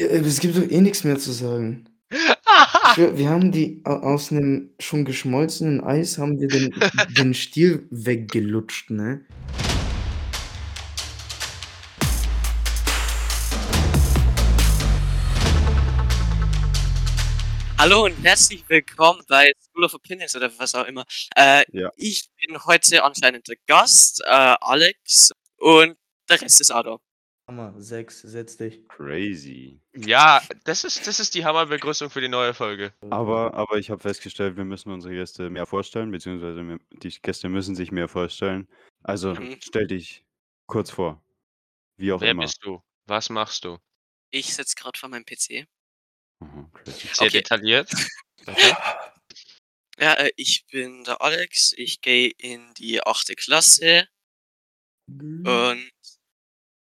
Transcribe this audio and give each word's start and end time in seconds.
Äh, 0.00 0.18
es 0.20 0.40
gibt 0.40 0.56
doch 0.56 0.62
eh 0.62 0.80
nix 0.80 1.04
mehr 1.04 1.18
zu 1.18 1.32
sagen. 1.32 1.86
Ich 2.88 2.94
schwöre, 2.94 3.16
wir 3.18 3.28
haben 3.28 3.52
die 3.52 3.80
a 3.84 3.98
aus 4.00 4.30
'nem 4.32 4.70
schon 4.80 5.04
geschmolzenen 5.04 5.80
Eis 5.80 6.18
haben 6.18 6.40
wir 6.40 6.48
den 6.48 6.74
den 7.16 7.34
Stiel 7.34 7.86
weggelutscht, 7.90 8.90
ne? 8.90 9.24
Hallo 17.78 18.04
und 18.04 18.22
herzlich 18.22 18.62
willkommen 18.68 19.22
bei 19.26 19.52
School 19.58 19.84
of 19.84 19.94
Opinions 19.94 20.36
oder 20.36 20.50
was 20.58 20.74
auch 20.74 20.84
immer. 20.86 21.04
Äh, 21.34 21.64
Ja. 21.72 21.90
ich 21.96 22.28
bin 22.46 22.62
heute 22.66 23.02
anscheinend 23.02 23.48
der 23.48 23.56
Gast, 23.66 24.20
äh, 24.26 24.28
Alex, 24.60 25.32
und 25.56 25.96
der 26.28 26.40
Rest 26.42 26.60
ist 26.60 26.70
auch 26.70 26.82
da. 26.82 26.98
Hammer, 27.50 27.74
6, 27.76 28.20
setz 28.20 28.56
dich. 28.56 28.86
Crazy. 28.86 29.80
Ja, 29.96 30.40
das 30.62 30.84
ist 30.84 31.04
das 31.08 31.18
ist 31.18 31.34
die 31.34 31.44
Hammerbegrüßung 31.44 32.08
für 32.08 32.20
die 32.20 32.28
neue 32.28 32.54
Folge. 32.54 32.92
Aber 33.10 33.54
aber 33.54 33.76
ich 33.78 33.90
habe 33.90 34.00
festgestellt, 34.00 34.56
wir 34.56 34.64
müssen 34.64 34.92
unsere 34.92 35.14
Gäste 35.14 35.50
mehr 35.50 35.66
vorstellen, 35.66 36.12
beziehungsweise 36.12 36.78
die 36.92 37.08
Gäste 37.20 37.48
müssen 37.48 37.74
sich 37.74 37.90
mehr 37.90 38.06
vorstellen. 38.06 38.68
Also, 39.02 39.34
Mhm. 39.34 39.56
stell 39.60 39.88
dich 39.88 40.24
kurz 40.68 40.92
vor. 40.92 41.20
Wie 41.96 42.12
auch 42.12 42.20
Wer 42.20 42.30
immer. 42.30 42.42
bist 42.42 42.64
du? 42.64 42.80
Was 43.06 43.30
machst 43.30 43.64
du? 43.64 43.78
Ich 44.30 44.54
sitze 44.54 44.76
gerade 44.76 44.96
vor 44.96 45.08
meinem 45.08 45.24
PC. 45.24 45.66
Mhm. 46.38 46.70
Sehr 46.84 47.26
Okay. 47.26 47.30
detailliert. 47.30 47.90
Ja, 49.98 50.14
äh, 50.14 50.30
ich 50.36 50.64
bin 50.70 51.04
der 51.04 51.20
Alex, 51.20 51.74
ich 51.76 52.00
gehe 52.00 52.30
in 52.38 52.72
die 52.78 53.02
8. 53.04 53.36
Klasse 53.36 54.08
und 55.08 55.90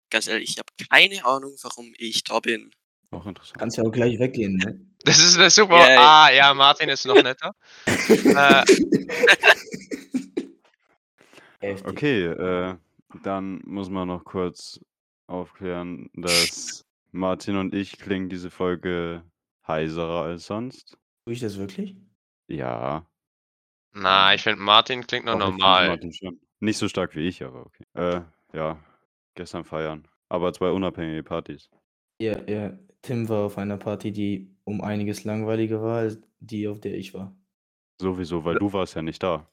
ganz 0.10 0.28
ehrlich, 0.28 0.52
ich 0.52 0.58
habe 0.58 0.72
keine 0.90 1.26
Ahnung, 1.26 1.56
warum 1.62 1.94
ich 1.98 2.24
da 2.24 2.40
bin. 2.40 2.72
Auch 3.12 3.26
interessant. 3.26 3.58
Kannst 3.58 3.78
ja 3.78 3.84
auch 3.84 3.92
gleich 3.92 4.20
weggehen, 4.20 4.58
ne? 4.58 4.80
Das 5.06 5.20
ist 5.20 5.38
'ne 5.38 5.50
super 5.50 5.90
ja. 5.90 6.26
ah, 6.26 6.32
ja, 6.32 6.54
Martin 6.54 6.90
ist 6.90 7.06
noch 7.06 7.22
netter. 7.22 7.54
Äh. 8.08 8.64
Okay, 11.86 12.26
äh, 12.26 12.76
dann 13.24 13.62
muss 13.66 13.90
man 13.90 14.08
noch 14.08 14.24
kurz 14.24 14.80
aufklären, 15.26 16.10
dass 16.14 16.86
Martin 17.12 17.58
und 17.58 17.74
ich 17.74 17.98
klingen 17.98 18.30
diese 18.30 18.52
Folge 18.52 19.24
heiserer 19.68 20.24
als 20.24 20.46
sonst. 20.46 20.98
Tue 21.26 21.34
ich 21.34 21.40
das 21.40 21.58
wirklich? 21.58 21.96
Ja. 22.48 23.06
Na, 23.94 24.34
ich 24.34 24.44
finde, 24.44 24.62
Martin 24.62 25.06
klingt 25.06 25.26
noch 25.26 25.38
normal. 25.38 25.90
Martin 25.90 26.14
schon. 26.14 26.40
Nicht 26.60 26.78
so 26.78 26.88
stark 26.88 27.16
wie 27.16 27.28
ich, 27.28 27.44
aber 27.44 27.66
okay. 27.66 27.84
Äh, 27.96 28.22
ja, 28.54 28.80
gestern 29.38 29.64
feiern. 29.64 30.08
Aber 30.30 30.52
2 30.54 30.72
unabhängige 30.72 31.24
Partys. 31.24 31.70
Ja, 32.22 32.38
ja. 32.48 32.78
Tim 33.02 33.30
war 33.30 33.46
auf 33.46 33.58
einer 33.58 33.78
Party, 33.78 34.12
die 34.12 34.54
um 34.66 34.82
einiges 34.82 35.24
langweiliger 35.24 35.82
war 35.82 36.00
als 36.00 36.20
die, 36.40 36.68
auf 36.68 36.82
der 36.82 36.96
ich 36.96 37.14
war. 37.14 37.34
Sowieso, 38.02 38.44
weil 38.44 38.56
du 38.56 38.74
warst 38.74 38.96
ja 38.96 39.02
nicht 39.02 39.24
da. 39.24 39.50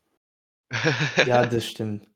Ja, 1.27 1.47
das 1.47 1.67
stimmt. 1.71 2.09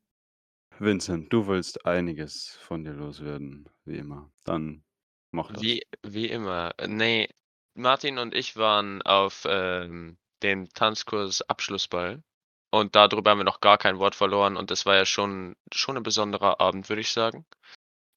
Vincent, 0.78 1.32
du 1.32 1.46
willst 1.46 1.84
einiges 1.86 2.56
von 2.60 2.84
dir 2.84 2.92
loswerden, 2.94 3.68
wie 3.84 3.98
immer. 3.98 4.32
Dann 4.44 4.84
mach 5.32 5.52
das. 5.52 5.62
Wie 5.62 5.82
wie 6.04 6.26
immer. 6.26 6.72
Äh, 6.78 6.88
ne, 6.88 7.28
Martin 7.74 8.18
und 8.18 8.34
ich 8.34 8.56
waren 8.56 9.02
auf, 9.02 9.46
ähm, 9.48 10.18
dem 10.42 10.68
Tanzkurs 10.70 11.42
Abschlussball 11.42 12.22
und 12.70 12.96
da 12.96 13.08
drüber 13.08 13.30
haben 13.32 13.38
wir 13.38 13.44
noch 13.44 13.60
gar 13.60 13.78
kein 13.78 13.98
Wort 13.98 14.14
verloren 14.14 14.56
und 14.56 14.70
das 14.70 14.86
war 14.86 14.96
ja 14.96 15.06
schon 15.06 15.56
schon 15.72 15.96
'n 15.96 16.02
besonderer 16.02 16.60
Abend, 16.60 16.88
würde 16.88 17.02
ich 17.02 17.12
sagen. 17.12 17.46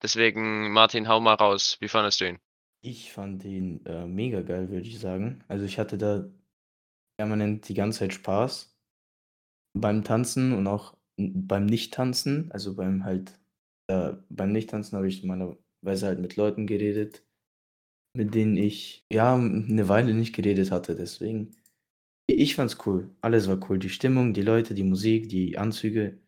Deswegen, 0.04 0.72
Martin, 0.74 1.08
hau 1.10 1.20
mal 1.22 1.36
raus. 1.36 1.78
Wie 1.82 1.90
fandest 1.90 2.22
du 2.22 2.30
ihn? 2.30 2.40
Ich 2.84 3.12
fand 3.14 3.44
ihn, 3.46 3.86
äh, 3.86 4.08
mega 4.08 4.42
geil, 4.42 4.70
würde 4.70 4.88
ich 4.88 5.00
sagen. 5.00 5.44
Also, 5.48 5.66
ich 5.66 5.78
hatte 5.78 5.98
da 6.00 6.28
permanent 7.18 7.70
die 7.70 7.76
ganze 7.76 8.00
Zeit 8.00 8.14
Spaß 8.14 8.68
beim 9.76 10.04
Tanzen 10.04 10.52
und 10.54 10.68
auch 10.68 10.98
beim 11.18 11.66
Nicht-Tanzen. 11.66 12.52
Also, 12.52 12.76
beim 12.76 13.06
halt 13.06 13.40
äh, 13.88 14.14
beim 14.30 14.52
Nicht-Tanzen 14.52 14.98
habe 14.98 15.08
ich 15.08 15.24
normalerweise 15.24 16.08
halt 16.08 16.20
mit 16.20 16.36
Leuten 16.36 16.68
geredet, 16.68 17.26
mit 18.16 18.36
denen 18.36 18.58
ich, 18.58 19.06
ja, 19.12 19.38
'ne 19.38 19.90
Weile 19.90 20.14
nicht 20.16 20.36
geredet 20.36 20.72
hatte, 20.72 20.96
deswegen 20.96 21.56
ich 22.34 22.56
fand's 22.56 22.78
cool. 22.86 23.10
Alles 23.22 23.48
war 23.48 23.60
cool. 23.70 23.80
Die 23.80 23.90
Stimmung, 23.90 24.34
die 24.34 24.42
Leute, 24.42 24.74
die 24.74 24.84
Musik, 24.84 25.30
die 25.30 25.58
Anzüge. 25.58 26.20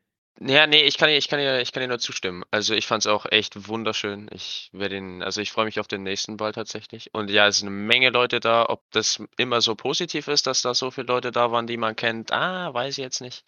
Ja, 0.41 0.65
ne, 0.65 0.81
ich 0.83 0.97
kann 0.97 1.09
dir 1.09 1.17
ich 1.17 1.27
kann 1.27 1.37
dir 1.39 1.61
ich 1.61 1.71
kann 1.71 1.81
dir 1.81 1.87
nur 1.87 1.99
zustimmen. 1.99 2.43
Also, 2.49 2.73
ich 2.73 2.87
fand's 2.87 3.05
auch 3.05 3.25
echt 3.29 3.67
wunderschön. 3.67 4.27
Ich 4.33 4.69
werde 4.73 4.97
ihn 4.97 5.21
also, 5.21 5.41
ich 5.41 5.51
freue 5.51 5.65
mich 5.65 5.79
auf 5.79 5.87
den 5.87 6.01
nächsten 6.03 6.37
Ball 6.37 6.51
tatsächlich. 6.51 7.13
Und 7.13 7.29
ja, 7.29 7.47
es 7.47 7.57
sind 7.59 7.67
'ne 7.69 7.71
Menge 7.75 8.09
Leute 8.09 8.39
da. 8.39 8.65
Ob 8.67 8.81
das 8.91 9.21
immer 9.37 9.61
so 9.61 9.75
positiv 9.75 10.27
ist, 10.27 10.47
dass 10.47 10.61
da 10.63 10.73
so 10.73 10.89
viele 10.89 11.05
Leute 11.07 11.31
da 11.31 11.51
waren, 11.51 11.67
die 11.67 11.77
man 11.77 11.95
kennt, 11.95 12.31
ah, 12.33 12.73
weiß 12.73 12.97
ich 12.97 13.03
jetzt 13.03 13.21
nicht. 13.21 13.43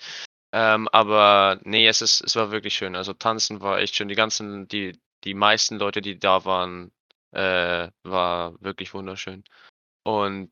Ähm, 0.53 0.87
aber 0.91 1.59
ne, 1.63 1.87
es 1.87 2.01
ist 2.01 2.21
es 2.21 2.35
war 2.35 2.51
wirklich 2.51 2.75
schön. 2.75 2.95
Also, 2.95 3.13
Tanzen 3.13 3.61
war 3.61 3.79
echt 3.79 3.95
schön. 3.95 4.07
Die 4.07 4.15
ganzen 4.15 4.67
die 4.67 4.99
die 5.23 5.33
meisten 5.33 5.79
Leute, 5.79 6.01
die 6.01 6.19
da 6.19 6.45
waren, 6.45 6.91
äh, 7.31 7.89
war 8.03 8.53
wirklich 8.61 8.93
wunderschön. 8.93 9.43
Und 10.03 10.51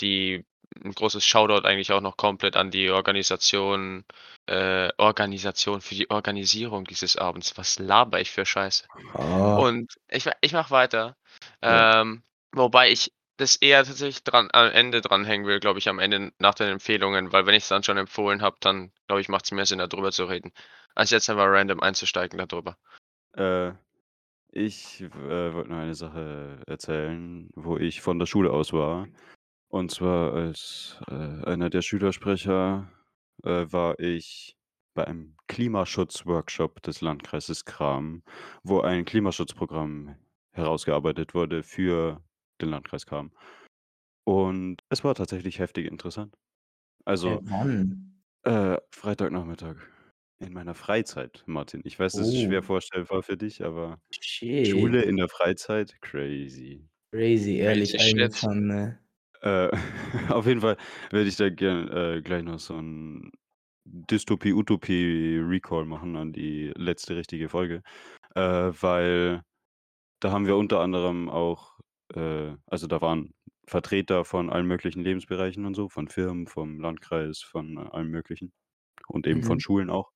die 0.00 0.44
'n 0.84 0.92
großes 0.92 1.24
Shoutout 1.24 1.66
eigentlich 1.66 1.92
auch 1.92 2.00
noch 2.00 2.16
komplett 2.16 2.56
an 2.56 2.70
die 2.70 2.90
Organisation 2.90 4.04
äh, 4.46 4.90
Organisation 4.96 5.80
für 5.80 5.94
die 5.94 6.10
Organisierung 6.10 6.84
dieses 6.84 7.16
Abends. 7.16 7.56
Was 7.56 7.78
laber 7.78 8.20
ich 8.20 8.30
für 8.30 8.46
Scheiße? 8.46 8.86
Ah. 9.14 9.56
Und 9.56 9.94
ich 10.08 10.28
ich 10.40 10.52
mache 10.52 10.70
weiter. 10.70 11.16
Ja. 11.62 12.00
Ähm, 12.00 12.22
wobei 12.52 12.90
ich 12.90 13.12
das 13.36 13.56
eher 13.56 13.84
tatsächlich 13.84 14.24
dran 14.24 14.48
am 14.52 14.70
Ende 14.70 15.00
dranhängen 15.00 15.46
will, 15.46 15.60
glaube 15.60 15.78
ich, 15.78 15.88
am 15.88 15.98
Ende 15.98 16.32
nach 16.38 16.54
den 16.54 16.68
Empfehlungen, 16.68 17.32
weil 17.32 17.46
wenn 17.46 17.54
ich's 17.54 17.68
dann 17.68 17.84
schon 17.84 17.96
empfohlen 17.96 18.42
habe, 18.42 18.56
dann, 18.60 18.90
glaube 19.06 19.20
ich, 19.20 19.28
macht's 19.28 19.52
mehr 19.52 19.66
Sinn, 19.66 19.78
da 19.78 19.86
drüber 19.86 20.10
zu 20.10 20.24
reden, 20.24 20.52
als 20.94 21.10
jetzt 21.10 21.30
einfach 21.30 21.46
random 21.46 21.80
einzusteigen 21.80 22.38
da 22.38 22.46
drüber. 22.46 22.76
Äh, 23.36 23.72
ich, 24.50 25.02
äh, 25.02 25.52
wollte 25.52 25.70
noch 25.70 25.78
eine 25.78 25.94
Sache 25.94 26.60
erzählen, 26.66 27.48
wo 27.54 27.76
ich 27.76 28.00
von 28.00 28.18
der 28.18 28.26
Schule 28.26 28.50
aus 28.50 28.72
war. 28.72 29.06
Und 29.70 29.90
zwar 29.90 30.32
als, 30.32 30.98
äh, 31.08 31.12
einer 31.14 31.68
der 31.68 31.82
Schülersprecher, 31.82 32.90
äh, 33.44 33.66
war 33.70 33.98
ich 34.00 34.56
bei 34.94 35.06
einem 35.06 35.36
Klimaschutzworkshop 35.46 36.82
des 36.82 37.02
Landkreises 37.02 37.64
Cham, 37.64 38.22
wo 38.64 38.80
ein 38.80 39.04
Klimaschutzprogramm 39.04 40.16
herausgearbeitet 40.52 41.34
wurde 41.34 41.62
für 41.62 42.24
den 42.60 42.70
Landkreis 42.70 43.04
Cham. 43.04 43.30
Und 44.24 44.78
es 44.90 45.04
war 45.04 45.14
tatsächlich 45.14 45.58
heftig 45.60 45.86
interessant. 45.86 46.36
Also, 47.06 47.42
äh, 48.44 48.78
Freitagnachmittag 48.92 49.76
in 50.40 50.52
meiner 50.54 50.74
Freizeit, 50.74 51.44
Martin. 51.46 51.82
Ich 51.84 51.98
weiß, 51.98 52.16
das 52.16 52.28
ist 52.30 52.38
schwer 52.40 52.62
Oh. 52.62 52.64
vorstellbar 52.64 53.22
für 53.24 53.36
dich, 53.38 53.64
aber 53.64 54.00
Shit. 54.12 54.62
Schule 54.62 55.02
in 55.04 55.16
der 55.18 55.28
Freizeit, 55.28 56.00
crazy. 56.02 56.88
Crazy, 57.12 57.56
ehrlich 57.58 57.98
shit. 57.98 58.32
eingefahren, 58.38 58.66
ne? 58.66 58.98
Äh, 59.42 59.70
auf 60.30 60.46
jeden 60.46 60.60
Fall 60.60 60.76
werde 61.10 61.28
ich 61.28 61.36
da 61.36 61.48
gern 61.50 61.88
äh, 61.88 62.22
gleich 62.22 62.42
noch 62.42 62.58
so 62.58 62.74
'n 62.76 63.30
Dystopie-Utopie-Recall 63.84 65.86
machen 65.86 66.16
an 66.16 66.32
die 66.32 66.72
letzte 66.76 67.16
richtige 67.16 67.48
Folge. 67.48 67.82
Äh, 68.34 68.40
weil 68.42 69.42
da 70.20 70.30
haben 70.32 70.46
wir 70.46 70.56
unter 70.56 70.80
anderem 70.80 71.28
auch 71.30 71.78
äh, 72.14 72.54
also, 72.66 72.86
da 72.88 73.00
waren 73.02 73.32
Vertreter 73.66 74.24
von 74.26 74.50
allen 74.50 74.66
möglichen 74.66 75.02
Lebensbereichen 75.02 75.64
und 75.66 75.74
so, 75.74 75.88
von 75.90 76.08
Firmen, 76.08 76.46
vom 76.48 76.80
Landkreis, 76.80 77.40
von 77.42 77.78
allem 77.78 78.08
Möglichen 78.10 78.52
und 79.08 79.26
eben 79.28 79.42
von 79.42 79.48
Mhm. 79.48 79.60
Schulen 79.60 79.90
auch. 79.90 80.10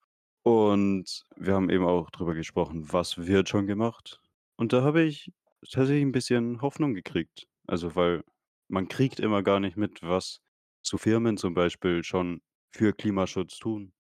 Und 0.45 1.25
wir 1.37 1.55
haben 1.55 1.71
eben 1.71 1.85
auch 1.87 2.11
drüber 2.11 2.35
gesprochen, 2.35 2.93
was 2.93 3.27
wird 3.27 3.49
schon 3.51 3.67
gemacht. 3.67 4.21
Und 4.57 4.73
da 4.75 4.83
habe 4.83 5.03
ich 5.05 5.33
tatsächlich 5.71 6.03
'n 6.05 6.13
bisschen 6.13 6.61
Hoffnung 6.63 6.95
gekriegt. 6.95 7.47
Also, 7.69 7.95
weil 7.97 8.25
man 8.73 8.89
kriegt 8.89 9.21
immer 9.21 9.43
gar 9.45 9.61
nicht 9.61 9.77
mit, 9.77 10.03
was 10.03 10.41
so 10.83 10.99
Firmen 10.99 11.37
zum 11.39 11.55
Beispiel 11.55 12.05
schon 12.05 12.43
für 12.73 12.95
Klimaschutz 12.95 13.59
tun. 13.59 13.95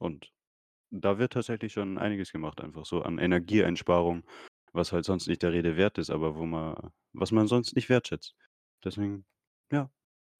Und 0.00 0.32
da 0.90 1.18
wird 1.18 1.34
tatsächlich 1.34 1.72
schon 1.74 1.98
einiges 1.98 2.32
gemacht, 2.32 2.60
einfach 2.62 2.86
so 2.86 3.02
an 3.02 3.18
Energieeinsparung, 3.18 4.24
was 4.72 4.92
halt 4.92 5.04
sonst 5.06 5.28
nicht 5.28 5.42
der 5.42 5.52
Rede 5.52 5.76
wert 5.76 5.98
ist, 5.98 6.10
aber 6.10 6.36
wo 6.36 6.46
man 6.46 6.92
was 7.14 7.32
man 7.32 7.48
sonst 7.48 7.76
nicht 7.76 7.88
wertschätzt. 7.90 8.36
Deswegen, 8.84 9.26
ja, 9.72 9.90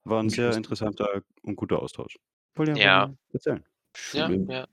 war 0.04 0.20
'n 0.22 0.31
sehr 0.31 0.54
Interessant. 0.54 0.56
interessanter 0.56 1.22
und 1.42 1.56
guter 1.56 1.81
Austausch. 1.82 2.16
Ich 2.60 2.70
einfach 2.70 2.76
Ja. 2.76 3.14
erzählen. 3.32 3.64
Ja, 4.12 4.32
Schule 4.32 4.48
ja. 4.48 4.66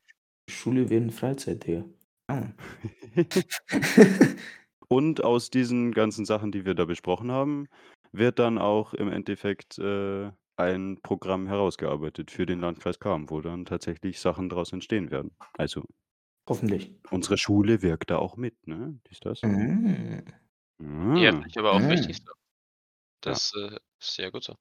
Schule 0.50 0.90
während 0.90 1.13
Freizeit, 1.13 1.66
Digga. 1.68 1.86
Ah. 2.30 2.54
Und 4.92 5.24
aus 5.24 5.50
diesen 5.50 5.92
ganzen 5.94 6.25
Sachen, 6.25 6.51
die 6.51 6.66
wir 6.66 6.75
da 6.75 6.86
besprochen 6.86 7.31
haben, 7.31 7.68
wird 8.18 8.40
dann 8.40 8.58
auch 8.58 8.94
im 8.94 9.12
Endeffekt, 9.12 9.78
äh, 9.80 10.32
ein 10.58 11.00
Programm 11.02 11.48
herausgearbeitet 11.48 12.32
für 12.32 12.46
den 12.46 12.62
Landkreis 12.62 12.98
Cham, 13.00 13.30
wo 13.30 13.42
dann 13.42 13.66
tatsächlich 13.66 14.20
Sachen 14.22 14.50
draus 14.50 14.72
entstehen 14.72 15.12
werden. 15.12 15.36
Also 15.58 15.84
Hoffentlich. 16.48 16.94
unsere 17.12 17.38
Schule 17.38 17.82
wirkt 17.82 18.10
da 18.12 18.18
auch 18.18 18.38
mit, 18.38 18.68
ne? 18.68 19.00
Dies, 19.10 19.20
das. 19.20 19.42
Mhm. 19.44 20.24
Ja, 21.16 21.30
Ah. 21.30 21.32
finde 21.34 21.48
ich 21.50 21.58
aber 21.58 21.72
auch 21.74 21.82
wichtig 21.90 22.20
Mhm. 22.20 22.26
so. 22.26 22.32
Das 23.22 23.54
äh, 23.56 23.78
ist 24.00 24.16
sehr 24.16 24.32
gut 24.32 24.44
so. 24.44 24.56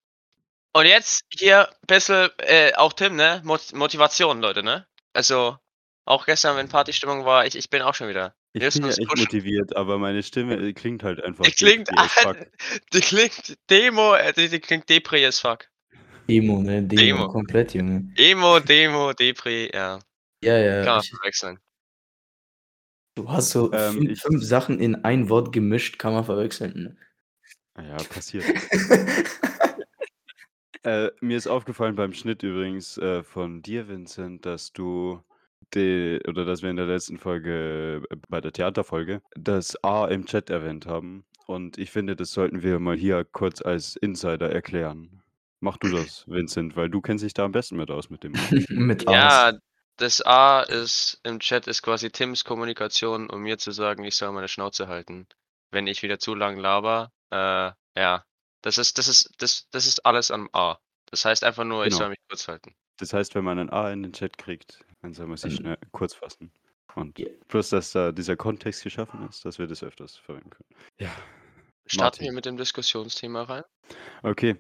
Und 0.74 0.86
jetzt 0.86 1.24
hier 1.32 1.68
ein 1.70 1.74
bisschen, 1.86 2.30
äh, 2.38 2.74
auch 2.74 2.92
Tim, 2.94 3.16
ne? 3.16 3.40
Mot 3.44 3.72
Motivation, 3.74 4.40
Leute, 4.40 4.62
ne? 4.62 4.86
Also, 5.14 5.58
auch 6.06 6.26
gestern, 6.26 6.56
wenn 6.56 6.68
Partystimmung 6.68 7.24
war, 7.24 7.46
ich, 7.46 7.56
ich 7.56 7.70
bin 7.70 7.82
auch 7.82 7.94
schon 7.94 8.08
wieder. 8.08 8.34
Ich 8.56 8.62
müssen 8.62 8.82
bin 8.82 8.82
ja 8.84 8.88
uns 8.88 8.98
echt 8.98 9.08
pushen. 9.08 9.24
motiviert, 9.24 9.76
aber 9.76 9.98
meine 9.98 10.22
Stimme 10.22 10.54
äh, 10.56 10.72
klingt 10.72 11.02
halt 11.02 11.22
einfach 11.22 11.44
Die 11.44 11.50
klingt, 11.52 11.88
depri 11.88 11.98
as 12.04 12.12
fuck. 12.12 12.36
die 12.94 13.00
klingt 13.00 13.58
Demo, 13.68 14.14
äh, 14.14 14.32
die, 14.32 14.48
die 14.48 14.60
klingt 14.60 14.88
Depri 14.88 15.26
as 15.26 15.40
fuck. 15.40 15.68
Demo, 16.28 16.62
ne? 16.62 16.82
Demo, 16.82 17.02
Demo. 17.02 17.28
komplett, 17.28 17.74
Junge. 17.74 18.08
Emo, 18.16 18.60
Demo, 18.60 19.12
Depri, 19.12 19.70
ja. 19.74 19.98
Ja, 20.42 20.56
ja. 20.58 20.84
Kann 20.84 20.94
man 20.94 21.02
Ich, 21.02 21.10
verwechseln. 21.10 21.58
du 23.16 23.28
hast 23.28 23.50
so 23.50 23.72
Ähm, 23.72 23.94
fünf, 23.94 24.10
ich- 24.10 24.20
fünf 24.22 24.42
Sachen 24.44 24.78
in 24.78 25.04
ein 25.04 25.28
Wort 25.28 25.52
gemischt, 25.52 25.98
kann 25.98 26.12
man 26.14 26.24
verwechseln. 26.24 26.96
Ne? 27.76 27.86
Ja, 27.88 27.96
passiert. 27.96 28.44
Äh, 30.82 31.10
mir 31.22 31.38
ist 31.38 31.46
aufgefallen 31.46 31.96
beim 31.96 32.12
Schnitt 32.12 32.42
übrigens 32.42 32.98
äh, 32.98 33.22
von 33.22 33.62
dir, 33.62 33.88
Vincent, 33.88 34.44
dass 34.44 34.70
du 34.74 35.24
die, 35.74 36.20
oder 36.28 36.44
dass 36.44 36.62
wir 36.62 36.70
in 36.70 36.76
der 36.76 36.86
letzten 36.86 37.18
Folge, 37.18 38.02
äh, 38.10 38.16
bei 38.28 38.40
der 38.40 38.52
Theaterfolge, 38.52 39.22
das 39.34 39.82
A 39.84 40.06
im 40.08 40.26
Chat 40.26 40.50
erwähnt 40.50 40.86
haben. 40.86 41.24
Und 41.46 41.78
ich 41.78 41.90
finde, 41.90 42.16
das 42.16 42.32
sollten 42.32 42.62
wir 42.62 42.78
mal 42.78 42.96
hier 42.96 43.24
kurz 43.24 43.60
als 43.62 43.96
Insider 43.96 44.50
erklären. 44.50 45.22
Mach 45.60 45.76
du 45.78 45.90
das, 45.90 46.24
Vincent, 46.28 46.76
weil 46.76 46.90
du 46.90 47.00
kennst 47.00 47.24
dich 47.24 47.34
da 47.34 47.44
am 47.44 47.52
besten 47.52 47.76
mit 47.76 47.90
aus 47.90 48.10
mit 48.10 48.22
dem. 48.24 48.38
A. 48.38 48.50
Mit 48.68 49.02
Ja, 49.08 49.52
A's. 49.52 49.60
das 49.96 50.20
A 50.22 50.62
ist 50.62 51.20
im 51.24 51.40
Chat 51.40 51.66
ist 51.66 51.82
quasi 51.82 52.10
Tims 52.10 52.44
Kommunikation, 52.44 53.30
um 53.30 53.42
mir 53.42 53.58
zu 53.58 53.70
sagen, 53.72 54.04
ich 54.04 54.16
soll 54.16 54.32
meine 54.32 54.48
Schnauze 54.48 54.88
halten. 54.88 55.26
Wenn 55.70 55.86
ich 55.86 56.02
wieder 56.02 56.18
zu 56.18 56.34
lang 56.34 56.56
laber, 56.58 57.12
äh, 57.30 57.72
ja. 57.96 58.24
Das 58.62 58.78
ist, 58.78 58.96
das 58.98 59.08
ist, 59.08 59.30
das, 59.38 59.68
das 59.70 59.86
ist 59.86 60.06
alles 60.06 60.30
am 60.30 60.48
A. 60.52 60.78
Das 61.06 61.24
heißt 61.24 61.44
einfach 61.44 61.64
nur, 61.64 61.86
ich 61.86 61.90
Genau. 61.90 61.98
soll 61.98 62.08
mich 62.10 62.18
kurz 62.28 62.48
halten. 62.48 62.74
Das 62.98 63.12
heißt, 63.12 63.34
wenn 63.34 63.44
man 63.44 63.58
ein 63.58 63.70
A 63.70 63.90
in 63.92 64.02
den 64.02 64.12
Chat 64.12 64.38
kriegt, 64.38 64.84
dann 65.02 65.14
soll 65.14 65.26
man 65.26 65.36
sich 65.36 65.52
Mhm. 65.54 65.56
schnell 65.56 65.78
kurz 65.92 66.14
fassen. 66.14 66.50
Und 66.94 67.18
Ja. 67.18 67.28
plus, 67.48 67.70
dass 67.70 67.92
da 67.92 68.12
dieser 68.12 68.36
Kontext 68.36 68.84
geschaffen 68.84 69.26
ist, 69.28 69.44
dass 69.44 69.58
wir 69.58 69.66
das 69.66 69.82
öfters 69.82 70.16
verwenden 70.16 70.50
können. 70.50 70.68
Ja. 71.00 71.10
Starten 71.86 72.02
Martin. 72.04 72.24
wir 72.26 72.32
mit 72.32 72.46
dem 72.46 72.56
Diskussionsthema 72.56 73.42
rein. 73.42 73.62
Okay, 74.22 74.56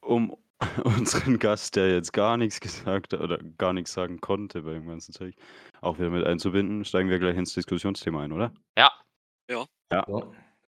um 0.00 0.36
unseren 0.84 1.38
Gast, 1.38 1.74
der 1.76 1.90
jetzt 1.90 2.12
gar 2.12 2.36
nichts 2.36 2.60
gesagt 2.60 3.14
hat 3.14 3.20
oder 3.20 3.38
gar 3.56 3.72
nichts 3.72 3.92
sagen 3.94 4.20
konnte 4.20 4.62
bei 4.62 4.74
dem 4.74 4.86
ganzen 4.86 5.12
Zeug, 5.12 5.34
auch 5.80 5.98
wieder 5.98 6.10
mit 6.10 6.24
einzubinden, 6.26 6.84
steigen 6.84 7.08
wir 7.08 7.18
gleich 7.18 7.36
ins 7.36 7.54
Diskussionsthema 7.54 8.22
ein, 8.22 8.32
oder? 8.32 8.52
Ja, 8.78 8.92
Ja. 9.90 10.04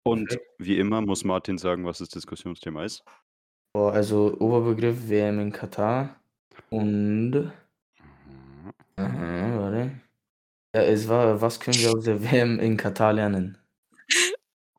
Und 0.05 0.29
Perfekt. 0.31 0.51
wie 0.59 0.79
immer 0.79 1.01
muss 1.03 1.23
Martin 1.25 1.59
sagen, 1.59 1.85
was 1.87 1.99
das 1.99 2.09
Diskussionsthema 2.09 2.83
ist. 2.85 3.05
Boah, 3.73 3.93
also 3.93 4.37
Oberbegriff 4.41 5.09
WM 5.09 5.39
in 5.39 5.53
Katar 5.53 6.17
und 6.73 7.53
Mhm. 8.97 9.05
Aha, 9.05 9.59
warte. 9.59 9.91
Ja, 10.75 10.83
es 10.83 11.09
war, 11.09 11.41
was 11.41 11.61
können 11.61 11.79
wir 11.79 11.93
aus 11.93 12.05
der 12.05 12.23
WM 12.23 12.59
in 12.59 12.77
Katar 12.77 13.13
lernen? 13.13 13.59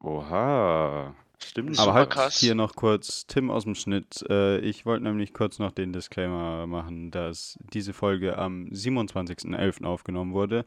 Oha. 0.02 1.16
Stimmt. 1.44 1.76
Super 1.76 1.82
Aber 1.84 1.94
halt 1.94 2.10
krass. 2.10 2.38
hier 2.40 2.56
noch 2.56 2.76
kurz 2.76 3.28
Tim 3.28 3.52
aus 3.52 3.64
dem 3.66 3.76
Schnitt. 3.76 4.24
Äh, 4.30 4.60
ich 4.60 4.86
wollte 4.86 5.04
nämlich 5.04 5.34
kurz 5.34 5.60
noch 5.60 5.72
den 5.72 5.92
Disclaimer 5.94 6.68
machen, 6.68 7.12
dass 7.12 7.60
diese 7.74 7.94
Folge 7.94 8.38
am 8.38 8.68
27.11. 8.72 9.84
aufgenommen 9.86 10.34
wurde. 10.34 10.64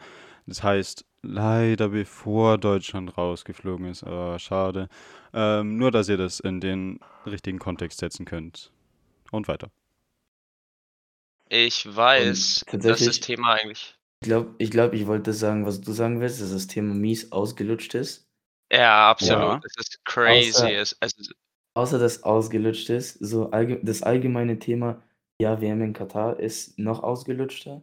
Das 0.46 0.62
heißt, 0.62 1.04
leider 1.22 1.88
bevor 1.88 2.58
Deutschland 2.58 3.16
rausgeflogen 3.16 3.86
ist, 3.86 4.04
aber 4.04 4.38
schade. 4.38 4.88
Ähm, 5.32 5.76
nur, 5.78 5.90
dass 5.90 6.08
ihr 6.08 6.18
das 6.18 6.40
in 6.40 6.60
den 6.60 7.00
richtigen 7.24 7.58
Kontext 7.58 7.98
setzen 8.00 8.26
könnt. 8.26 8.70
Und 9.30 9.48
weiter. 9.48 9.70
Ich 11.48 11.94
weiß, 11.94 12.64
dass 12.72 13.04
das 13.04 13.20
Thema 13.20 13.54
eigentlich. 13.54 13.94
Ich 14.22 14.28
glaube, 14.28 14.54
ich, 14.58 14.70
glaub, 14.70 14.92
ich 14.94 15.06
wollte 15.06 15.30
das 15.30 15.38
sagen, 15.40 15.66
was 15.66 15.80
du 15.80 15.92
sagen 15.92 16.20
willst, 16.20 16.40
dass 16.40 16.50
das 16.52 16.66
Thema 16.66 16.94
mies 16.94 17.32
ausgelutscht 17.32 17.94
ist. 17.94 18.26
Ja, 18.72 19.10
absolut. 19.10 19.42
Ja. 19.42 19.60
Das 19.62 19.72
ist 19.78 20.04
crazy. 20.04 20.50
Außer- 20.50 20.70
Es, 20.72 20.96
also, 21.00 21.32
Außer 21.74 21.98
dass 21.98 22.22
ausgelutscht 22.22 22.88
ist, 22.88 23.18
so 23.20 23.50
allge 23.50 23.78
das 23.82 24.02
allgemeine 24.02 24.58
Thema, 24.58 25.02
ja, 25.40 25.60
WM 25.60 25.82
in 25.82 25.92
Katar 25.92 26.40
ist 26.40 26.78
noch 26.78 27.02
ausgelutschter. 27.02 27.82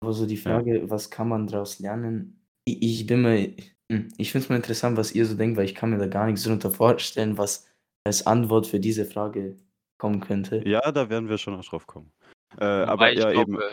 Aber 0.00 0.12
so 0.12 0.26
die 0.26 0.36
Frage, 0.36 0.88
was 0.88 1.10
kann 1.10 1.28
man 1.28 1.48
daraus 1.48 1.80
lernen? 1.80 2.40
Ich, 2.64 2.80
ich 3.00 3.06
bin 3.06 3.22
mir, 3.22 3.52
hm, 3.90 4.08
ich 4.16 4.30
finde 4.30 4.44
es 4.44 4.48
mal 4.48 4.56
interessant, 4.56 4.96
was 4.96 5.12
ihr 5.12 5.26
so 5.26 5.34
denkt, 5.34 5.56
weil 5.56 5.64
ich 5.64 5.74
kann 5.74 5.90
mir 5.90 5.98
da 5.98 6.06
gar 6.06 6.26
nichts 6.26 6.44
drunter 6.44 6.70
vorstellen, 6.70 7.36
was 7.36 7.66
als 8.04 8.24
Antwort 8.26 8.68
für 8.68 8.78
diese 8.78 9.04
Frage 9.04 9.56
kommen 9.98 10.20
könnte. 10.20 10.62
Ja, 10.66 10.92
da 10.92 11.10
werden 11.10 11.28
wir 11.28 11.38
schon 11.38 11.54
noch 11.56 11.64
drauf 11.64 11.86
kommen. 11.88 12.12
Äh, 12.58 12.64
aber 12.64 13.10
ja, 13.12 13.30
eben. 13.32 13.58
glaube, 13.58 13.72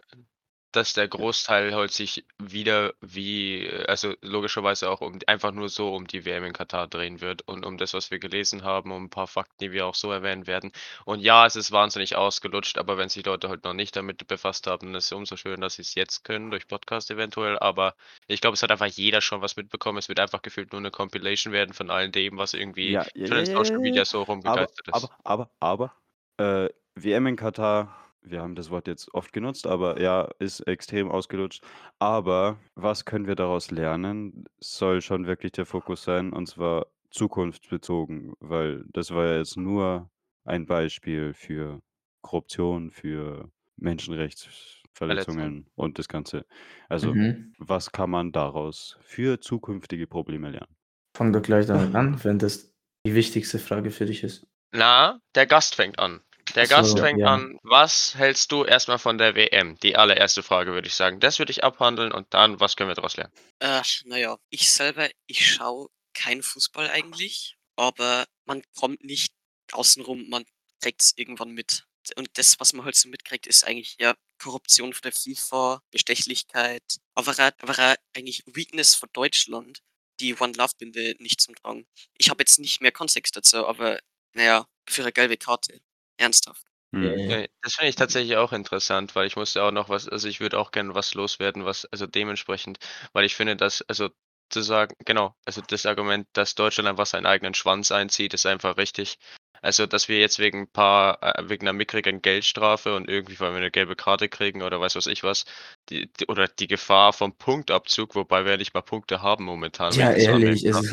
dass 0.72 0.94
der 0.94 1.08
Großteil 1.08 1.74
halt 1.76 1.92
sich 1.94 2.26
wieder 2.38 2.94
wie, 3.02 3.70
also 3.88 4.14
logischerweise 4.22 4.90
auch 4.92 5.02
um 5.02 5.20
einfach 5.28 5.52
nur 5.52 5.70
so 5.70 5.96
um 5.96 6.06
die 6.08 6.26
WM 6.26 6.44
in 6.46 6.54
Katar 6.54 6.88
drehen 6.88 7.22
wird 7.22 7.42
und 7.48 7.66
um 7.66 7.78
das, 7.78 7.94
was 7.96 8.12
wir 8.12 8.20
gelesen 8.20 8.64
haben, 8.64 8.92
um 8.92 9.06
ein 9.06 9.10
paar 9.10 9.28
Fakten, 9.28 9.58
die 9.60 9.72
wir 9.72 9.88
auch 9.88 9.96
so 9.96 10.12
erwähnen 10.12 10.48
werden. 10.48 10.72
Und 11.06 11.22
ja, 11.22 11.46
es 11.48 11.56
ist 11.56 11.72
wahnsinnig 11.72 12.16
ausgelutscht, 12.18 12.78
aber 12.78 12.98
wenn 13.00 13.10
sich 13.10 13.26
Leute 13.26 13.50
halt 13.50 13.64
noch 13.64 13.74
nicht 13.74 13.96
damit 13.96 14.28
befasst 14.28 14.68
haben, 14.68 14.88
dann 14.88 14.96
ist 14.96 15.06
es 15.06 15.12
umso 15.12 15.38
schön, 15.38 15.62
dass 15.62 15.76
sie 15.76 15.82
es 15.84 15.96
jetzt 15.96 16.24
können, 16.24 16.52
durch 16.52 16.68
Podcast 16.68 17.10
eventuell. 17.12 17.58
Aber 17.60 17.96
ich 18.28 18.42
glaube, 18.42 18.54
es 18.56 18.64
hat 18.64 18.72
einfach 18.72 18.86
jeder 18.88 19.22
schon 19.22 19.42
was 19.42 19.56
mitbekommen. 19.56 19.98
Es 19.98 20.10
wird 20.10 20.20
einfach 20.20 20.42
gefühlt 20.44 20.72
nur 20.72 20.80
eine 20.82 20.92
Compilation 20.92 21.54
werden 21.54 21.74
von 21.74 21.90
all 21.90 22.10
dem, 22.12 22.38
was 22.38 22.54
irgendwie 22.54 22.98
Ja, 22.98 23.06
schon 23.24 23.38
in 23.40 23.46
ja, 23.46 23.46
Social 23.46 23.80
Media 23.82 24.06
so 24.06 24.24
Aber, 24.44 24.70
rumgegeistert 24.70 24.88
ist. 24.88 25.10
aber, 25.10 25.18
aber, 25.24 25.50
aber, 25.60 25.94
äh, 26.38 26.70
WM 26.96 27.28
in 27.28 27.36
Katar, 27.36 27.96
wir 28.22 28.42
haben 28.42 28.56
das 28.56 28.70
Wort 28.70 28.88
jetzt 28.88 29.14
oft 29.14 29.34
genutzt, 29.34 29.66
aber 29.68 30.02
ja, 30.02 30.30
ist 30.40 30.62
extrem 30.62 31.10
ausgelutscht. 31.10 31.64
Aber 32.00 32.60
was 32.76 33.06
können 33.06 33.28
wir 33.28 33.36
daraus 33.36 33.72
lernen, 33.72 34.46
soll 34.60 35.02
schon 35.02 35.26
wirklich 35.28 35.52
der 35.54 35.66
Fokus 35.66 36.04
sein, 36.04 36.34
und 36.34 36.48
zwar 36.48 36.88
zukunftsbezogen, 37.12 38.34
weil 38.40 38.84
das 38.94 39.12
war 39.12 39.26
ja 39.26 39.38
jetzt 39.38 39.58
nur 39.58 40.10
ein 40.46 40.66
Beispiel 40.66 41.34
für 41.34 41.82
Korruption, 42.22 42.92
für 42.92 43.52
Menschenrechtsverletzungen 43.78 45.70
und 45.76 45.98
das 46.00 46.08
Ganze. 46.08 46.46
Also, 46.90 47.16
Mhm. 47.16 47.54
was 47.58 47.92
kann 47.92 48.10
man 48.10 48.32
daraus 48.32 48.98
für 49.02 49.40
zukünftige 49.42 50.08
Probleme 50.08 50.50
lernen? 50.52 50.76
Fang 51.16 51.32
doch 51.34 51.44
gleich 51.44 51.68
damit 51.68 51.94
an, 51.94 52.24
wenn 52.24 52.40
das 52.40 52.74
die 53.06 53.14
wichtigste 53.14 53.60
Frage 53.60 53.92
für 53.92 54.06
dich 54.08 54.24
ist. 54.24 54.48
Na, 54.72 55.22
der 55.36 55.46
Gast 55.46 55.76
fängt 55.76 56.00
an. 56.00 56.22
Der 56.56 56.66
so, 56.66 56.76
Gast 56.76 57.00
fängt 57.00 57.20
ja. 57.20 57.34
an. 57.34 57.58
Was 57.64 58.16
hältst 58.16 58.52
du 58.52 58.64
erstmal 58.64 59.00
von 59.00 59.18
der 59.18 59.36
WM? 59.36 59.78
Die 59.80 59.96
allererste 59.96 60.44
Frage 60.44 60.74
würde 60.74 60.88
ich 60.88 60.96
sagen. 60.96 61.20
Das 61.20 61.40
würde 61.40 61.52
ich 61.52 61.64
abhandeln 61.64 62.12
und 62.12 62.34
dann, 62.34 62.60
was 62.60 62.76
können 62.76 62.90
wir 62.90 62.96
daraus 62.96 63.18
lernen? 63.18 63.34
Äh, 63.60 63.82
naja, 64.06 64.38
ich 64.50 64.70
selber, 64.70 65.10
ich 65.28 65.50
schaue 65.50 65.90
keinen 66.14 66.44
Fußball 66.44 66.90
eigentlich, 66.90 67.58
aber 67.76 68.26
man 68.46 68.62
kommt 68.76 69.04
nicht 69.04 69.34
außenrum, 69.72 70.30
man 70.30 70.46
kriegt 70.82 71.02
es 71.02 71.14
irgendwann 71.16 71.52
mit. 71.52 71.86
Und 72.16 72.30
das, 72.38 72.60
was 72.60 72.74
man 72.74 72.86
halt 72.86 72.96
so 72.96 73.10
mitkriegt, 73.10 73.46
ist 73.46 73.66
eigentlich 73.66 73.98
ja 74.00 74.16
Korruption 74.40 74.94
von 74.94 75.02
der 75.04 75.12
FIFA, 75.12 75.82
Bestechlichkeit, 75.92 76.84
aber 77.14 77.36
aber 77.60 77.96
eigentlich 78.16 78.44
Weakness 78.48 78.96
von 78.96 79.10
Deutschland, 79.14 79.82
die 80.20 80.36
One 80.40 80.54
Love 80.54 80.74
Binde 80.78 81.16
nicht 81.20 81.42
zum 81.42 81.56
Tragen. 81.56 81.88
Ich 82.18 82.30
habe 82.30 82.42
jetzt 82.42 82.60
nicht 82.60 82.82
mehr 82.82 82.92
Kontext 82.92 83.36
dazu, 83.36 83.68
aber 83.68 84.00
naja, 84.34 84.66
für 84.88 85.04
eine 85.04 85.12
gelbe 85.12 85.38
Karte. 85.38 85.82
Ernsthaft. 86.20 86.64
Hm. 86.94 87.04
Äh, 87.04 87.42
Ja, 87.44 87.48
Das 87.62 87.76
finde 87.76 87.90
ich 87.90 87.96
tatsächlich 87.96 88.36
auch 88.38 88.52
interessant, 88.54 89.16
weil 89.16 89.28
ich 89.28 89.36
musste 89.36 89.64
auch 89.64 89.72
noch 89.72 89.90
was, 89.90 90.08
also 90.10 90.28
ich 90.28 90.40
würde 90.40 90.60
auch 90.60 90.72
gerne 90.72 90.94
was 90.96 91.14
loswerden, 91.14 91.66
was, 91.66 91.86
also 91.86 92.08
dementsprechend, 92.08 92.80
weil 93.14 93.26
ich 93.26 93.36
finde, 93.36 93.56
dass, 93.56 93.82
also 93.84 94.10
zu 94.50 94.62
sagen, 94.62 94.96
genau, 95.06 95.36
also 95.46 95.62
das 95.62 95.86
Argument, 95.86 96.28
dass 96.34 96.56
Deutschland 96.56 96.90
einfach 96.90 97.06
seinen 97.06 97.28
eigenen 97.28 97.54
Schwanz 97.54 97.92
einzieht, 97.92 98.34
ist 98.34 98.46
einfach 98.48 98.78
richtig. 98.78 99.18
Also, 99.62 99.86
dass 99.86 100.08
wir 100.08 100.20
jetzt 100.20 100.40
wegen 100.40 100.62
ein 100.64 100.72
paar, 100.72 101.22
äh, 101.22 101.50
wegen 101.50 101.68
einer 101.68 101.74
mickrigen 101.74 102.22
Geldstrafe 102.22 102.96
und 102.96 103.10
irgendwie, 103.10 103.40
weil 103.40 103.52
wir 103.52 103.58
eine 103.58 103.72
gelbe 103.72 103.96
Karte 103.96 104.30
kriegen 104.30 104.64
oder 104.64 104.80
weiß 104.80 104.96
was 104.96 105.06
ich 105.08 105.24
was, 105.24 105.46
die, 105.90 106.12
die, 106.14 106.26
oder 106.28 106.48
die 106.48 106.68
Gefahr 106.68 107.14
vom 107.14 107.34
Punktabzug, 107.36 108.16
wobei 108.16 108.46
wir 108.46 108.52
ja 108.52 108.58
nicht 108.58 108.74
mal 108.74 108.82
Punkte 108.82 109.22
haben 109.22 109.44
momentan. 109.46 109.94
ja, 109.94 110.12
ehrlich, 110.12 110.64
es, 110.66 110.92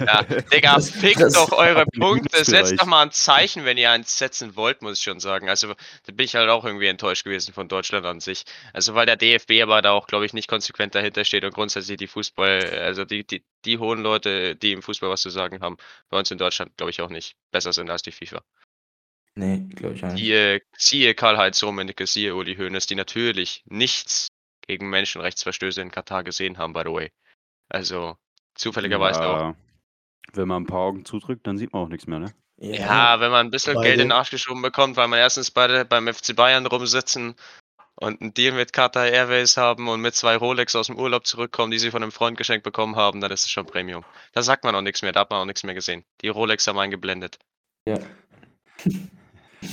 Ja, 0.00 0.22
Digga, 0.52 0.74
Das- 0.76 0.90
fickt 0.90 1.20
das- 1.20 1.32
doch 1.34 1.52
eure 1.52 1.84
Punkte. 1.98 2.44
Setzt 2.44 2.80
doch 2.80 2.86
mal 2.86 3.02
ein 3.02 3.12
Zeichen, 3.12 3.64
wenn 3.64 3.76
ihr 3.78 3.90
eins 3.90 4.18
setzen 4.18 4.56
wollt, 4.56 4.82
muss 4.82 4.98
ich 4.98 5.04
schon 5.04 5.20
sagen. 5.20 5.48
Also, 5.48 5.68
da 5.68 6.12
bin 6.12 6.24
ich 6.24 6.34
halt 6.34 6.48
auch 6.50 6.64
irgendwie 6.64 6.86
enttäuscht 6.86 7.24
gewesen 7.24 7.52
von 7.54 7.68
Deutschland 7.68 8.04
an 8.06 8.20
sich. 8.20 8.44
Also, 8.72 8.94
weil 8.94 9.06
der 9.06 9.16
DFB 9.16 9.62
aber 9.62 9.80
da 9.82 9.92
auch, 9.92 10.06
glaube 10.06 10.26
ich, 10.26 10.32
nicht 10.32 10.48
konsequent 10.48 10.94
dahinter 10.94 11.24
steht 11.24 11.44
und 11.44 11.54
grundsätzlich 11.54 11.96
die 11.98 12.06
Fußball, 12.08 12.78
also 12.80 13.04
die, 13.04 13.26
die, 13.26 13.44
die 13.64 13.78
hohen 13.78 14.02
Leute, 14.02 14.56
die 14.56 14.72
im 14.72 14.82
Fußball 14.82 15.10
was 15.10 15.22
zu 15.22 15.30
sagen 15.30 15.60
haben, 15.60 15.76
bei 16.08 16.18
uns 16.18 16.30
in 16.30 16.38
Deutschland, 16.38 16.76
glaube 16.76 16.90
ich, 16.90 17.00
auch 17.00 17.10
nicht 17.10 17.36
besser 17.50 17.72
sind 17.72 17.90
als 17.90 18.02
die 18.02 18.12
FIFA. 18.12 18.42
Nee, 19.34 19.66
glaube 19.74 19.94
ich 19.94 20.04
auch 20.04 20.12
nicht. 20.12 20.20
Siehe, 20.20 20.62
siehe 20.76 21.14
Karl-Heinz 21.14 21.62
Rummenigge, 21.62 22.06
siehe 22.06 22.34
Uli 22.34 22.56
Hoeneß, 22.56 22.86
die 22.86 22.94
natürlich 22.94 23.62
nichts 23.66 24.28
gegen 24.66 24.90
Menschenrechtsverstöße 24.90 25.80
in 25.80 25.90
Katar 25.90 26.24
gesehen 26.24 26.58
haben, 26.58 26.72
by 26.72 26.82
the 26.84 26.92
way. 26.92 27.10
Also, 27.68 28.16
zufälligerweise 28.54 29.22
auch. 29.22 29.38
Ja, 29.38 29.56
wenn 30.34 30.48
man 30.48 30.62
ein 30.62 30.66
paar 30.66 30.80
Augen 30.80 31.04
zudrückt, 31.04 31.46
dann 31.46 31.58
sieht 31.58 31.72
man 31.72 31.82
auch 31.82 31.88
nichts 31.88 32.06
mehr, 32.06 32.18
ne? 32.18 32.34
Ja, 32.58 33.18
wenn 33.18 33.32
man 33.32 33.46
ein 33.46 33.50
bisschen 33.50 33.80
Geld 33.80 33.94
in 33.94 34.08
den. 34.08 34.12
Arsch 34.12 34.30
geschoben 34.30 34.62
bekommt, 34.62 34.96
weil 34.96 35.08
man 35.08 35.18
erstens 35.18 35.50
beide 35.50 35.84
beim 35.84 36.06
FC 36.06 36.36
Bayern 36.36 36.66
rumsitzen 36.66 37.34
und 37.96 38.20
'n 38.20 38.34
Deal 38.34 38.54
mit 38.54 38.72
Qatar 38.72 39.06
Airways 39.08 39.56
haben 39.56 39.88
und 39.88 40.00
mit 40.00 40.14
2 40.14 40.36
Rolex 40.36 40.76
aus'm 40.76 40.94
Urlaub 40.96 41.26
zurückkommen, 41.26 41.72
die 41.72 41.78
sie 41.78 41.90
von 41.90 42.02
'nem 42.02 42.12
Freund 42.12 42.38
geschenkt 42.38 42.62
bekommen 42.62 42.94
haben, 42.94 43.20
dann 43.20 43.32
ist 43.32 43.46
es 43.46 43.50
schon 43.50 43.66
Premium. 43.66 44.04
Da 44.32 44.42
sagt 44.42 44.64
man 44.64 44.74
auch 44.76 44.82
nix 44.82 45.02
mehr, 45.02 45.12
da 45.12 45.20
hat 45.20 45.30
man 45.30 45.40
auch 45.40 45.44
nix 45.44 45.64
mehr 45.64 45.74
gesehen. 45.74 46.04
Die 46.20 46.28
Rolex 46.28 46.66
haben 46.68 46.78
einen 46.78 46.92
geblendet. 46.92 47.38
Ja. 47.88 47.98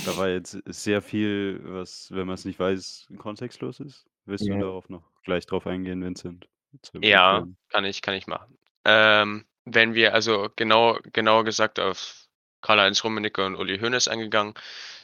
Da 0.04 0.16
war 0.16 0.28
jetzt 0.28 0.58
sehr 0.66 1.02
viel, 1.02 1.60
was, 1.64 2.10
wenn 2.12 2.26
man's 2.26 2.44
nicht 2.44 2.58
weiß, 2.58 3.08
kontextlos 3.18 3.80
ist. 3.80 4.06
Willst 4.24 4.44
du 4.46 4.50
Ja. 4.50 4.60
darauf 4.60 4.88
noch 4.88 5.02
gleich 5.24 5.46
drauf 5.46 5.66
eingehen, 5.66 6.02
Vincent? 6.02 6.48
Zu 6.82 6.98
Ja, 6.98 7.32
erklären? 7.34 7.56
kann 7.68 7.84
ich 7.84 8.00
kann 8.02 8.14
ich 8.14 8.26
machen. 8.26 8.56
Ähm, 8.84 9.44
wenn 9.64 9.94
wir 9.94 10.14
also 10.14 10.48
genau 10.56 10.98
genauer 11.12 11.44
gesagt 11.44 11.78
auf 11.78 12.26
Karl-Heinz 12.62 13.02
Rummenigge 13.04 13.44
und 13.44 13.56
Uli 13.56 13.78
Hoeneß 13.78 14.08
eingegangen, 14.08 14.54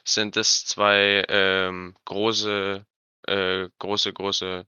sind 0.04 0.36
es 0.36 0.64
2, 0.66 1.24
ähm, 1.28 1.94
große 2.04 2.86
äh, 3.26 3.68
große 3.78 4.12
große 4.12 4.66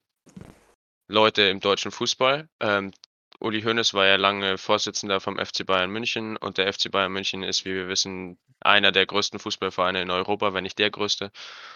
Leute 1.09 1.43
im 1.43 1.61
deutschen 1.61 1.91
Fußball. 1.91 2.49
Ähm, 2.61 2.93
Uli 3.41 3.63
Hoeneß 3.63 3.95
war 3.95 4.07
ja 4.07 4.17
lange 4.17 4.59
Vorsitzender 4.59 5.21
vom 5.21 5.39
FC 5.39 5.65
Bayern 5.65 5.91
München 5.91 6.37
und 6.37 6.59
der 6.59 6.67
FC 6.73 6.91
Bayern 6.91 7.13
München 7.13 7.45
ist, 7.45 7.65
wie 7.65 7.73
wir 7.75 7.87
wissen, 7.89 8.37
einer 8.61 8.91
der 8.91 9.07
größten 9.07 9.39
Fußballvereine 9.39 10.03
in 10.03 10.11
Europa, 10.11 10.55
wenn 10.55 10.65
nicht 10.65 10.79
der 10.81 10.91
größte. 10.91 11.31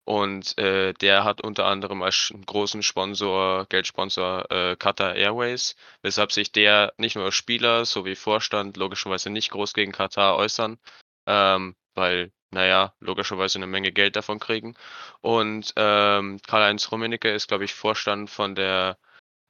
Und, 0.04 0.58
äh, 0.58 0.92
der 0.94 1.22
hat 1.24 1.40
unter 1.42 1.66
anderem 1.66 2.02
als 2.02 2.32
großen 2.46 2.82
Sponsor 2.82 3.66
Geldsponsor, 3.68 4.50
äh, 4.50 4.76
Qatar 4.76 5.14
Airways, 5.14 5.76
weshalb 6.02 6.32
sich 6.32 6.50
der 6.50 6.92
nicht 6.96 7.14
nur 7.14 7.30
Spieler 7.30 7.84
sowie 7.84 8.16
Vorstand 8.16 8.76
logischerweise 8.76 9.30
nicht 9.30 9.50
groß 9.50 9.72
gegen 9.74 9.92
Katar 9.92 10.36
äußern, 10.36 10.78
ähm, 11.26 11.76
weil, 11.94 12.32
na 12.50 12.66
ja, 12.66 12.94
logischerweise 13.00 13.60
'ne 13.60 13.68
Menge 13.68 13.92
Geld 13.92 14.16
davon 14.16 14.40
kriegen. 14.40 14.74
Und, 15.20 15.72
ähm, 15.76 16.40
Karl-Heinz 16.46 16.90
Rummenigge 16.90 17.30
ist, 17.32 17.46
glaube 17.48 17.64
ich, 17.64 17.74
Vorstand 17.74 18.30
von 18.30 18.56
der 18.56 18.98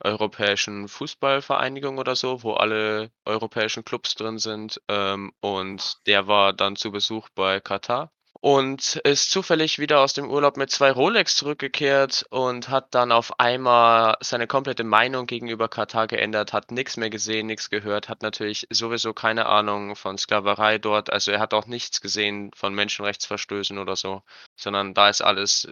Europäischen 0.04 0.88
Fußballvereinigung 0.88 1.98
oder 1.98 2.16
so, 2.16 2.42
wo 2.42 2.54
alle 2.54 3.10
europäischen 3.24 3.84
Clubs 3.84 4.14
drin 4.14 4.38
sind. 4.38 4.80
Ähm, 4.88 5.32
und 5.40 5.96
der 6.06 6.26
war 6.26 6.52
dann 6.52 6.76
zu 6.76 6.92
Besuch 6.92 7.28
bei 7.34 7.60
Katar 7.60 8.10
und 8.42 8.96
ist 9.04 9.30
zufällig 9.30 9.78
wieder 9.78 10.00
aus 10.00 10.14
dem 10.14 10.28
Urlaub 10.28 10.56
mit 10.56 10.68
2 10.70 10.90
Rolex 10.90 11.36
zurückgekehrt 11.36 12.26
und 12.30 12.68
hat 12.68 12.92
dann 12.92 13.12
auf 13.12 13.38
einmal 13.38 14.16
seine 14.20 14.48
komplette 14.48 14.82
Meinung 14.82 15.26
gegenüber 15.26 15.68
Katar 15.68 16.08
geändert, 16.08 16.52
hat 16.52 16.72
nix 16.72 16.96
mehr 16.96 17.08
gesehen, 17.08 17.46
nix 17.46 17.70
gehört, 17.70 18.08
hat 18.08 18.22
natürlich 18.22 18.66
sowieso 18.70 19.14
keine 19.14 19.46
Ahnung 19.46 19.94
von 19.94 20.18
Sklaverei 20.18 20.78
dort. 20.78 21.12
Also, 21.12 21.30
er 21.30 21.38
hat 21.38 21.54
auch 21.54 21.66
nichts 21.66 22.00
gesehen 22.00 22.50
von 22.56 22.74
Menschenrechtsverstößen 22.74 23.78
oder 23.78 23.94
so, 23.94 24.22
sondern 24.56 24.92
da 24.92 25.08
ist 25.08 25.22
alles, 25.22 25.68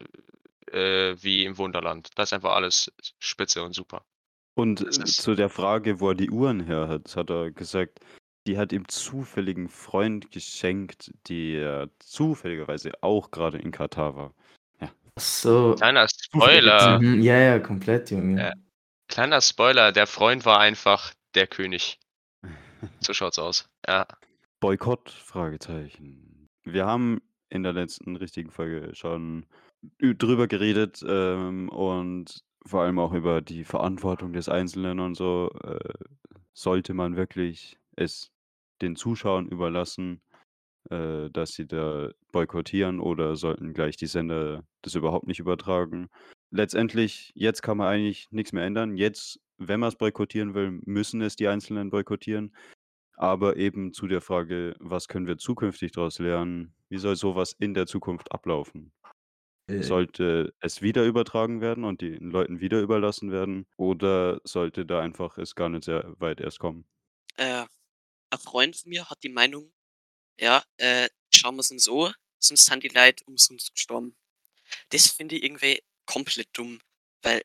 äh, 0.70 1.16
wie 1.20 1.44
im 1.44 1.58
Wunderland. 1.58 2.10
Da 2.14 2.22
ist 2.22 2.32
einfach 2.32 2.54
alles 2.54 2.92
spitze 3.18 3.64
und 3.64 3.74
super. 3.74 4.04
Und, 4.54 4.80
äh, 4.80 4.88
ist 5.04 5.22
zu 5.22 5.34
der 5.34 5.48
Frage, 5.48 6.00
wo 6.00 6.10
er 6.10 6.14
die 6.14 6.30
Uhren 6.30 6.60
her 6.60 6.88
hat, 6.88 7.14
hat 7.16 7.30
er 7.30 7.50
gesagt, 7.50 8.00
die 8.46 8.58
hat 8.58 8.72
ihm 8.72 8.88
zufällig 8.88 9.56
'n 9.58 9.68
Freund 9.68 10.30
geschenkt, 10.32 11.12
der 11.28 11.88
zufälligerweise 11.98 12.92
auch 13.02 13.30
grade 13.30 13.58
in 13.58 13.70
Katar 13.70 14.16
war. 14.16 14.34
Ja. 14.80 14.90
Ach 15.16 15.22
so. 15.22 15.74
Kleiner 15.76 16.06
Spoiler. 16.08 16.98
Mhm, 17.00 17.22
ja, 17.22 17.38
ja, 17.38 17.58
komplett, 17.58 18.10
Äh, 18.10 18.14
Junge. 18.16 18.52
kleiner 19.08 19.40
Spoiler, 19.40 19.92
der 19.92 20.06
Freund 20.06 20.44
war 20.46 20.58
einfach 20.60 21.12
der 21.34 21.46
König. 21.46 21.98
So 23.00 23.12
schaut's 23.12 23.38
aus, 23.38 23.68
ja. 23.86 24.06
Boykott? 24.60 25.10
Fragezeichen. 25.10 26.48
Wir 26.64 26.86
haben 26.86 27.20
in 27.50 27.62
der 27.62 27.72
letzten 27.74 28.16
richtigen 28.16 28.50
Folge 28.50 28.94
schon 28.94 29.44
drüber 30.00 30.46
geredet, 30.48 31.02
ähm, 31.06 31.68
und 31.68 32.42
vor 32.66 32.82
allem 32.82 32.98
auch 32.98 33.12
über 33.12 33.40
die 33.42 33.64
Verantwortung 33.64 34.32
des 34.32 34.48
Einzelnen 34.48 35.00
und 35.00 35.14
so. 35.16 35.50
Äh, 35.64 35.78
sollte 36.52 36.94
man 36.94 37.16
wirklich 37.16 37.78
es 37.96 38.30
den 38.82 38.96
Zuschauern 38.96 39.46
überlassen, 39.48 40.20
äh, 40.90 41.30
dass 41.30 41.52
sie 41.52 41.66
da 41.66 42.10
boykottieren 42.32 43.00
oder 43.00 43.36
sollten 43.36 43.74
gleich 43.74 43.96
die 43.96 44.06
Sender 44.06 44.64
das 44.82 44.94
überhaupt 44.96 45.26
nicht 45.28 45.40
übertragen? 45.40 46.08
Letztendlich, 46.50 47.32
jetzt 47.34 47.62
kann 47.62 47.78
man 47.78 47.88
eigentlich 47.88 48.28
nix 48.32 48.52
mehr 48.52 48.64
ändern. 48.64 48.96
Jetzt, 48.96 49.40
wenn 49.58 49.80
man's 49.80 49.96
boykottieren 49.96 50.54
will, 50.54 50.80
müssen 50.84 51.22
es 51.22 51.36
die 51.36 51.48
Einzelnen 51.48 51.90
boykottieren. 51.90 52.54
Aber 53.16 53.56
eben 53.56 53.92
zu 53.94 54.08
der 54.08 54.20
Frage: 54.22 54.74
„Was 54.80 55.08
können 55.08 55.26
wir 55.28 55.38
zukünftig 55.38 55.92
daraus 55.92 56.18
lernen?“ 56.20 56.74
Wie 56.90 56.98
soll 56.98 57.16
so 57.16 57.36
was 57.36 57.52
in 57.54 57.74
der 57.74 57.86
Zukunft 57.86 58.32
ablaufen? 58.32 58.92
Äh 59.78 59.82
Sollte 59.82 60.54
es 60.60 60.82
wieder 60.82 61.04
übertragen 61.04 61.60
werden 61.60 61.84
und 61.84 62.00
den 62.02 62.30
Leuten 62.30 62.60
wieder 62.60 62.80
überlassen 62.80 63.30
werden 63.32 63.66
oder 63.76 64.40
sollte 64.44 64.86
da 64.86 65.00
einfach 65.00 65.38
es 65.38 65.54
gar 65.54 65.68
nicht 65.68 65.84
sehr 65.84 66.14
weit 66.20 66.40
erst 66.40 66.58
kommen? 66.58 66.86
Äh, 67.36 67.66
ein 68.30 68.38
Freund 68.40 68.76
von 68.76 68.90
mir 68.90 69.08
hat 69.10 69.22
die 69.24 69.28
Meinung, 69.30 69.72
ja, 70.40 70.64
äh, 70.78 71.08
schauen 71.34 71.56
wir's 71.56 71.70
uns 71.72 71.88
an, 71.88 72.12
sonst 72.40 72.66
sind 72.66 72.82
die 72.84 72.88
Leute 72.88 73.24
umsonst 73.26 73.74
gestorben. 73.74 74.16
Das 74.90 75.08
finde 75.08 75.36
ich 75.36 75.44
irgendwie 75.44 75.82
komplett 76.06 76.50
dumm, 76.54 76.80
weil 77.22 77.42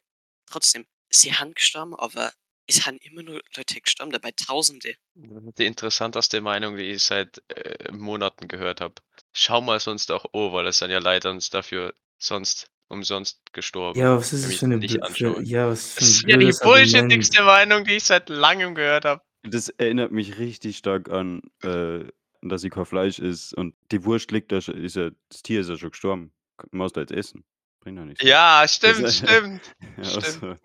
trotzdem, 0.48 0.88
sie 1.12 1.34
haben 1.34 1.53
gestorben, 1.55 1.96
aber 1.96 2.34
es 2.67 2.86
haben 2.88 2.98
immer 3.00 3.24
nur 3.24 3.41
Leute 3.55 3.82
gestorben, 3.82 4.12
dabei 4.12 4.32
Tausende. 4.32 4.96
Die 5.15 5.65
interessanteste 5.65 6.41
Meinung, 6.41 6.77
die 6.77 6.91
ich 6.91 7.03
seit, 7.03 7.41
äh, 7.50 7.91
Monaten 7.91 8.48
gehört 8.48 8.82
habe. 8.82 8.96
Schauen 9.34 9.65
wir's 9.65 9.88
uns 9.88 10.05
doch 10.05 10.25
an, 10.34 10.53
weil 10.53 10.67
es 10.67 10.79
sind 10.79 10.91
ja 10.91 11.00
Leute 11.00 11.29
uns 11.29 11.50
dafür 11.50 11.96
sonst 12.17 12.67
umsonst 12.88 13.41
gestorben, 13.53 14.00
Ja, 14.00 14.17
was 14.17 14.31
ist 14.34 14.45
das 14.45 14.51
ich 14.51 14.60
für 14.60 14.67
'ne 14.67 14.77
nicht 14.77 15.00
für 15.12 15.41
ja, 15.41 15.67
was 15.69 15.93
für 15.93 16.00
Das 16.01 16.10
'n 16.10 16.12
ist 16.12 16.22
ja 16.27 16.38
die 16.38 16.51
bullshittigste 16.63 17.43
Meinung, 17.43 17.84
die 17.86 17.93
ich 17.95 18.03
seit 18.03 18.29
Langem 18.29 18.75
gehört 18.75 19.05
habe. 19.05 19.22
Das 19.43 19.69
erinnert 19.69 20.12
mich 20.12 20.38
richtig 20.39 20.77
stark 20.77 21.10
an, 21.10 21.41
äh, 21.63 22.05
dass 22.41 22.62
sie 22.62 22.69
kein 22.69 22.86
Fleisch 22.86 23.19
isst 23.19 23.53
und 23.55 23.75
die 23.91 24.03
Wurst 24.05 24.31
liegt 24.31 24.51
da 24.51 24.62
schon 24.62 24.75
ist 24.84 24.95
ja 24.95 25.10
das 25.29 25.41
Tier 25.43 25.62
ist 25.62 25.69
ja 25.69 25.77
schon 25.77 25.91
gestorben. 25.91 26.31
K 26.57 26.67
musst 26.72 26.95
du 26.95 27.01
jetzt 27.01 27.12
essen. 27.12 27.43
Bringt 27.81 27.98
ja 27.98 28.05
nichts. 28.05 28.24
Ja, 28.24 28.62
Das 28.62 28.74
stimmt, 28.75 29.12
stimmt, 29.12 29.62
ja, 29.98 30.03
stimmt. 30.03 30.25
also 30.25 30.55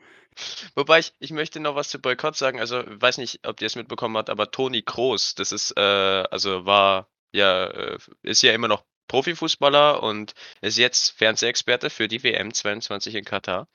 Wobei 0.74 1.00
ich 1.00 1.12
ich 1.18 1.32
möchte 1.32 1.60
noch 1.60 1.74
was 1.74 1.88
zu 1.90 1.98
Boykott 2.00 2.36
sagen. 2.36 2.60
Also, 2.60 2.82
weiß 2.86 3.18
nicht, 3.18 3.46
ob 3.46 3.60
ihr's 3.60 3.76
mitbekommen 3.76 4.16
habt, 4.16 4.30
aber 4.30 4.50
Toni 4.50 4.82
Kroos, 4.82 5.34
das 5.34 5.52
ist, 5.52 5.76
äh 5.76 5.80
also, 5.80 6.64
war 6.64 7.10
ja, 7.32 7.66
äh 7.66 7.98
ist 8.22 8.42
ja 8.42 8.52
immer 8.52 8.68
noch 8.68 8.84
Profifußballer 9.10 10.02
und 10.04 10.34
ist 10.60 10.78
jetzt 10.78 11.18
Fernsehexperte 11.18 11.90
für 11.90 12.06
die 12.06 12.22
WM 12.22 12.54
22 12.54 13.16
in 13.16 13.24
Katar. 13.24 13.66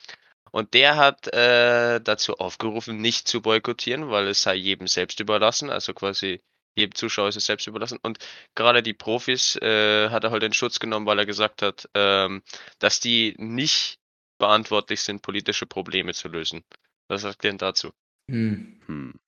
Und 0.51 0.73
der 0.73 0.95
hat, 0.95 1.27
äh, 1.33 1.99
dazu 1.99 2.37
aufgerufen, 2.37 3.01
nicht 3.01 3.27
zu 3.27 3.41
boykottieren, 3.41 4.09
weil 4.09 4.27
es 4.29 4.43
sei 4.43 4.55
jedem 4.55 4.87
selbst 4.87 5.19
überlassen, 5.19 5.69
also, 5.69 5.93
quasi 5.93 6.41
jedem 6.77 6.95
Zuschauer 6.95 7.27
ist 7.27 7.35
es 7.35 7.45
selbst 7.45 7.67
überlassen. 7.67 7.99
Und 8.01 8.19
grade 8.55 8.81
die 8.81 8.93
Profis, 8.93 9.57
äh, 9.57 10.09
hat 10.09 10.23
er 10.23 10.31
halt 10.31 10.43
in 10.43 10.53
Schutz 10.53 10.79
genommen, 10.79 11.05
weil 11.05 11.19
er 11.19 11.25
gesagt 11.25 11.61
hat, 11.61 11.89
ähm, 11.95 12.41
dass 12.79 13.01
die 13.01 13.35
nicht 13.37 13.97
verantwortlich 14.39 15.01
sind, 15.01 15.21
politische 15.21 15.65
Probleme 15.65 16.13
zu 16.13 16.29
lösen. 16.29 16.63
Was 17.09 17.23
sagt 17.23 17.43
ihr 17.43 17.51
denn 17.51 17.57
dazu? 17.57 17.91
Hm. 18.31 18.81
Hm. 18.85 19.19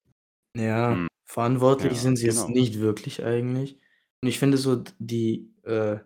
Ja, 0.55 0.91
Hm. 0.91 1.07
verantwortlich 1.25 1.93
Ja, 1.93 1.99
sind 1.99 2.15
sie 2.15 2.27
jetzt 2.27 2.45
genau. 2.47 2.57
nicht 2.57 2.79
wirklich 2.79 3.25
eigentlich. 3.25 3.77
Und 4.27 4.31
ich 4.31 4.39
finde 4.39 4.57
so 4.57 4.83
die, 4.99 5.49
äh 5.63 5.99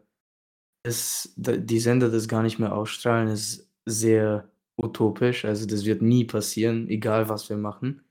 es 0.83 1.33
die 1.35 1.79
Sender 1.79 2.11
das 2.11 2.27
gar 2.27 2.43
nicht 2.43 2.59
mehr 2.59 2.75
ausstrahlen, 2.75 3.29
ist 3.29 3.67
sehr 3.87 4.47
utopisch. 4.77 5.43
Also, 5.43 5.65
das 5.65 5.85
wird 5.85 6.03
nie 6.03 6.23
passieren, 6.25 6.87
egal 6.87 7.29
was 7.29 7.49
wir 7.49 7.57
machen, 7.57 8.03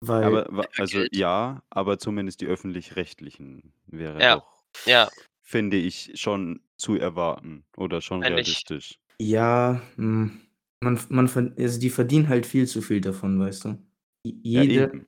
weil 0.00 0.24
Aber 0.24 0.68
also, 0.76 1.04
ja, 1.12 1.62
aber 1.70 2.00
zumindest 2.00 2.40
die 2.40 2.46
Öffentlich-Rechtlichen 2.46 3.72
wäre 3.86 4.20
Ja, 4.20 4.36
doch, 4.38 4.64
ja. 4.86 5.08
finde 5.40 5.76
ich, 5.76 6.10
schon 6.16 6.60
zu 6.76 6.96
erwarten 6.96 7.64
oder 7.76 8.00
schon 8.00 8.22
ich. 8.22 8.28
realistisch. 8.28 8.98
Ja, 9.20 9.80
hm, 9.94 10.40
man 10.80 10.98
man 11.10 11.54
also, 11.56 11.78
die 11.78 11.90
verdienen 11.90 12.28
halt 12.28 12.44
viel 12.44 12.66
zu 12.66 12.82
viel 12.82 13.00
davon, 13.00 13.38
weißt 13.38 13.66
du? 13.66 13.78
Ja, 14.24 14.62
jede 14.62 14.84
eben. 14.86 15.06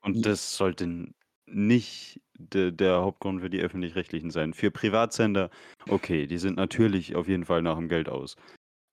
Und 0.00 0.26
das 0.26 0.56
sollte 0.56 1.14
nicht 1.46 2.20
de 2.38 2.70
der 2.72 2.96
Hauptgrund 3.02 3.40
für 3.40 3.50
die 3.50 3.60
Öffentlich-Rechtlichen 3.60 4.30
sein. 4.30 4.54
Für 4.54 4.70
Privatsender, 4.70 5.50
okay, 5.88 6.26
die 6.26 6.38
sind 6.38 6.56
natürlich 6.56 7.14
auf 7.16 7.28
jeden 7.28 7.44
Fall 7.44 7.60
nach'm 7.62 7.88
Geld 7.88 8.08
aus. 8.08 8.36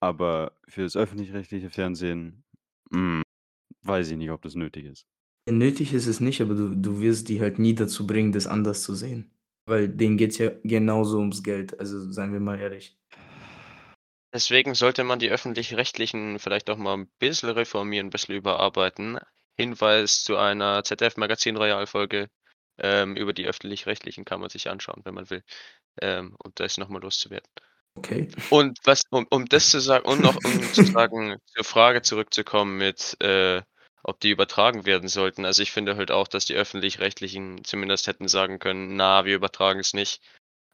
Aber 0.01 0.53
für 0.67 0.83
das 0.83 0.97
öffentlich-rechtliche 0.97 1.69
Fernsehen, 1.71 2.43
hm, 2.93 3.23
weiß 3.83 4.11
ich 4.11 4.17
nicht, 4.17 4.31
ob 4.31 4.41
das 4.43 4.55
nötig 4.55 4.85
ist. 4.85 5.03
Nötig 5.49 5.93
ist 5.93 6.05
es 6.05 6.19
nicht, 6.19 6.39
aber 6.41 6.53
du 6.53 6.75
du 6.75 7.01
wirst 7.01 7.27
die 7.27 7.41
halt 7.41 7.57
nie 7.57 7.73
dazu 7.73 8.05
bringen, 8.05 8.31
das 8.31 8.45
anders 8.45 8.83
zu 8.83 8.93
sehen. 8.93 9.31
Weil 9.65 9.89
denen 9.89 10.17
geht's 10.17 10.37
ja 10.37 10.51
genauso 10.63 11.17
ums 11.19 11.41
Geld, 11.43 11.79
also, 11.79 12.11
seien 12.11 12.31
wir 12.33 12.39
mal 12.39 12.59
ehrlich. 12.59 12.95
Deswegen 14.33 14.75
sollte 14.75 15.03
man 15.03 15.19
die 15.19 15.29
Öffentlich-Rechtlichen 15.29 16.39
vielleicht 16.39 16.69
auch 16.69 16.77
mal 16.77 16.93
'n 16.93 17.09
bisschen 17.19 17.49
reformieren, 17.49 18.07
'n 18.07 18.09
bisschen 18.11 18.35
überarbeiten. 18.35 19.19
Hinweis 19.57 20.23
zu 20.23 20.37
einer 20.37 20.85
ZDF 20.85 21.17
Magazin 21.17 21.57
Royal 21.57 21.85
Folge 21.85 22.29
Ähm, 22.77 23.15
über 23.15 23.33
die 23.33 23.45
öffentlich-rechtlichen 23.47 24.25
kann 24.25 24.41
man 24.41 24.49
sich 24.49 24.69
anschauen, 24.69 25.01
wenn 25.05 25.13
man 25.13 25.29
will. 25.29 25.43
Ähm, 26.01 26.35
und 26.43 26.59
da 26.59 26.65
ist 26.65 26.77
nochmal 26.77 27.01
loszuwerden. 27.01 27.49
Okay. 27.95 28.27
Und 28.49 28.79
was, 28.85 29.03
um, 29.11 29.27
um 29.29 29.45
das 29.47 29.69
zu 29.69 29.79
sagen, 29.79 30.05
und 30.05 30.21
noch 30.21 30.37
um 30.43 30.61
zu 30.71 30.83
sagen, 30.85 31.37
zur 31.45 31.63
Frage 31.63 32.01
zurückzukommen 32.01 32.77
mit, 32.77 33.17
äh, 33.21 33.61
ob 34.03 34.19
die 34.19 34.31
übertragen 34.31 34.85
werden 34.85 35.09
sollten. 35.09 35.45
Also 35.45 35.61
ich 35.61 35.71
finde 35.71 35.95
halt 35.95 36.11
auch, 36.11 36.27
dass 36.27 36.45
die 36.45 36.55
öffentlich-rechtlichen 36.55 37.63
zumindest 37.63 38.07
hätten 38.07 38.27
sagen 38.27 38.59
können, 38.59 38.95
na, 38.95 39.25
wir 39.25 39.35
übertragen 39.35 39.79
es 39.79 39.93
nicht 39.93 40.21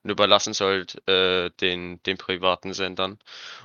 und 0.03 0.11
überlassen 0.11 0.51
es 0.51 0.61
halt 0.61 1.07
äh, 1.09 1.49
den, 1.61 2.01
den 2.03 2.17
privaten 2.17 2.73
Sendern. 2.73 3.19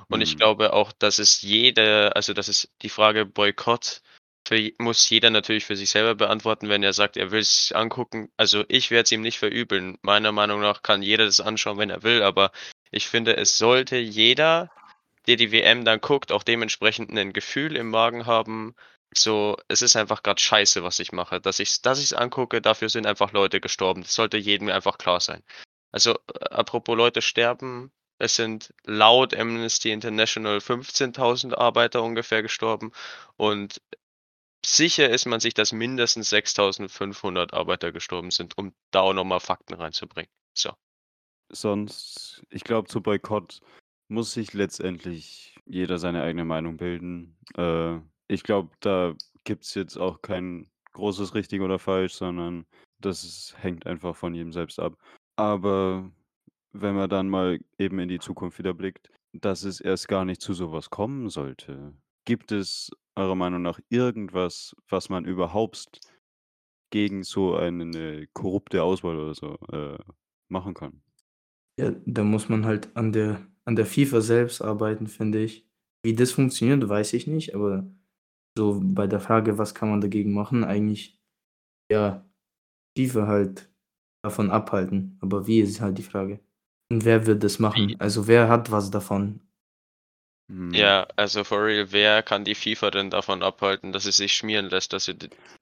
Und 0.09 0.21
ich 0.21 0.35
Mhm. 0.35 0.39
glaube 0.39 0.73
auch, 0.73 0.91
dass 0.93 1.19
es 1.19 1.41
jede, 1.41 2.15
also 2.15 2.33
das 2.33 2.49
ist 2.49 2.69
die 2.81 2.89
Frage 2.89 3.25
Boykott, 3.25 4.01
für, 4.47 4.71
muss 4.77 5.09
jeder 5.09 5.29
natürlich 5.29 5.65
für 5.65 5.75
sich 5.75 5.89
selber 5.89 6.15
beantworten, 6.15 6.69
wenn 6.69 6.83
er 6.83 6.93
sagt, 6.93 7.17
er 7.17 7.31
will 7.31 7.39
es 7.39 7.71
angucken. 7.71 8.31
Also 8.37 8.65
ich 8.67 8.91
werde 8.91 9.03
es 9.03 9.11
ihm 9.11 9.21
nicht 9.21 9.39
verübeln. 9.39 9.97
Meiner 10.01 10.31
Meinung 10.31 10.61
nach 10.61 10.83
kann 10.83 11.01
jeder 11.01 11.25
das 11.25 11.39
anschauen, 11.39 11.77
wenn 11.77 11.89
er 11.89 12.03
will, 12.03 12.23
aber 12.23 12.51
ich 12.91 13.07
finde, 13.07 13.37
es 13.37 13.57
sollte 13.57 13.97
jeder, 13.97 14.69
der 15.27 15.37
die 15.37 15.51
WM 15.51 15.85
dann 15.85 16.01
guckt, 16.01 16.31
auch 16.31 16.43
dementsprechend 16.43 17.11
ein 17.17 17.33
Gefühl 17.33 17.75
im 17.75 17.89
Magen 17.89 18.25
haben. 18.25 18.75
So, 19.15 19.57
es 19.67 19.81
ist 19.81 19.95
einfach 19.95 20.23
gerade 20.23 20.41
scheiße, 20.41 20.83
was 20.83 20.99
ich 20.99 21.11
mache. 21.11 21.39
Dass 21.41 21.59
ich 21.59 21.81
dass 21.81 21.99
ich's 21.99 22.13
angucke, 22.13 22.61
dafür 22.61 22.89
sind 22.89 23.05
einfach 23.07 23.31
Leute 23.31 23.61
gestorben. 23.61 24.03
Das 24.03 24.15
sollte 24.15 24.37
jedem 24.37 24.69
einfach 24.69 24.97
klar 24.97 25.19
sein. 25.19 25.43
Also, 25.91 26.13
äh, 26.13 26.45
apropos 26.49 26.97
Leute 26.97 27.21
sterben, 27.21 27.91
es 28.19 28.35
sind 28.35 28.73
laut 28.85 29.33
Amnesty 29.35 29.91
International 29.91 30.59
15.000 30.59 31.55
Arbeiter 31.55 32.03
ungefähr 32.03 32.41
gestorben 32.41 32.91
und 33.37 33.81
sicher 34.65 35.09
ist 35.09 35.25
man 35.25 35.39
sich, 35.39 35.53
dass 35.53 35.71
mindestens 35.71 36.31
6.500 36.31 37.53
Arbeiter 37.53 37.91
gestorben 37.91 38.31
sind, 38.31 38.57
um 38.57 38.73
da 38.91 39.01
auch 39.01 39.13
noch 39.13 39.23
mal 39.23 39.39
Fakten 39.39 39.73
reinzubringen. 39.73 40.29
So. 40.53 40.71
Sonst, 41.49 42.43
ich 42.49 42.63
glaube, 42.63 42.87
zu 42.87 43.01
Boykott 43.01 43.61
muss 44.07 44.33
sich 44.33 44.53
letztendlich 44.53 45.55
jeder 45.65 45.97
seine 45.97 46.23
eigene 46.23 46.45
Meinung 46.45 46.77
bilden. 46.77 47.37
Äh, 47.55 47.99
ich 48.27 48.43
glaube, 48.43 48.71
da 48.79 49.15
gibt 49.43 49.65
es 49.65 49.73
jetzt 49.75 49.97
auch 49.97 50.21
kein 50.21 50.69
großes 50.93 51.33
richtig 51.35 51.61
oder 51.61 51.79
falsch, 51.79 52.13
sondern 52.13 52.65
das 52.99 53.55
hängt 53.57 53.85
einfach 53.85 54.15
von 54.15 54.33
jedem 54.33 54.53
selbst 54.53 54.79
ab. 54.79 54.97
Aber 55.35 56.11
wenn 56.71 56.95
man 56.95 57.09
dann 57.09 57.29
mal 57.29 57.59
eben 57.77 57.99
in 57.99 58.09
die 58.09 58.19
Zukunft 58.19 58.59
wieder 58.59 58.73
blickt, 58.73 59.11
dass 59.33 59.63
es 59.63 59.81
erst 59.81 60.07
gar 60.07 60.25
nicht 60.25 60.41
zu 60.41 60.53
sowas 60.53 60.89
kommen 60.89 61.29
sollte, 61.29 61.93
gibt 62.25 62.51
es 62.51 62.91
eurer 63.15 63.35
Meinung 63.35 63.61
nach 63.61 63.79
irgendwas, 63.89 64.75
was 64.89 65.09
man 65.09 65.25
überhaupt 65.25 65.99
gegen 66.91 67.23
so 67.23 67.55
eine 67.55 68.27
korrupte 68.33 68.83
Auswahl 68.83 69.17
oder 69.17 69.33
so 69.33 69.57
äh, 69.71 69.97
machen 70.49 70.73
kann? 70.73 71.01
Ja, 71.79 71.91
da 72.05 72.23
muss 72.23 72.49
man 72.49 72.65
halt 72.65 72.95
an 72.95 73.11
der, 73.11 73.47
an 73.65 73.75
der 73.75 73.85
FIFA 73.85 74.21
selbst 74.21 74.61
arbeiten, 74.61 75.07
finde 75.07 75.43
ich. 75.43 75.67
Wie 76.05 76.13
das 76.15 76.31
funktioniert, 76.31 76.87
weiß 76.87 77.13
ich 77.13 77.27
nicht, 77.27 77.55
aber 77.55 77.89
so 78.57 78.79
bei 78.83 79.07
der 79.07 79.19
Frage, 79.19 79.57
was 79.57 79.73
kann 79.73 79.89
man 79.89 80.01
dagegen 80.01 80.33
machen, 80.33 80.63
eigentlich, 80.63 81.19
ja, 81.91 82.29
FIFA 82.97 83.27
halt 83.27 83.73
davon 84.23 84.51
abhalten. 84.51 85.17
Aber 85.21 85.47
wie 85.47 85.61
ist 85.61 85.81
halt 85.81 85.97
die 85.97 86.03
Frage. 86.03 86.39
Und 86.91 87.05
wer 87.05 87.25
wird 87.25 87.43
das 87.43 87.57
machen? 87.57 87.95
Also 87.99 88.27
wer 88.27 88.49
hat 88.49 88.69
was 88.69 88.91
davon? 88.91 89.41
Hm. 90.49 90.73
Ja, 90.73 91.07
also 91.15 91.43
for 91.43 91.63
real, 91.65 91.91
wer 91.91 92.21
kann 92.23 92.43
die 92.43 92.55
FIFA 92.55 92.91
denn 92.91 93.09
davon 93.09 93.43
abhalten, 93.43 93.91
dass 93.91 94.03
sie 94.03 94.11
sich 94.11 94.35
schmieren 94.35 94.69
lässt, 94.69 94.91
dass 94.93 95.05
sie 95.05 95.15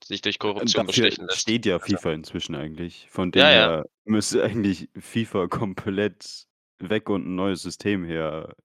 sich 0.03 0.21
durch 0.21 0.39
Korruption 0.39 0.87
Dafür 0.87 1.03
bestechen 1.03 1.27
lässt? 1.27 1.41
steht 1.41 1.65
ja 1.65 1.75
Also, 1.75 1.85
FIFA 1.85 2.13
inzwischen 2.13 2.55
eigentlich. 2.55 3.07
Von 3.09 3.31
dem 3.31 3.41
Ja, 3.41 3.51
ja. 3.51 3.67
her 3.67 3.85
müsste 4.05 4.43
eigentlich 4.43 4.89
FIFA 4.97 5.47
komplett 5.47 6.47
weg 6.79 7.09
und 7.09 7.27
ein 7.27 7.35
neues 7.35 7.61
System 7.61 8.03
her, 8.05 8.55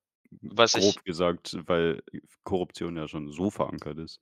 Was 0.41 0.75
ich 0.75 0.83
grob 0.83 1.05
gesagt, 1.05 1.57
weil 1.67 2.03
Korruption 2.45 2.97
ja 2.97 3.09
schon 3.09 3.31
so 3.31 3.51
verankert 3.51 3.99
ist. 3.99 4.21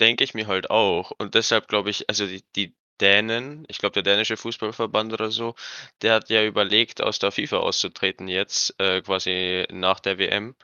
denke 0.00 0.24
ich 0.24 0.34
mir 0.34 0.46
halt 0.46 0.70
auch. 0.70 1.12
Und 1.18 1.34
deshalb 1.34 1.68
glaube 1.68 1.90
ich, 1.90 2.08
also 2.08 2.26
die, 2.26 2.42
die 2.54 2.74
Dänen, 3.00 3.64
ich 3.68 3.78
glaube 3.78 3.92
der 3.94 4.02
dänische 4.02 4.36
Fußballverband 4.36 5.12
oder 5.12 5.30
so, 5.30 5.54
der 6.02 6.14
hat 6.14 6.30
ja 6.30 6.44
überlegt, 6.44 7.02
aus 7.02 7.18
der 7.18 7.30
FIFA 7.32 7.58
auszutreten 7.58 8.28
jetzt, 8.28 8.78
äh, 8.80 9.02
quasi 9.02 9.66
nach 9.70 10.00
der 10.00 10.18
WM. 10.18 10.54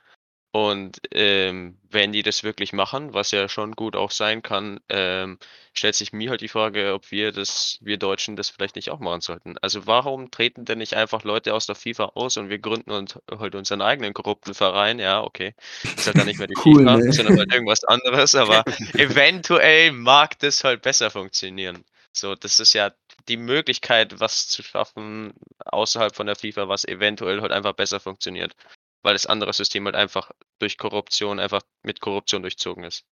Und 0.54 1.00
ähm, 1.12 1.78
wenn 1.90 2.12
die 2.12 2.22
das 2.22 2.44
wirklich 2.44 2.74
machen, 2.74 3.14
was 3.14 3.30
ja 3.30 3.48
schon 3.48 3.72
gut 3.72 3.96
auch 3.96 4.10
sein 4.10 4.42
kann, 4.42 4.80
ähm, 4.90 5.38
stellt 5.72 5.94
sich 5.94 6.12
mir 6.12 6.28
halt 6.28 6.42
die 6.42 6.48
Frage, 6.48 6.92
ob 6.92 7.10
wir 7.10 7.32
das, 7.32 7.78
wir 7.80 7.96
Deutschen 7.96 8.36
das 8.36 8.50
vielleicht 8.50 8.76
nicht 8.76 8.90
auch 8.90 9.00
machen 9.00 9.22
sollten. 9.22 9.56
Also 9.62 9.86
warum 9.86 10.30
treten 10.30 10.66
denn 10.66 10.76
nicht 10.76 10.92
einfach 10.92 11.24
Leute 11.24 11.54
aus 11.54 11.64
der 11.64 11.74
FIFA 11.74 12.12
aus 12.16 12.36
und 12.36 12.50
wir 12.50 12.58
gründen 12.58 12.90
uns 12.90 13.18
halt 13.30 13.54
unseren 13.54 13.80
eigenen 13.80 14.12
korrupten 14.12 14.52
Verein? 14.52 14.98
Ja, 14.98 15.22
okay. 15.22 15.54
Ist 15.96 16.06
halt 16.06 16.18
dann 16.18 16.26
nicht 16.26 16.38
mehr 16.38 16.48
die 16.48 16.54
Cool, 16.62 16.82
FIFA, 16.82 16.96
ne? 16.98 17.12
sondern 17.14 17.38
halt 17.38 17.52
irgendwas 17.54 17.84
anderes, 17.84 18.34
aber 18.34 18.62
eventuell 18.98 19.92
mag 19.92 20.38
das 20.40 20.64
halt 20.64 20.82
besser 20.82 21.10
funktionieren. 21.10 21.82
So, 22.12 22.34
das 22.34 22.60
ist 22.60 22.74
ja 22.74 22.92
die 23.26 23.38
Möglichkeit, 23.38 24.20
was 24.20 24.48
zu 24.48 24.62
schaffen 24.62 25.32
außerhalb 25.64 26.14
von 26.14 26.26
der 26.26 26.36
FIFA, 26.36 26.68
was 26.68 26.84
eventuell 26.84 27.40
halt 27.40 27.52
einfach 27.52 27.72
besser 27.72 28.00
funktioniert. 28.00 28.54
Weil 29.02 29.14
das 29.14 29.26
andere 29.26 29.52
System 29.52 29.84
halt 29.86 29.96
einfach 29.96 30.30
durch 30.58 30.78
Korruption, 30.78 31.40
einfach 31.40 31.62
mit 31.82 32.00
Korruption 32.00 32.42
durchzogen 32.42 32.84
ist. 32.84 33.04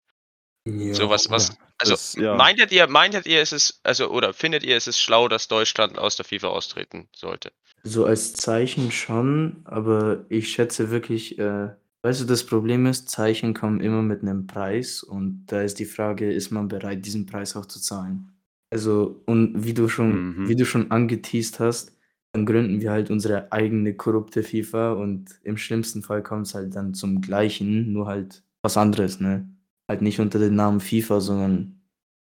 Ja, 0.67 0.95
So 0.95 1.09
was, 1.09 1.31
was, 1.31 1.57
also 1.79 1.93
das, 1.93 2.15
ja. 2.15 2.37
meintet 2.37 2.71
ihr, 2.71 2.87
meintet 2.87 3.27
ihr, 3.27 3.41
es 3.41 3.53
ist, 3.53 3.81
also, 3.83 4.11
oder 4.11 4.33
findet 4.35 4.63
ihr, 4.63 4.77
es 4.77 4.87
ist 4.87 5.01
schlau, 5.01 5.27
dass 5.27 5.49
Deutschland 5.49 5.99
aus 5.99 6.17
der 6.17 6.25
FIFA 6.27 6.49
austreten 6.49 7.09
sollte? 7.17 7.51
So 7.83 8.05
als 8.05 8.35
Zeichen 8.35 8.93
schon, 8.93 9.63
aber 9.65 10.27
ich 10.29 10.53
schätze 10.53 10.91
wirklich, 10.91 11.39
äh, 11.39 11.71
weißt 12.03 12.21
du, 12.21 12.25
das 12.27 12.45
Problem 12.45 12.85
ist, 12.87 13.09
Zeichen 13.09 13.55
kommen 13.55 13.81
immer 13.81 14.03
mit 14.03 14.21
einem 14.23 14.47
Preis 14.47 15.03
und 15.03 15.47
da 15.47 15.63
ist 15.63 15.79
die 15.79 15.87
Frage, 15.87 16.31
ist 16.31 16.51
man 16.51 16.69
bereit, 16.69 17.07
diesen 17.07 17.25
Preis 17.27 17.57
auch 17.57 17.67
zu 17.67 17.81
zahlen? 17.81 18.33
Also, 18.71 19.23
und 19.27 19.65
wie 19.65 19.73
du 19.75 19.89
schon, 19.89 20.37
Mhm. 20.43 20.49
wie 20.49 20.57
du 20.57 20.67
schon 20.67 20.91
angeteased 20.91 21.59
hast, 21.59 21.97
dann 22.33 22.47
gründen 22.47 22.81
wir 22.81 22.91
halt 22.93 23.11
unsere 23.11 23.51
eigene 23.53 23.95
korrupte 23.95 24.43
FIFA 24.43 24.93
und 24.93 25.41
im 25.43 25.57
schlimmsten 25.57 26.03
Fall 26.03 26.23
kommt 26.23 26.47
es 26.47 26.55
halt 26.55 26.75
dann 26.77 26.95
zum 26.95 27.21
Gleichen, 27.21 27.93
nur 27.93 28.07
halt 28.07 28.45
was 28.63 28.77
anderes, 28.77 29.21
ne? 29.21 29.49
Halt 29.89 30.03
nicht 30.03 30.21
unter 30.21 30.39
dem 30.39 30.55
Namen 30.55 30.81
FIFA, 30.81 31.21
sondern 31.21 31.81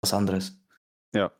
was 0.03 0.15
anderes. 0.15 0.59
Ja, 1.15 1.33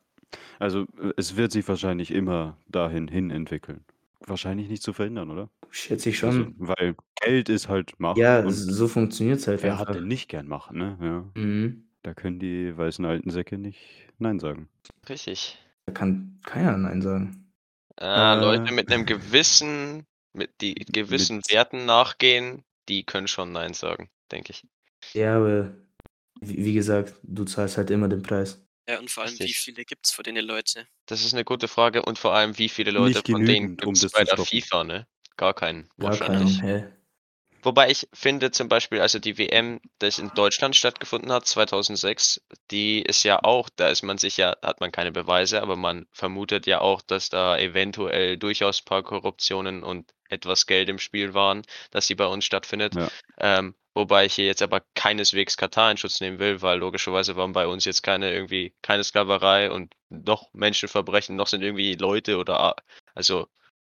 also 0.59 0.83
äh, 1.01 1.13
es 1.17 1.37
wird 1.37 1.51
sich 1.51 1.67
wahrscheinlich 1.67 2.11
immer 2.11 2.57
dahin 2.69 3.07
hin 3.07 3.31
entwickeln. 3.31 3.83
Wahrscheinlich 4.27 4.69
nicht 4.69 4.83
zu 4.83 4.93
verhindern, 4.93 5.31
oder? 5.31 5.49
Schätze 5.71 6.09
ich 6.09 6.23
Also, 6.23 6.43
schon. 6.43 6.55
weil 6.59 6.95
Geld 7.21 7.49
ist 7.49 7.69
halt 7.69 7.99
Macht 7.99 8.17
Ja, 8.17 8.41
und 8.41 8.51
so 8.51 8.87
funktioniert 8.87 9.39
es 9.39 9.47
halt 9.47 9.63
wer 9.63 9.79
hat 9.79 9.95
denn 9.95 10.07
nicht 10.07 10.29
gern 10.29 10.47
Macht, 10.47 10.73
ne? 10.73 10.97
Ja. 11.01 11.41
Mhm. 11.41 11.85
Da 12.03 12.13
können 12.13 12.39
die 12.39 12.75
weißen 12.77 13.05
alten 13.05 13.29
Säcke 13.31 13.57
nicht 13.57 13.79
Nein 14.19 14.39
sagen. 14.39 14.69
Richtig. 15.09 15.57
Da 15.87 15.93
kann 15.93 16.39
keiner 16.43 16.77
Nein 16.77 17.01
sagen. 17.01 17.50
Ah, 17.97 18.33
Leute 18.35 18.71
Äh. 18.71 18.71
mit 18.71 18.91
einem 18.91 19.05
gewissen, 19.05 20.05
mit 20.33 20.61
die 20.61 20.73
gewissen 20.75 21.37
Mit- 21.37 21.51
Werten 21.51 21.85
nachgehen, 21.85 22.63
die 22.89 23.03
können 23.03 23.27
schon 23.27 23.51
Nein 23.51 23.73
sagen, 23.73 24.09
denke 24.31 24.51
ich. 24.51 24.63
Ja, 25.13 25.37
aber 25.37 25.73
wie, 26.39 26.65
wie 26.65 26.73
gesagt, 26.73 27.15
du 27.23 27.43
zahlst 27.45 27.77
halt 27.77 27.89
immer 27.91 28.07
den 28.07 28.23
Preis. 28.23 28.65
Ja, 28.87 28.99
und 28.99 29.11
vor 29.11 29.23
allem, 29.23 29.33
wie 29.37 29.43
Richtig. 29.43 29.59
viele 29.59 29.85
gibt's 29.85 30.11
von 30.11 30.23
denen 30.23 30.45
Leute? 30.45 30.87
Das 31.05 31.23
ist 31.23 31.33
eine 31.33 31.43
gute 31.43 31.67
Frage 31.67 32.01
und 32.03 32.17
vor 32.17 32.33
allem, 32.33 32.57
wie 32.57 32.69
viele 32.69 32.91
Leute 32.91 33.19
Nicht 33.19 33.29
von 33.29 33.45
denen 33.45 33.77
genügend, 33.77 33.83
um 33.83 33.93
gibt's 33.93 34.01
das 34.01 34.11
bei 34.13 34.19
zu 34.19 34.25
der 34.25 34.43
stoppen. 34.43 34.61
FIFA, 34.61 34.83
ne? 34.83 35.07
Gar 35.37 35.53
keinen, 35.53 35.83
Gar 35.99 36.09
wahrscheinlich. 36.09 36.59
keinen, 36.59 36.81
hä? 36.81 36.93
Wobei 37.63 37.89
ich 37.89 38.07
finde 38.13 38.51
zum 38.51 38.69
Beispiel, 38.69 39.01
also 39.01 39.19
die 39.19 39.37
WM, 39.37 39.79
das 39.99 40.19
in 40.19 40.31
Deutschland 40.35 40.75
stattgefunden 40.75 41.31
hat, 41.31 41.45
2006, 41.45 42.41
die 42.71 43.01
ist 43.01 43.23
ja 43.23 43.43
auch, 43.43 43.69
da 43.75 43.89
ist 43.89 44.01
man 44.03 44.17
sich 44.17 44.37
ja, 44.37 44.55
hat 44.61 44.79
man 44.79 44.91
keine 44.91 45.11
Beweise, 45.11 45.61
aber 45.61 45.75
man 45.75 46.07
vermutet 46.11 46.65
ja 46.65 46.81
auch, 46.81 47.01
dass 47.01 47.29
da 47.29 47.57
eventuell 47.57 48.37
durchaus 48.37 48.81
ein 48.81 48.85
paar 48.85 49.03
Korruptionen 49.03 49.83
und 49.83 50.11
etwas 50.29 50.65
Geld 50.65 50.89
im 50.89 50.97
Spiel 50.97 51.33
waren, 51.33 51.63
dass 51.91 52.07
die 52.07 52.15
bei 52.15 52.25
uns 52.25 52.45
stattfindet. 52.45 52.95
Ja. 52.95 53.09
Ähm, 53.37 53.75
wobei 53.93 54.25
ich 54.25 54.33
hier 54.33 54.45
jetzt 54.45 54.61
aber 54.61 54.81
keineswegs 54.95 55.57
Katar 55.57 55.91
in 55.91 55.97
Schutz 55.97 56.21
nehmen 56.21 56.39
will, 56.39 56.61
weil 56.61 56.79
logischerweise 56.79 57.35
waren 57.35 57.53
bei 57.53 57.67
uns 57.67 57.85
jetzt 57.85 58.01
keine 58.01 58.33
irgendwie, 58.33 58.73
keine 58.81 59.03
Sklaverei 59.03 59.69
und 59.69 59.93
noch 60.09 60.51
Menschenverbrechen, 60.53 61.35
noch 61.35 61.47
sind 61.47 61.61
irgendwie 61.61 61.95
Leute 61.95 62.37
oder 62.37 62.75
also 63.13 63.47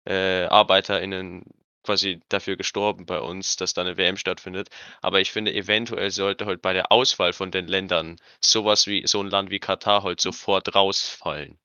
äh, 0.05 0.43
ArbeiterInnen 0.45 1.45
quasi 1.85 2.19
dafür 2.29 2.57
gestorben 2.57 3.05
bei 3.05 3.19
uns, 3.19 3.55
dass 3.55 3.73
da 3.73 3.81
eine 3.81 3.97
WM 3.97 4.17
stattfindet. 4.17 4.69
Aber 5.01 5.21
ich 5.21 5.31
finde, 5.31 5.53
eventuell 5.53 6.11
sollte 6.11 6.45
halt 6.45 6.61
bei 6.61 6.73
der 6.73 6.91
Auswahl 6.91 7.33
von 7.33 7.51
den 7.51 7.67
Ländern 7.67 8.17
sowas 8.41 8.87
wie 8.87 9.05
so 9.07 9.21
ein 9.21 9.29
Land 9.29 9.49
wie 9.49 9.59
Katar 9.59 10.03
halt 10.03 10.19
sofort 10.19 10.75
rausfallen. 10.75 11.59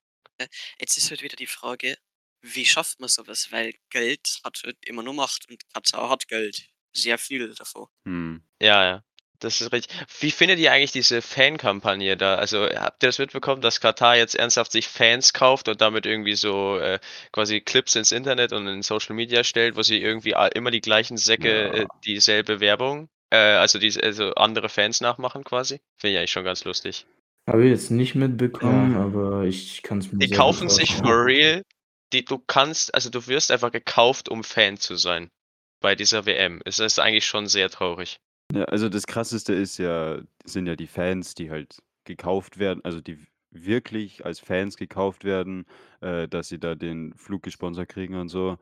Jetzt 0.78 0.96
ist 0.96 1.10
halt 1.10 1.22
wieder 1.22 1.36
die 1.36 1.46
Frage, 1.46 1.96
wie 2.42 2.64
schafft 2.64 3.00
man 3.00 3.08
sowas? 3.08 3.48
Weil 3.50 3.74
Geld 3.90 4.40
hat 4.44 4.62
halt 4.64 4.78
immer 4.86 5.02
nur 5.02 5.14
Macht 5.14 5.48
und 5.50 5.62
Katar 5.72 6.08
hat 6.08 6.28
Geld. 6.28 6.68
Sehr 6.92 7.18
viel 7.18 7.54
davon. 7.54 7.86
Hm. 8.04 8.42
Ja, 8.60 8.84
ja. 8.84 9.04
Das 9.40 9.60
ist 9.60 9.72
richtig. 9.72 9.94
Wie 10.20 10.30
findet 10.30 10.58
ihr 10.58 10.72
eigentlich 10.72 10.92
diese 10.92 11.22
Fankampagne 11.22 12.16
da? 12.16 12.36
Also, 12.36 12.66
habt 12.68 13.02
ihr 13.02 13.08
das 13.08 13.18
mitbekommen, 13.18 13.62
dass 13.62 13.80
Katar 13.80 14.16
jetzt 14.16 14.34
ernsthaft 14.34 14.72
sich 14.72 14.88
Fans 14.88 15.32
kauft 15.32 15.68
und 15.68 15.80
damit 15.80 16.06
irgendwie 16.06 16.34
so, 16.34 16.78
äh, 16.78 16.98
quasi 17.32 17.60
Clips 17.60 17.96
ins 17.96 18.12
Internet 18.12 18.52
und 18.52 18.66
in 18.66 18.82
Social 18.82 19.14
Media 19.14 19.42
stellt, 19.44 19.76
wo 19.76 19.82
sie 19.82 20.00
irgendwie 20.00 20.34
immer 20.54 20.70
die 20.70 20.80
gleichen 20.80 21.16
Säcke, 21.16 21.72
äh, 21.72 21.80
Ja. 21.80 21.86
dieselbe 22.04 22.60
Werbung 22.60 23.08
äh, 23.32 23.36
also 23.36 23.78
diese 23.78 24.02
also 24.02 24.34
andere 24.34 24.68
Fans 24.68 25.00
nachmachen 25.00 25.44
quasi? 25.44 25.80
Finde 25.96 26.12
ich 26.14 26.18
eigentlich 26.18 26.32
schon 26.32 26.44
ganz 26.44 26.64
lustig. 26.64 27.06
Habe 27.48 27.64
ich 27.64 27.70
jetzt 27.70 27.90
nicht 27.90 28.14
mitbekommen, 28.14 28.92
Ja. 28.92 29.04
aber 29.04 29.44
ich 29.44 29.82
kann's 29.82 30.12
mir 30.12 30.18
Die 30.18 30.30
kaufen 30.34 30.68
sich 30.68 30.94
for 30.94 31.24
real 31.24 31.62
die 32.12 32.24
du 32.24 32.38
kannst 32.38 32.92
also, 32.94 33.08
du 33.08 33.26
wirst 33.28 33.52
einfach 33.52 33.70
gekauft, 33.70 34.28
um 34.28 34.42
Fan 34.42 34.76
zu 34.76 34.96
sein 34.96 35.30
bei 35.80 35.94
dieser 35.94 36.26
WM. 36.26 36.60
Es 36.64 36.78
ist 36.80 36.98
eigentlich 36.98 37.24
schon 37.24 37.46
sehr 37.46 37.70
traurig. 37.70 38.18
Ja, 38.52 38.64
also 38.64 38.88
das 38.88 39.06
Krasseste 39.06 39.52
ist 39.54 39.78
ja 39.78 40.20
sind 40.44 40.66
ja 40.66 40.74
die 40.76 40.86
Fans, 40.88 41.34
die 41.34 41.50
halt 41.50 41.82
gekauft 42.04 42.58
werden 42.58 42.80
also 42.84 43.00
die 43.00 43.18
w 43.18 43.26
wirklich 43.52 44.24
als 44.24 44.38
Fans 44.38 44.76
gekauft 44.76 45.24
werden, 45.24 45.66
äh, 46.00 46.28
dass 46.28 46.48
sie 46.48 46.60
da 46.60 46.76
den 46.76 47.12
Flug 47.16 47.42
gesponsert 47.42 47.88
kriegen 47.88 48.14
und 48.14 48.28
so. 48.28 48.58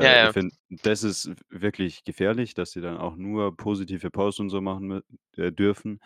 Ja, 0.00 0.12
Äh, 0.12 0.24
ja. 0.24 0.26
ich 0.26 0.32
finde, 0.32 0.54
das 0.68 1.02
ist 1.02 1.32
wirklich 1.50 2.04
gefährlich, 2.04 2.54
dass 2.54 2.70
sie 2.70 2.80
dann 2.80 2.98
auch 2.98 3.16
nur 3.16 3.56
positive 3.56 4.10
Posts 4.12 4.40
und 4.40 4.50
so 4.50 4.60
machen 4.60 4.86
mü 4.86 5.00
äh, 5.36 5.50
dürfen. 5.50 5.98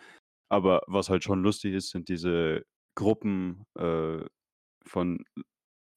Aber 0.49 0.83
was 0.87 1.09
halt 1.09 1.23
schon 1.23 1.43
lustig 1.43 1.73
ist, 1.75 1.91
sind 1.91 2.09
diese 2.09 2.65
Gruppen, 2.95 3.65
äh, 3.77 4.25
von 4.85 5.25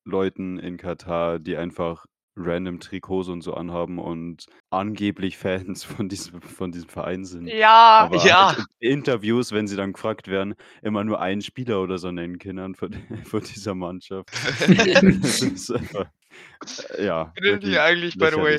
Leuten 0.05 0.59
in 0.59 0.77
Katar, 0.79 1.39
die 1.41 1.57
einfach 1.57 2.07
random 2.37 2.81
Trikots 2.81 3.29
und 3.29 3.43
so 3.43 3.55
anhaben 3.55 3.99
und 3.99 4.47
angeblich 4.71 5.37
Fans 5.39 5.85
von 5.85 6.09
diesem 6.09 6.41
von 6.41 6.71
diesem 6.73 6.89
Verein 6.89 7.25
sind. 7.25 7.47
Ja, 7.49 7.99
Aber 8.01 8.25
ja. 8.27 8.57
halt 8.57 8.67
in 8.79 8.93
Interviews, 8.93 9.53
wenn 9.53 9.67
sie 9.67 9.77
dann 9.77 9.93
gefragt 9.93 10.29
werden, 10.29 10.55
immer 10.83 11.05
nur 11.05 11.21
einen 11.21 11.41
Spieler 11.43 11.81
oder 11.83 11.99
so 11.99 12.11
nennen 12.11 12.39
können 12.39 12.75
von 12.75 12.93
von 13.25 13.43
dieser 13.43 13.75
Mannschaft. 13.75 14.31
Ist 14.69 15.71
äh, 15.71 17.05
ja, 17.05 17.33
Wie 17.37 17.43
findet 17.43 17.65
ihr 17.65 17.83
eigentlich, 17.83 18.17
by 18.17 18.29
the 18.31 18.37
way 18.37 18.59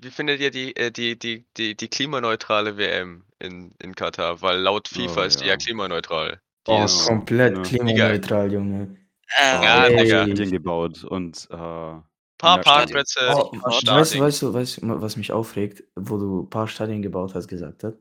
wie 0.00 0.10
findet 0.10 0.40
ihr 0.40 0.50
die 0.50 0.76
äh, 0.76 0.90
die 0.92 1.18
die 1.18 1.44
die 1.56 1.76
die 1.76 1.88
klimaneutrale 1.88 2.76
WM 2.76 3.24
in 3.40 3.72
in 3.82 3.94
Katar? 3.94 4.40
Weil 4.42 4.58
laut 4.60 4.88
FIFA 4.88 5.22
Oh, 5.22 5.24
ist 5.24 5.40
die 5.40 5.44
ja 5.46 5.52
ja. 5.52 5.56
klimaneutral. 5.56 6.40
Die 6.66 6.70
Oh, 6.70 6.84
ist 6.84 7.06
komplett 7.06 7.56
ja. 7.56 7.62
Klimaneutral, 7.62 8.52
Junge. 8.52 8.96
Oh, 9.40 9.62
Ja, 9.64 9.88
Digga. 9.88 10.24
Gebaut 10.26 11.04
und, 11.04 11.48
äh, 11.50 11.94
Paar 12.40 12.58
ja. 12.58 12.62
Parkplätze, 12.62 13.20
Oh, 13.26 13.50
weißt 13.52 14.14
du 14.14 14.20
weißt 14.20 14.42
du 14.42 14.54
weißt 14.54 14.78
du, 14.82 15.00
was 15.02 15.16
mich 15.16 15.32
aufregt, 15.32 15.84
wo 15.96 16.18
du 16.18 16.46
paar 16.46 16.66
Stadien 16.68 17.02
gebaut 17.02 17.34
hast, 17.34 17.48
gesagt 17.48 17.84
hat? 17.84 17.96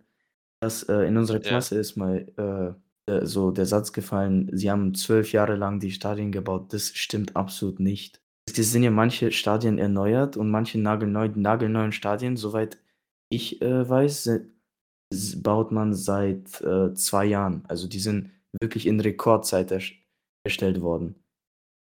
Dass, 0.61 0.83
äh, 0.83 1.03
in 1.07 1.17
unserer 1.17 1.39
Ja. 1.41 1.41
Klasse 1.41 1.77
ist 1.79 1.97
mal, 1.97 2.27
äh, 3.07 3.11
äh, 3.13 3.25
so 3.25 3.51
der 3.51 3.65
Satz 3.67 3.93
gefallen: 3.93 4.49
„Sie 4.53 4.71
haben 4.71 4.95
12 4.95 5.33
Jahre 5.33 5.55
lang 5.57 5.79
die 5.81 5.91
Stadien 5.91 6.31
gebaut.“ 6.31 6.73
Das 6.73 6.89
stimmt 6.95 7.35
absolut 7.37 7.79
nicht. 7.81 8.21
Es 8.49 8.71
sind 8.71 8.83
ja 8.83 8.91
manche 8.91 9.31
Stadien 9.31 9.77
erneuert 9.79 10.37
und 10.37 10.49
manche 10.51 10.79
nagelneu 10.79 11.29
nagelneuen 11.35 11.91
Stadien, 11.93 12.37
soweit 12.37 12.77
ich, 13.29 13.61
äh, 13.61 13.89
weiß, 13.89 14.31
baut 15.37 15.71
man 15.71 15.93
seit, 15.95 16.61
äh, 16.61 16.93
2 16.95 17.25
Jahren. 17.25 17.63
Also, 17.69 17.87
die 17.87 17.99
sind 17.99 18.31
wirklich 18.61 18.87
in 18.87 18.99
Rekordzeit 19.01 19.71
erst 19.71 19.93
erstellt 20.45 20.81
worden. 20.81 21.15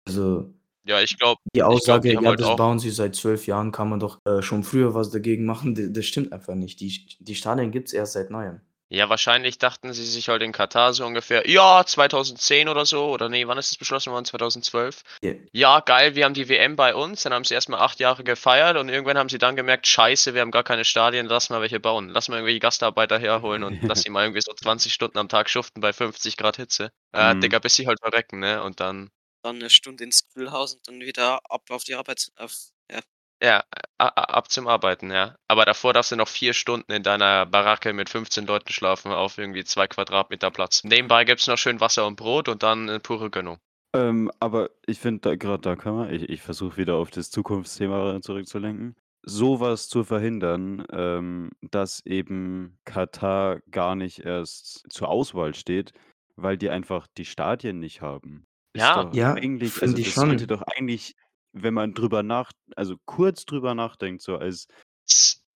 Also 0.07 0.55
Ja, 0.85 1.01
ich 1.01 1.17
glaube 1.17 1.41
die 1.55 1.63
Aussage: 1.63 2.09
die 2.09 2.17
haben 2.17 2.27
„Ja, 2.27 2.29
halt 2.29 2.41
das 2.41 2.55
bauen 2.55 2.79
sie 2.79 2.91
seit 2.91 3.15
12 3.17 3.47
Jahren, 3.47 3.73
kann 3.73 3.89
man 3.89 4.01
doch, 4.01 4.21
äh, 4.27 4.43
schon 4.43 4.65
früher 4.65 4.95
was 4.95 5.11
dagegen 5.11 5.45
machen.“ 5.47 5.75
D 5.75 5.91
das 5.93 6.05
stimmt 6.07 6.33
einfach 6.33 6.55
nicht. 6.55 6.81
Die 6.81 7.07
die 7.21 7.35
Stadien 7.35 7.71
gibt's 7.71 7.93
erst 7.93 8.13
seit 8.15 8.31
Neuem. 8.31 8.61
Ja, 8.91 9.09
wahrscheinlich 9.09 9.57
dachten 9.59 9.93
sie 9.95 10.05
sich 10.05 10.29
halt 10.29 10.43
in 10.43 10.53
Katar 10.53 10.93
so 10.93 11.07
ungefähr: 11.07 11.49
„Ja, 11.49 11.83
2010 11.87 12.69
oder 12.69 12.85
so“ 12.85 13.07
oder 13.11 13.29
ne, 13.31 13.49
wann 13.49 13.57
ist 13.59 13.71
das 13.71 13.79
beschlossen 13.79 14.13
worden? 14.13 14.25
2012? 14.27 15.03
Ja. 15.23 15.33
„Ja, 15.55 15.81
geil, 15.81 16.15
wir 16.15 16.25
haben 16.27 16.35
die 16.35 16.49
WM 16.51 16.77
bei 16.77 16.95
uns.“ 16.95 17.23
Dann 17.23 17.33
haben 17.33 17.45
sie 17.45 17.55
erst 17.55 17.69
mal 17.71 17.79
8 17.81 18.01
Jahre 18.01 18.23
gefeiert 18.23 18.77
und 18.77 18.89
irgendwann 18.91 19.17
haben 19.19 19.31
sie 19.31 19.39
dann 19.39 19.57
gemerkt: 19.57 19.87
„Scheiße, 19.87 20.35
wir 20.35 20.43
haben 20.43 20.51
gar 20.51 20.63
keine 20.65 20.85
Stadien, 20.85 21.27
lass 21.27 21.49
mal 21.49 21.61
welche 21.63 21.81
bauen. 21.81 22.11
Lass 22.11 22.29
mal 22.29 22.37
irgendwelche 22.37 22.61
Gastarbeiter 22.61 23.19
herholen 23.19 23.65
und 23.65 23.79
lass 23.87 24.03
die 24.03 24.11
mal 24.11 24.25
irgendwie 24.25 24.43
so 24.43 24.53
20 24.53 24.93
Stunden 24.93 25.17
am 25.19 25.29
Tag 25.29 25.49
schuften 25.49 25.81
bei 25.81 25.93
50 25.95 26.37
Grad 26.37 26.57
Hitze.“ 26.57 26.93
Äh, 27.13 27.35
Mhm. 27.35 27.43
Digga, 27.43 27.59
bis 27.61 27.75
sie 27.77 27.87
halt 27.87 27.99
verrecken, 28.01 28.41
ne? 28.41 28.63
Und 28.63 28.79
dann 28.81 29.11
Dann 29.45 29.59
'ne 29.59 29.71
Stunde 29.71 30.05
ins 30.05 30.29
Grillhaus 30.29 30.75
und 30.75 30.87
dann 30.89 31.01
wieder 31.01 31.41
ab 31.51 31.65
auf 31.71 31.83
die 31.85 31.95
Arbeit 31.97 32.29
auf 32.37 32.55
ja. 32.91 33.01
Ja, 33.43 33.65
a 33.99 34.07
a 34.07 34.23
ab 34.37 34.51
zum 34.53 34.69
Arbeiten, 34.69 35.11
ja. 35.11 35.35
Aber 35.49 35.65
davor 35.65 35.93
darfst 35.93 36.13
du 36.13 36.17
noch 36.17 36.29
4 36.29 36.55
Stunden 36.55 36.93
in 36.93 37.03
deiner 37.03 37.45
Baracke 37.47 37.93
mit 37.93 38.09
15 38.09 38.47
Leuten 38.47 38.73
schlafen 38.73 39.11
auf 39.11 39.39
irgendwie 39.39 39.65
2 39.65 39.89
Quadratmeter 39.89 40.51
Platz. 40.53 40.85
Nebenbei 40.85 41.25
gibt's 41.25 41.49
noch 41.49 41.59
schön 41.59 41.81
Wasser 41.81 42.07
und 42.07 42.15
Brot 42.17 42.49
und 42.49 42.63
dann, 42.63 42.89
äh, 42.89 43.01
pure 43.01 43.31
Gönnung. 43.31 43.59
Ähm, 43.95 44.31
aber 44.41 44.71
ich 44.87 44.99
finde 44.99 45.21
da 45.21 45.37
grad 45.37 45.67
da 45.67 45.77
kann 45.77 45.95
man 45.95 46.11
ich 46.15 46.29
ich 46.31 46.41
versuche 46.41 46.79
wieder 46.79 46.95
auf 46.97 47.11
das 47.11 47.31
Zukunftsthema 47.31 48.21
zurückzulenken. 48.23 48.97
So 49.23 49.61
was 49.61 49.89
zu 49.89 50.03
verhindern, 50.03 50.85
ähm, 50.91 51.51
dass 51.61 52.05
eben 52.07 52.79
Katar 52.85 53.61
gar 53.71 53.95
nicht 53.95 54.21
erst 54.21 54.87
zur 54.91 55.09
Auswahl 55.11 55.55
steht, 55.55 55.93
weil 56.37 56.57
die 56.57 56.71
einfach 56.71 57.07
die 57.19 57.27
Stadien 57.27 57.79
nicht 57.81 58.01
haben. 58.01 58.47
Ist 58.75 58.81
Ja. 58.83 59.05
doch 59.05 59.15
Ja, 59.15 59.35
eigentlich 59.35 59.73
also, 59.73 59.87
finde 59.87 60.01
ich 60.01 60.07
das 60.09 60.15
sollte 60.15 60.39
schon. 60.41 60.49
doch 60.49 60.63
eigentlich, 60.63 61.15
wenn 61.53 61.75
man 61.75 61.95
drüber 61.95 62.23
nach 62.23 62.53
also, 62.77 62.97
kurz 63.05 63.45
drüber 63.45 63.75
nachdenkt, 63.75 64.23
so 64.23 64.37
als, 64.39 64.67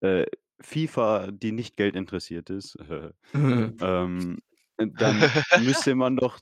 äh, 0.01 0.25
FIFA, 0.61 1.31
die 1.31 1.51
nicht 1.51 1.77
Geld 1.77 1.95
interessiert 1.95 2.49
ist, 2.49 2.77
ähm, 3.81 4.39
dann 4.77 5.31
müsste 5.61 5.95
man 5.95 6.17
doch 6.17 6.39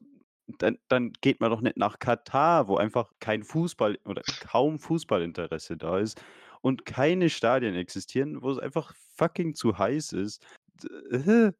dann 0.60 0.78
dann 0.90 1.12
geht 1.22 1.42
man 1.42 1.50
doch 1.50 1.62
nicht 1.62 1.78
nach 1.78 1.98
Katar, 2.00 2.68
wo 2.68 2.78
einfach 2.78 3.12
kein 3.20 3.44
Fußball 3.44 3.98
oder 4.06 4.22
kaum 4.42 4.78
Fußballinteresse 4.80 5.76
da 5.78 5.98
ist 6.00 6.22
und 6.62 6.86
keine 6.86 7.30
Stadien 7.32 7.76
existieren, 7.76 8.42
wo 8.44 8.52
es 8.52 8.60
einfach 8.60 8.94
fucking 9.18 9.56
zu 9.56 9.78
heiß 9.78 10.14
ist. 10.14 10.46
D 11.12 11.52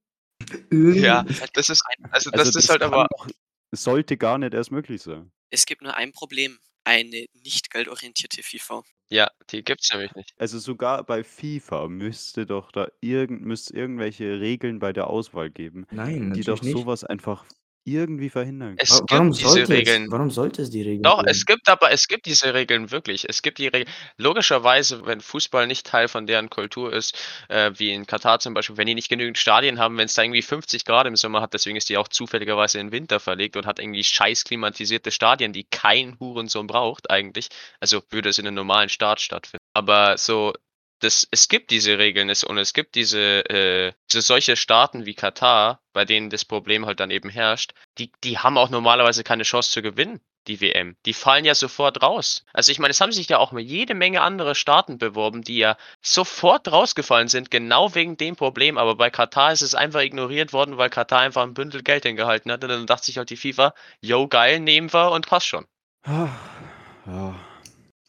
äh. 0.72 1.02
Ja, 1.02 1.24
das 1.54 1.70
ist 1.70 1.82
ein 1.88 2.06
also, 2.12 2.30
Also, 2.32 2.52
das 2.52 2.56
ist 2.56 2.56
das 2.56 2.70
halt 2.70 2.82
kann 2.82 2.94
aber 2.94 3.08
doch 3.18 3.28
es 3.76 3.84
sollte 3.84 4.18
gar 4.18 4.38
nicht 4.38 4.54
erst 4.54 4.72
möglich 4.72 5.02
sein. 5.02 5.32
Es 5.50 5.66
gibt 5.66 5.82
nur 5.82 5.96
ein 5.96 6.12
Problem, 6.12 6.58
eine 6.84 7.26
nicht 7.34 7.70
geldorientierte 7.72 8.42
FIFA. 8.44 8.84
Ja, 9.10 9.30
die 9.52 9.64
gibt's 9.64 9.92
nämlich 9.92 10.14
nicht. 10.16 10.34
Also, 10.38 10.60
sogar 10.60 11.04
bei 11.04 11.24
FIFA 11.24 11.88
müsste 11.88 12.46
doch 12.46 12.72
da 12.72 12.88
irgend 13.02 13.42
müsste 13.42 13.76
irgendwelche 13.76 14.40
Regeln 14.40 14.80
bei 14.80 14.94
der 14.94 15.08
Auswahl 15.08 15.50
geben, 15.52 15.86
Nein, 15.92 16.34
die 16.34 16.42
doch 16.42 16.62
nicht. 16.62 16.74
so 16.74 16.86
was 16.86 17.04
einfach 17.04 17.46
irgendwie 17.86 18.30
verhindern 18.30 18.80
Es 18.80 18.90
Wa 18.90 19.06
warum 19.10 19.32
gibt 19.32 19.38
diese 19.38 19.68
sollte 19.68 19.76
es 19.80 20.02
Regeln. 20.02 20.10
warum 20.10 20.30
sollte 20.32 20.62
es 20.64 20.70
die 20.70 20.82
Regeln 20.82 21.04
Doch, 21.04 21.22
geben? 21.22 21.28
es 21.28 21.46
gibt 21.46 21.70
aber 21.70 21.92
es 21.92 22.08
gibt 22.08 22.26
diese 22.26 22.54
Regeln 22.54 22.90
wirklich. 22.92 23.28
Es 23.30 23.42
gibt 23.44 23.60
die 23.60 23.68
Regeln. 23.68 23.88
Logischerweise, 24.18 25.06
wenn 25.06 25.22
Fußball 25.22 25.68
nicht 25.68 25.86
Teil 25.86 26.08
von 26.08 26.26
deren 26.26 26.50
Kultur 26.50 26.92
ist, 26.94 27.16
äh, 27.50 27.72
wie 27.78 27.92
in 27.94 28.08
Katar 28.08 28.40
zum 28.40 28.54
Beispiel, 28.56 28.78
wenn 28.78 28.88
die 28.88 28.96
nicht 28.96 29.10
genügend 29.10 29.38
Stadien 29.38 29.78
haben, 29.80 29.98
wenn's 29.98 30.16
da 30.16 30.24
irgendwie 30.24 30.42
50 30.42 30.84
Grad 30.86 31.06
im 31.06 31.16
Sommer 31.16 31.42
hat, 31.42 31.54
deswegen 31.54 31.76
ist 31.78 31.90
die 31.90 31.98
auch 31.98 32.08
zufälligerweise 32.08 32.80
in 32.80 32.88
den 32.88 32.92
Winter 32.94 33.20
verlegt 33.20 33.56
und 33.58 33.68
hat 33.68 33.80
irgendwie 33.80 34.04
scheiß 34.04 34.46
klimatisierte 34.46 35.12
Stadien, 35.12 35.54
die 35.54 35.66
kein 35.66 36.18
Hurensohn 36.20 36.68
braucht 36.68 37.10
eigentlich. 37.12 37.50
Also, 37.80 38.02
würde 38.10 38.30
es 38.30 38.40
in 38.40 38.46
'nem 38.46 38.56
normalen 38.56 38.90
Staat 38.90 39.22
stattfinden. 39.22 39.64
Aber 39.74 40.18
so 40.18 40.54
das 41.00 41.28
es 41.32 41.48
gibt 41.48 41.72
diese 41.72 41.98
Regeln 41.98 42.30
es 42.30 42.44
und 42.44 42.58
es 42.58 42.74
gibt 42.74 42.96
diese 42.96 43.50
äh, 43.50 43.94
so 44.12 44.22
solche 44.22 44.56
Staaten 44.56 45.06
wie 45.06 45.14
Katar, 45.14 45.82
bei 45.94 46.06
denen 46.06 46.30
das 46.30 46.46
Problem 46.46 46.86
halt 46.86 47.00
dann 47.00 47.12
eben 47.12 47.30
herrscht, 47.30 47.74
die 47.98 48.12
die 48.24 48.38
haben 48.40 48.58
auch 48.58 48.70
normalerweise 48.70 49.24
keine 49.24 49.44
Chance 49.44 49.72
zu 49.72 49.82
gewinnen, 49.82 50.22
die 50.48 50.62
WM. 50.62 50.96
Die 51.06 51.14
fallen 51.14 51.46
ja 51.46 51.56
sofort 51.56 52.02
raus. 52.02 52.46
Also, 52.54 52.72
ich 52.72 52.80
meine, 52.80 52.92
es 52.92 53.02
haben 53.02 53.12
sich 53.12 53.28
ja 53.30 53.38
auch 53.40 53.52
mal 53.52 53.62
jede 53.62 53.94
Menge 53.96 54.22
andere 54.22 54.56
Staaten 54.56 54.98
beworben, 54.98 55.42
die 55.42 55.58
ja 55.58 55.78
sofort 56.02 56.72
rausgefallen 56.72 57.28
sind, 57.28 57.52
genau 57.52 57.96
wegen 57.96 58.18
dem 58.18 58.36
Problem. 58.36 58.78
Aber 58.78 58.96
bei 58.96 59.10
Katar 59.10 59.52
ist 59.52 59.62
es 59.62 59.76
einfach 59.76 60.02
ignoriert 60.02 60.54
worden, 60.54 60.78
weil 60.78 60.90
Katar 60.90 61.22
einfach 61.22 61.44
'n 61.44 61.54
Bündel 61.54 61.84
Geld 61.84 62.04
hingehalten 62.06 62.52
hat 62.52 62.64
und 62.64 62.70
dann 62.70 62.88
dachte 62.88 63.06
sich 63.06 63.18
halt 63.18 63.30
die 63.30 63.38
FIFA: 63.38 63.74
„Jo, 64.02 64.28
geil, 64.28 64.60
nehmen 64.60 64.92
wir 64.94 65.12
und 65.12 65.28
passt 65.28 65.48
schon.“ 65.48 65.66
Ja, 66.06 67.36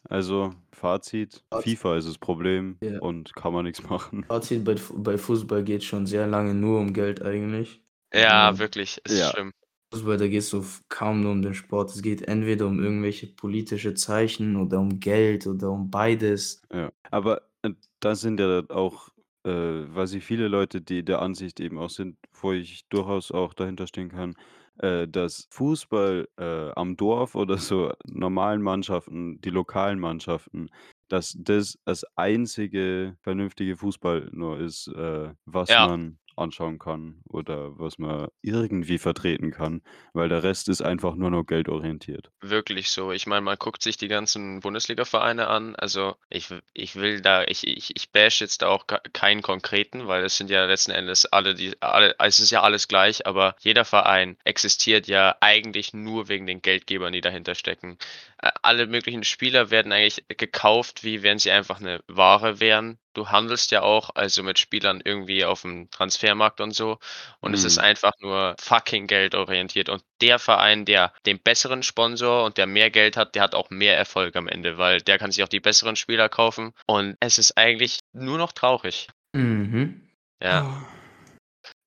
also, 0.09 0.53
Fazit, 0.77 1.43
Fazit. 1.51 1.79
FIFA 1.79 1.97
ist 1.97 2.07
das 2.07 2.17
Problem 2.19 2.77
Ja. 2.81 2.99
und 2.99 3.33
kann 3.35 3.51
man 3.53 3.65
nix 3.65 3.81
machen. 3.83 4.25
Fazit 4.29 4.63
bei 4.63 4.77
Fu 4.77 5.01
bei 5.01 5.17
Fußball 5.17 5.63
geht's 5.63 5.85
schon 5.85 6.05
sehr 6.05 6.27
lange 6.27 6.53
nur 6.53 6.79
um 6.79 6.93
Geld 6.93 7.21
eigentlich. 7.23 7.81
Ja, 8.13 8.49
Ähm, 8.51 8.59
wirklich, 8.59 9.01
es 9.03 9.13
ist 9.13 9.19
Ja. 9.19 9.31
schlimm. 9.31 9.51
Fußball, 9.93 10.17
da 10.17 10.27
geht's 10.27 10.49
so 10.49 10.59
f 10.59 10.83
kaum 10.89 11.21
nur 11.23 11.31
um 11.31 11.41
den 11.41 11.53
Sport. 11.55 11.91
Es 11.95 12.01
geht 12.01 12.21
entweder 12.27 12.67
um 12.67 12.79
irgendwelche 12.83 13.27
politische 13.27 13.93
Zeichen 13.95 14.55
oder 14.57 14.79
um 14.79 14.99
Geld 14.99 15.47
oder 15.47 15.71
um 15.71 15.89
beides. 15.89 16.61
Ja, 16.73 16.91
aber, 17.11 17.41
äh, 17.63 17.71
da 17.99 18.15
sind 18.15 18.39
ja 18.39 18.63
auch, 18.69 19.09
äh, 19.45 19.49
weiß 19.51 20.13
ich, 20.13 20.23
viele 20.25 20.47
Leute, 20.49 20.81
die 20.81 21.03
der 21.03 21.21
Ansicht 21.21 21.59
eben 21.59 21.77
auch 21.79 21.89
sind, 21.89 22.17
wo 22.33 22.51
ich 22.51 22.87
durchaus 22.89 23.31
auch 23.31 23.53
dahinter 23.53 23.87
stehen 23.87 24.09
kann, 24.09 24.35
äh, 24.79 25.07
dass 25.07 25.47
Fußball, 25.51 26.27
äh, 26.39 26.71
am 26.75 26.95
Dorf 26.97 27.35
oder 27.35 27.57
so 27.57 27.91
normalen 28.07 28.61
Mannschaften, 28.61 29.39
die 29.41 29.49
lokalen 29.49 29.99
Mannschaften, 29.99 30.69
dass 31.09 31.35
das 31.39 31.77
das 31.85 32.03
einzige 32.15 33.15
vernünftige 33.21 33.77
Fußball 33.77 34.29
nur 34.33 34.59
ist, 34.59 34.87
äh, 34.89 35.33
was 35.45 35.69
Ja. 35.69 35.79
man 35.79 36.19
anschauen 36.37 36.79
kann 36.79 37.21
oder 37.27 37.77
was 37.77 37.97
man 37.97 38.27
irgendwie 38.41 38.97
vertreten 38.97 39.51
kann, 39.51 39.81
weil 40.13 40.29
der 40.29 40.43
Rest 40.43 40.69
ist 40.69 40.81
einfach 40.81 41.15
nur 41.15 41.31
noch 41.31 41.43
geldorientiert. 41.43 42.31
Wirklich 42.41 42.89
so. 42.89 43.11
Ich 43.11 43.27
meine, 43.27 43.41
man 43.41 43.57
guckt 43.57 43.81
sich 43.81 43.97
die 43.97 44.07
ganzen 44.07 44.59
Bundesliga-Vereine 44.59 45.47
an. 45.47 45.75
Also 45.75 46.15
ich, 46.29 46.49
ich 46.73 46.95
will 46.95 47.21
da, 47.21 47.43
ich, 47.43 47.67
ich, 47.67 47.95
ich 47.95 48.11
bash 48.11 48.41
jetzt 48.41 48.61
da 48.61 48.67
auch 48.67 48.85
keinen 49.13 49.41
konkreten, 49.41 50.07
weil 50.07 50.23
es 50.23 50.37
sind 50.37 50.49
ja 50.49 50.65
letzten 50.65 50.91
Endes 50.91 51.25
alle, 51.25 51.55
die, 51.55 51.75
alle, 51.81 52.15
es 52.19 52.39
ist 52.39 52.51
ja 52.51 52.61
alles 52.61 52.87
gleich, 52.87 53.25
aber 53.25 53.55
jeder 53.59 53.85
Verein 53.85 54.37
existiert 54.43 55.07
ja 55.07 55.35
eigentlich 55.41 55.93
nur 55.93 56.29
wegen 56.29 56.45
den 56.45 56.61
Geldgebern, 56.61 57.13
die 57.13 57.21
dahinter 57.21 57.55
stecken. 57.55 57.97
Alle 58.37 58.87
möglichen 58.87 59.23
Spieler 59.23 59.71
werden 59.71 59.91
eigentlich 59.91 60.23
gekauft, 60.27 61.03
wie 61.03 61.23
wenn 61.23 61.39
sie 61.39 61.51
einfach 61.51 61.79
eine 61.79 62.01
Ware 62.07 62.59
wären 62.59 62.99
du 63.17 63.29
handelst 63.29 63.71
ja 63.71 63.81
auch 63.81 64.11
also 64.13 64.43
mit 64.43 64.59
Spielern 64.59 65.01
irgendwie 65.03 65.43
auf 65.43 65.63
dem 65.63 65.89
Transfermarkt 65.89 66.61
und 66.61 66.71
so. 66.71 66.99
Und 67.39 67.53
es 67.53 67.63
ist 67.63 67.77
Mhm. 67.77 67.83
einfach 67.83 68.13
nur 68.19 68.55
fucking 68.59 69.07
geldorientiert. 69.07 69.89
Und 69.89 70.03
der 70.21 70.37
Verein, 70.37 70.85
der 70.85 71.13
den 71.25 71.39
besseren 71.39 71.81
Sponsor 71.81 72.45
und 72.45 72.57
der 72.57 72.67
mehr 72.67 72.91
Geld 72.91 73.17
hat, 73.17 73.33
der 73.33 73.41
hat 73.41 73.55
auch 73.55 73.71
mehr 73.71 73.97
Erfolg 73.97 74.35
am 74.35 74.47
Ende, 74.47 74.77
weil 74.77 75.01
der 75.01 75.17
kann 75.17 75.31
sich 75.31 75.43
auch 75.43 75.49
die 75.49 75.59
besseren 75.59 75.95
Spieler 75.95 76.29
kaufen. 76.29 76.73
Und 76.85 77.17
es 77.19 77.39
ist 77.39 77.57
eigentlich 77.57 77.99
nur 78.13 78.37
noch 78.37 78.51
traurig. 78.51 79.07
Mhm. 79.33 80.07
Ja. 80.41 80.85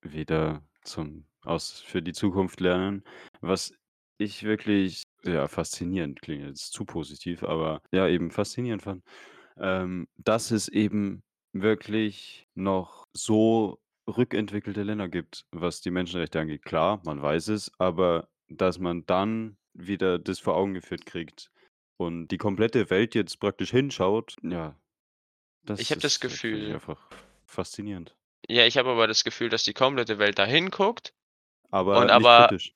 Wieder 0.02 0.62
zum 0.82 1.26
aus 1.44 1.80
für 1.80 2.02
die 2.02 2.12
Zukunft 2.12 2.60
lernen. 2.60 3.04
Was 3.40 3.72
ich 4.18 4.42
wirklich, 4.42 5.04
ja, 5.22 5.46
faszinierend 5.48 6.20
klingt 6.20 6.44
jetzt 6.44 6.72
zu 6.72 6.84
positiv, 6.84 7.44
aber 7.44 7.80
ja, 7.92 8.08
eben 8.08 8.30
faszinierend 8.30 8.82
fand, 8.82 9.04
ähm, 9.58 10.08
dass 10.16 10.50
es 10.50 10.68
eben 10.68 11.22
wirklich 11.52 12.46
noch 12.54 13.06
so 13.12 13.80
rückentwickelte 14.06 14.82
Länder 14.82 15.08
gibt, 15.08 15.46
was 15.52 15.80
die 15.80 15.90
Menschenrechte 15.90 16.40
angeht. 16.40 16.64
Klar, 16.64 17.00
man 17.04 17.22
weiß 17.22 17.48
es, 17.48 17.70
aber 17.78 18.28
dass 18.48 18.78
man 18.78 19.06
dann 19.06 19.56
wieder 19.72 20.18
das 20.18 20.40
vor 20.40 20.56
Augen 20.56 20.74
geführt 20.74 21.06
kriegt 21.06 21.50
und 21.96 22.28
die 22.28 22.38
komplette 22.38 22.90
Welt 22.90 23.14
jetzt 23.14 23.38
praktisch 23.38 23.70
hinschaut, 23.70 24.36
ja, 24.42 24.76
das 25.62 25.80
Ich 25.80 25.90
habe 25.90 26.00
das 26.00 26.14
mich 26.14 26.32
Gefühl 26.32 26.72
einfach 26.72 27.10
faszinierend. 27.46 28.16
Ja, 28.48 28.66
ich 28.66 28.78
habe 28.78 28.90
aber 28.90 29.06
das 29.06 29.22
Gefühl, 29.22 29.48
dass 29.48 29.64
die 29.64 29.74
komplette 29.74 30.18
Welt 30.18 30.38
da 30.38 30.46
hinguckt 30.46 31.14
Aber 31.70 31.98
und 31.98 32.06
nicht 32.06 32.12
aber 32.12 32.48
kritisch. 32.48 32.74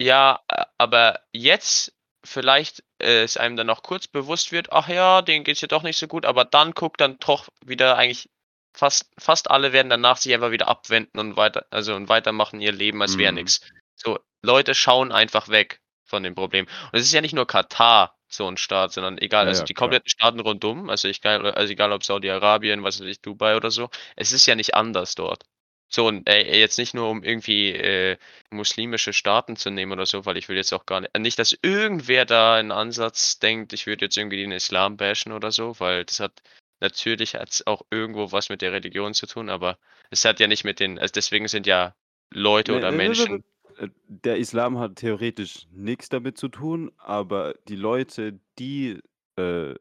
ja, 0.00 0.40
äh, 0.48 0.64
aber 0.78 1.20
jetzt 1.32 1.95
vielleicht, 2.26 2.82
äh, 3.00 3.22
es 3.22 3.36
einem 3.36 3.56
dann 3.56 3.70
auch 3.70 3.82
kurz 3.82 4.08
bewusst 4.08 4.52
wird: 4.52 4.72
„Ach 4.72 4.88
ja, 4.88 5.22
denen 5.22 5.44
geht's 5.44 5.60
ja 5.62 5.68
doch 5.68 5.82
nicht 5.82 5.98
so 5.98 6.06
gut“, 6.08 6.26
aber 6.26 6.44
dann 6.44 6.72
guckt 6.72 7.00
dann 7.00 7.18
doch 7.20 7.48
wieder 7.64 7.96
eigentlich 7.96 8.28
fast 8.74 9.10
fast 9.18 9.50
alle 9.50 9.72
werden 9.72 9.88
danach 9.90 10.18
sich 10.18 10.34
einfach 10.34 10.50
wieder 10.50 10.68
abwenden 10.68 11.18
und 11.18 11.36
weiter 11.36 11.66
also, 11.70 11.94
und 11.94 12.08
weitermachen 12.08 12.60
ihr 12.60 12.72
Leben, 12.72 13.00
als 13.02 13.16
wäre 13.18 13.32
Mhm. 13.32 13.32
nix. 13.32 13.60
So, 13.96 14.18
Leute 14.42 14.74
schauen 14.74 15.12
einfach 15.12 15.48
weg 15.48 15.80
von 16.04 16.22
dem 16.22 16.34
Problem. 16.34 16.66
Und 16.92 16.98
es 16.98 17.06
ist 17.06 17.12
ja 17.12 17.20
nicht 17.22 17.34
nur 17.34 17.46
Katar 17.46 18.16
so 18.28 18.46
'n 18.48 18.56
Staat, 18.58 18.92
sondern 18.92 19.18
egal, 19.18 19.46
Ja, 19.46 19.48
also 19.48 19.62
ja, 19.62 19.64
die 19.64 19.74
klar. 19.74 19.96
kompletten 19.96 20.08
Staaten 20.10 20.40
rundum, 20.40 20.90
also 20.90 21.08
egal 21.08 21.46
also 21.52 21.72
egal 21.72 21.92
ob 21.92 22.04
Saudi-Arabien, 22.04 22.82
was 22.84 23.00
weiß 23.00 23.06
ich, 23.06 23.20
Dubai 23.22 23.56
oder 23.56 23.70
so. 23.70 23.88
Es 24.16 24.32
ist 24.32 24.46
ja 24.46 24.54
nicht 24.56 24.74
anders 24.74 25.14
dort. 25.14 25.44
So 25.88 26.06
und, 26.08 26.28
äh, 26.28 26.58
jetzt 26.58 26.78
nicht 26.78 26.94
nur, 26.94 27.08
um 27.10 27.22
irgendwie, 27.22 27.70
äh, 27.72 28.16
muslimische 28.50 29.12
Staaten 29.12 29.56
zu 29.56 29.70
nehmen 29.70 29.92
oder 29.92 30.06
so, 30.06 30.26
weil 30.26 30.36
ich 30.36 30.48
will 30.48 30.56
jetzt 30.56 30.72
auch 30.72 30.86
gar 30.86 31.00
ni 31.00 31.08
nicht, 31.18 31.38
dass 31.38 31.56
irgendwer 31.62 32.24
da 32.24 32.58
in 32.60 32.72
Ansatz 32.72 33.38
denkt, 33.38 33.72
ich 33.72 33.86
würde 33.86 34.06
jetzt 34.06 34.16
irgendwie 34.16 34.36
den 34.38 34.52
Islam 34.52 34.96
bashen 34.96 35.32
oder 35.32 35.50
so, 35.52 35.78
weil 35.78 36.04
das 36.04 36.20
hat 36.20 36.42
natürlich 36.80 37.34
hat's 37.34 37.66
auch 37.66 37.82
irgendwo 37.90 38.32
was 38.32 38.48
mit 38.48 38.62
der 38.62 38.72
Religion 38.72 39.14
zu 39.14 39.26
tun, 39.26 39.48
aber 39.48 39.78
es 40.10 40.24
hat 40.24 40.40
ja 40.40 40.46
nicht 40.48 40.64
mit 40.64 40.80
den 40.80 40.98
also 40.98 41.12
deswegen 41.12 41.48
sind 41.48 41.66
ja 41.66 41.94
Leute 42.32 42.72
Ne, 42.72 42.78
oder 42.78 42.90
ne, 42.90 43.00
ne, 43.00 43.14
ne, 43.14 43.14
Menschen 43.14 43.44
äh, 43.78 43.88
der 44.08 44.36
Islam 44.38 44.78
hat 44.78 44.96
theoretisch 44.96 45.66
nix 45.70 46.08
damit 46.08 46.38
zu 46.38 46.48
tun, 46.48 46.90
aber 46.98 47.54
die 47.68 47.76
Leute, 47.76 48.40
die, 48.58 49.00
äh, 49.36 49.74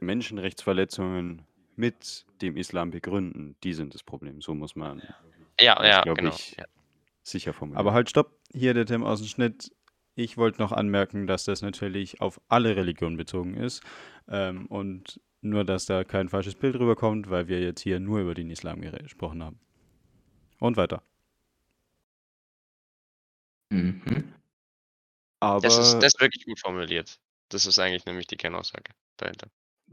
Menschenrechtsverletzungen 0.00 1.42
mit 1.76 2.26
dem 2.42 2.56
Islam 2.56 2.90
begründen, 2.90 3.56
die 3.62 3.74
sind 3.74 3.94
das 3.94 4.02
Problem. 4.02 4.40
So 4.40 4.54
muss 4.54 4.76
man 4.76 4.98
Ja, 4.98 5.14
ja, 5.60 6.02
glaube 6.02 6.20
genau, 6.20 6.34
ich, 6.34 6.56
ja. 6.56 6.64
sicher 7.22 7.52
formulieren. 7.52 7.80
Aber 7.80 7.92
halt, 7.92 8.10
stopp. 8.10 8.38
Hier 8.52 8.74
der 8.74 8.86
Tim 8.86 9.04
aus 9.04 9.20
dem 9.20 9.28
Schnitt. 9.28 9.72
Ich 10.14 10.36
wollte 10.36 10.60
noch 10.62 10.72
anmerken, 10.72 11.26
dass 11.26 11.44
das 11.44 11.62
natürlich 11.62 12.20
auf 12.20 12.40
alle 12.48 12.74
Religionen 12.76 13.16
bezogen 13.16 13.54
ist. 13.54 13.82
Ähm, 14.28 14.66
und 14.66 15.20
nur, 15.42 15.64
dass 15.64 15.86
da 15.86 16.04
kein 16.04 16.28
falsches 16.28 16.54
Bild 16.54 16.74
rüberkommt, 16.76 17.28
weil 17.30 17.48
wir 17.48 17.60
jetzt 17.60 17.82
hier 17.82 18.00
nur 18.00 18.20
über 18.20 18.34
den 18.34 18.50
Islam 18.50 18.80
gesprochen 18.80 19.42
haben. 19.42 19.60
Und 20.58 20.76
weiter. 20.76 21.02
Mhm. 23.70 24.32
Das 25.40 25.78
ist 25.78 25.92
Aber 25.92 26.00
das 26.00 26.14
ist 26.14 26.20
wirklich 26.20 26.46
gut 26.46 26.58
formuliert. 26.58 27.20
Das 27.50 27.66
ist 27.66 27.78
eigentlich 27.78 28.06
nämlich 28.06 28.26
die 28.26 28.36
Kernaussage 28.36 28.92
dahinter. 29.18 29.48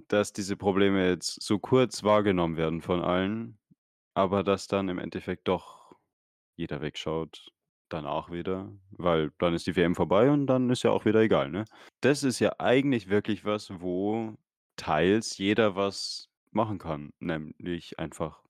dass 0.08 0.34
diese 0.34 0.58
Probleme 0.58 1.08
jetzt 1.10 1.42
so 1.42 1.60
kurz 1.60 2.04
wahrgenommen 2.04 2.58
werden 2.58 2.82
von 2.82 3.02
allen, 3.02 3.58
aber 4.14 4.44
dass 4.44 4.68
dann 4.68 4.90
im 4.90 5.00
Endeffekt 5.00 5.48
doch 5.48 5.96
jeder 6.56 6.82
wegschaut 6.82 7.52
danach 7.90 8.32
wieder, 8.32 8.72
weil 8.92 9.32
dann 9.40 9.54
ist 9.54 9.68
die 9.68 9.76
WM 9.76 9.96
vorbei 9.96 10.32
und 10.32 10.48
dann 10.48 10.70
ist 10.70 10.84
ja 10.84 10.92
auch 10.92 11.06
wieder 11.06 11.22
egal, 11.22 11.50
ne? 11.50 11.66
Das 12.02 12.24
ist 12.24 12.40
ja 12.40 12.54
eigentlich 12.60 13.10
wirklich 13.10 13.46
was, 13.46 13.70
wo 13.82 14.36
teils 14.78 15.38
jeder 15.38 15.76
was 15.76 16.30
machen 16.52 16.80
kann, 16.80 17.14
nämlich 17.20 18.00
einfach 18.00 18.42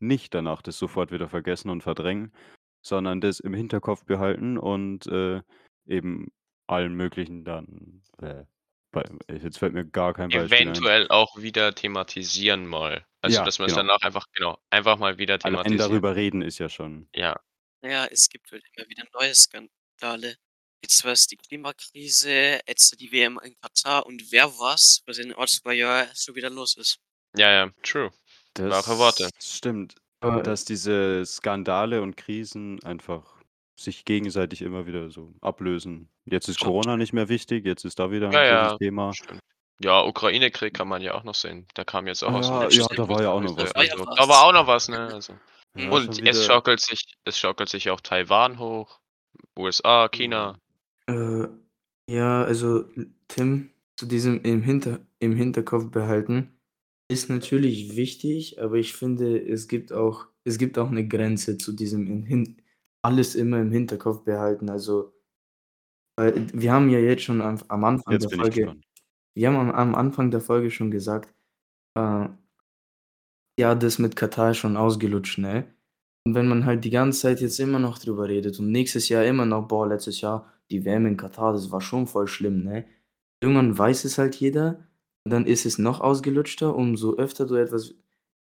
nicht 0.00 0.34
danach 0.34 0.62
das 0.62 0.78
sofort 0.78 1.12
wieder 1.12 1.28
vergessen 1.28 1.70
und 1.70 1.82
verdrängen, 1.82 2.32
sondern 2.84 3.20
das 3.20 3.40
im 3.40 3.54
Hinterkopf 3.54 4.04
behalten 4.04 4.58
und, 4.58 5.06
äh, 5.06 5.42
eben 5.86 6.32
allen 6.66 6.94
möglichen 6.94 7.44
dann, 7.44 8.02
äh, 8.20 8.44
bei 8.92 9.04
jetzt 9.28 9.58
fällt 9.58 9.72
mir 9.72 9.86
gar 9.86 10.12
kein 10.14 10.28
Beispiel 10.28 10.68
ein. 10.68 10.74
Eventuell 10.74 11.08
auch 11.08 11.36
wieder 11.38 11.74
thematisieren 11.74 12.66
mal. 12.66 13.04
Also, 13.24 13.38
Ja, 13.38 13.44
dass 13.44 13.58
man's 13.60 13.72
genau. 13.72 13.82
danach 13.82 14.00
einfach 14.02 14.26
genau, 14.32 14.58
einfach 14.70 14.98
mal 14.98 15.16
wieder 15.16 15.38
Allein 15.44 15.48
thematisieren. 15.54 15.78
darüber 15.78 16.16
reden 16.16 16.42
ist 16.42 16.58
ja 16.58 16.68
schon 16.68 17.08
Ja. 17.14 17.42
Ja, 17.84 18.06
es 18.06 18.28
gibt 18.28 18.50
halt 18.52 18.62
immer 18.76 18.88
wieder 18.88 19.04
neue 19.12 19.34
Skandale. 19.34 20.36
Jetzt 20.84 21.04
war's 21.04 21.26
die 21.26 21.36
Klimakrise, 21.36 22.60
jetzt 22.66 22.98
die 23.00 23.10
WM 23.12 23.40
in 23.42 23.56
Katar 23.60 24.06
und 24.06 24.30
wer 24.30 24.46
weiß, 24.56 25.02
was 25.06 25.18
in 25.18 25.32
1, 25.34 25.56
2 25.62 25.74
Jahren 25.74 26.08
so 26.14 26.34
wieder 26.36 26.48
los 26.50 26.76
ist. 26.76 26.98
Ja, 27.36 27.50
ja, 27.50 27.70
true. 27.82 28.10
Wahre 28.68 28.98
Worte. 28.98 29.30
Das 29.38 29.56
stimmt, 29.56 29.96
Aber 30.20 30.42
dass 30.42 30.64
diese 30.64 31.24
Skandale 31.26 32.02
und 32.02 32.16
Krisen 32.16 32.82
einfach 32.84 33.42
sich 33.78 34.04
gegenseitig 34.04 34.62
immer 34.62 34.86
wieder 34.86 35.10
so 35.10 35.34
ablösen. 35.40 36.10
Jetzt 36.24 36.48
ist 36.48 36.60
Corona 36.60 36.96
nicht 36.96 37.12
mehr 37.12 37.28
wichtig, 37.28 37.64
jetzt 37.66 37.84
ist 37.84 37.98
da 37.98 38.10
wieder 38.10 38.28
'n 38.30 38.32
Ja, 38.32 38.40
großes 38.40 38.74
ja, 38.74 38.78
Thema. 38.78 39.16
stimmt. 39.16 39.40
Ja, 39.82 40.04
Ukraine-Krieg 40.04 40.74
kann 40.74 40.88
man 40.88 41.02
ja 41.02 41.14
auch 41.14 41.24
noch 41.24 41.34
sehen. 41.34 41.66
Da 41.74 41.84
kam 41.84 42.06
jetzt 42.06 42.22
auch 42.22 42.32
aus 42.32 42.46
dem 42.48 42.56
ja, 42.56 42.68
ja, 42.68 42.86
da 42.96 43.08
war 43.08 43.22
ja 43.22 43.30
auch 43.30 43.40
noch 43.40 43.56
was, 43.56 43.74
ne? 43.74 43.80
Also, 43.80 44.04
da 44.04 44.28
war 44.28 44.44
auch 44.44 44.52
noch 44.52 44.66
was, 44.66 44.88
ne? 44.88 45.12
Also 45.12 45.34
Ja, 45.74 45.90
und 45.90 46.26
es 46.28 46.44
schaukelt 46.44 46.80
sich 46.80 47.16
es 47.24 47.38
schaukelt 47.38 47.68
sich 47.68 47.90
auch 47.90 48.00
Taiwan 48.00 48.58
hoch, 48.58 49.00
USA, 49.58 50.08
China. 50.08 50.58
Äh, 51.06 51.46
ja, 52.10 52.44
also 52.44 52.84
Tim, 53.28 53.70
zu 53.96 54.06
diesem 54.06 54.42
im 54.42 54.62
Hinter 54.62 55.00
im 55.18 55.34
Hinterkopf 55.34 55.90
behalten 55.90 56.58
ist 57.08 57.30
natürlich 57.30 57.96
wichtig, 57.96 58.60
aber 58.60 58.76
ich 58.76 58.92
finde, 58.94 59.38
es 59.38 59.68
gibt 59.68 59.92
auch 59.92 60.26
es 60.44 60.58
gibt 60.58 60.78
auch 60.78 60.90
'ne 60.90 61.06
Grenze 61.08 61.56
zu 61.58 61.72
diesem 61.72 62.06
im 62.06 62.24
hin 62.24 62.62
alles 63.02 63.34
immer 63.34 63.60
im 63.60 63.72
Hinterkopf 63.72 64.24
behalten. 64.24 64.68
Also 64.70 65.12
weil 66.16 66.46
wir 66.52 66.72
haben 66.72 66.90
ja 66.90 66.98
jetzt 66.98 67.22
schon 67.22 67.40
am 67.40 67.58
am 67.68 67.84
Anfang 67.84 68.12
Jetzt 68.12 68.30
der 68.30 68.38
Folge. 68.38 68.76
Wir 69.34 69.48
haben 69.48 69.56
am 69.56 69.70
am 69.72 69.94
Anfang 69.94 70.30
der 70.30 70.40
Folge 70.40 70.70
schon 70.70 70.90
gesagt, 70.90 71.32
äh 71.96 72.28
ja, 73.58 73.74
das 73.74 73.98
mit 73.98 74.16
Katar 74.16 74.54
schon 74.54 74.76
ausgelutscht, 74.76 75.38
ne? 75.38 75.66
Und 76.24 76.34
wenn 76.34 76.48
man 76.48 76.64
halt 76.66 76.84
die 76.84 76.90
ganze 76.90 77.20
Zeit 77.22 77.40
jetzt 77.40 77.58
immer 77.60 77.78
noch 77.80 77.98
drüber 77.98 78.28
redet 78.28 78.58
und 78.60 78.70
nächstes 78.70 79.08
Jahr 79.08 79.24
immer 79.24 79.44
noch: 79.46 79.68
„Boah, 79.68 79.88
letztes 79.88 80.20
Jahr 80.20 80.52
die 80.70 80.84
WM 80.84 81.06
in 81.06 81.16
Katar, 81.16 81.52
das 81.52 81.70
war 81.72 81.80
schon 81.80 82.06
voll 82.06 82.28
schlimm“, 82.28 82.62
ne? 82.64 82.86
Irgendwann 83.42 83.76
weiß 83.78 84.04
es 84.04 84.18
halt 84.18 84.36
jeder 84.36 84.86
dann 85.24 85.46
ist 85.46 85.66
es 85.66 85.78
noch 85.78 86.00
ausgelutschter. 86.00 86.74
Umso 86.74 87.14
öfter 87.16 87.46
du 87.46 87.54
etwas 87.56 87.94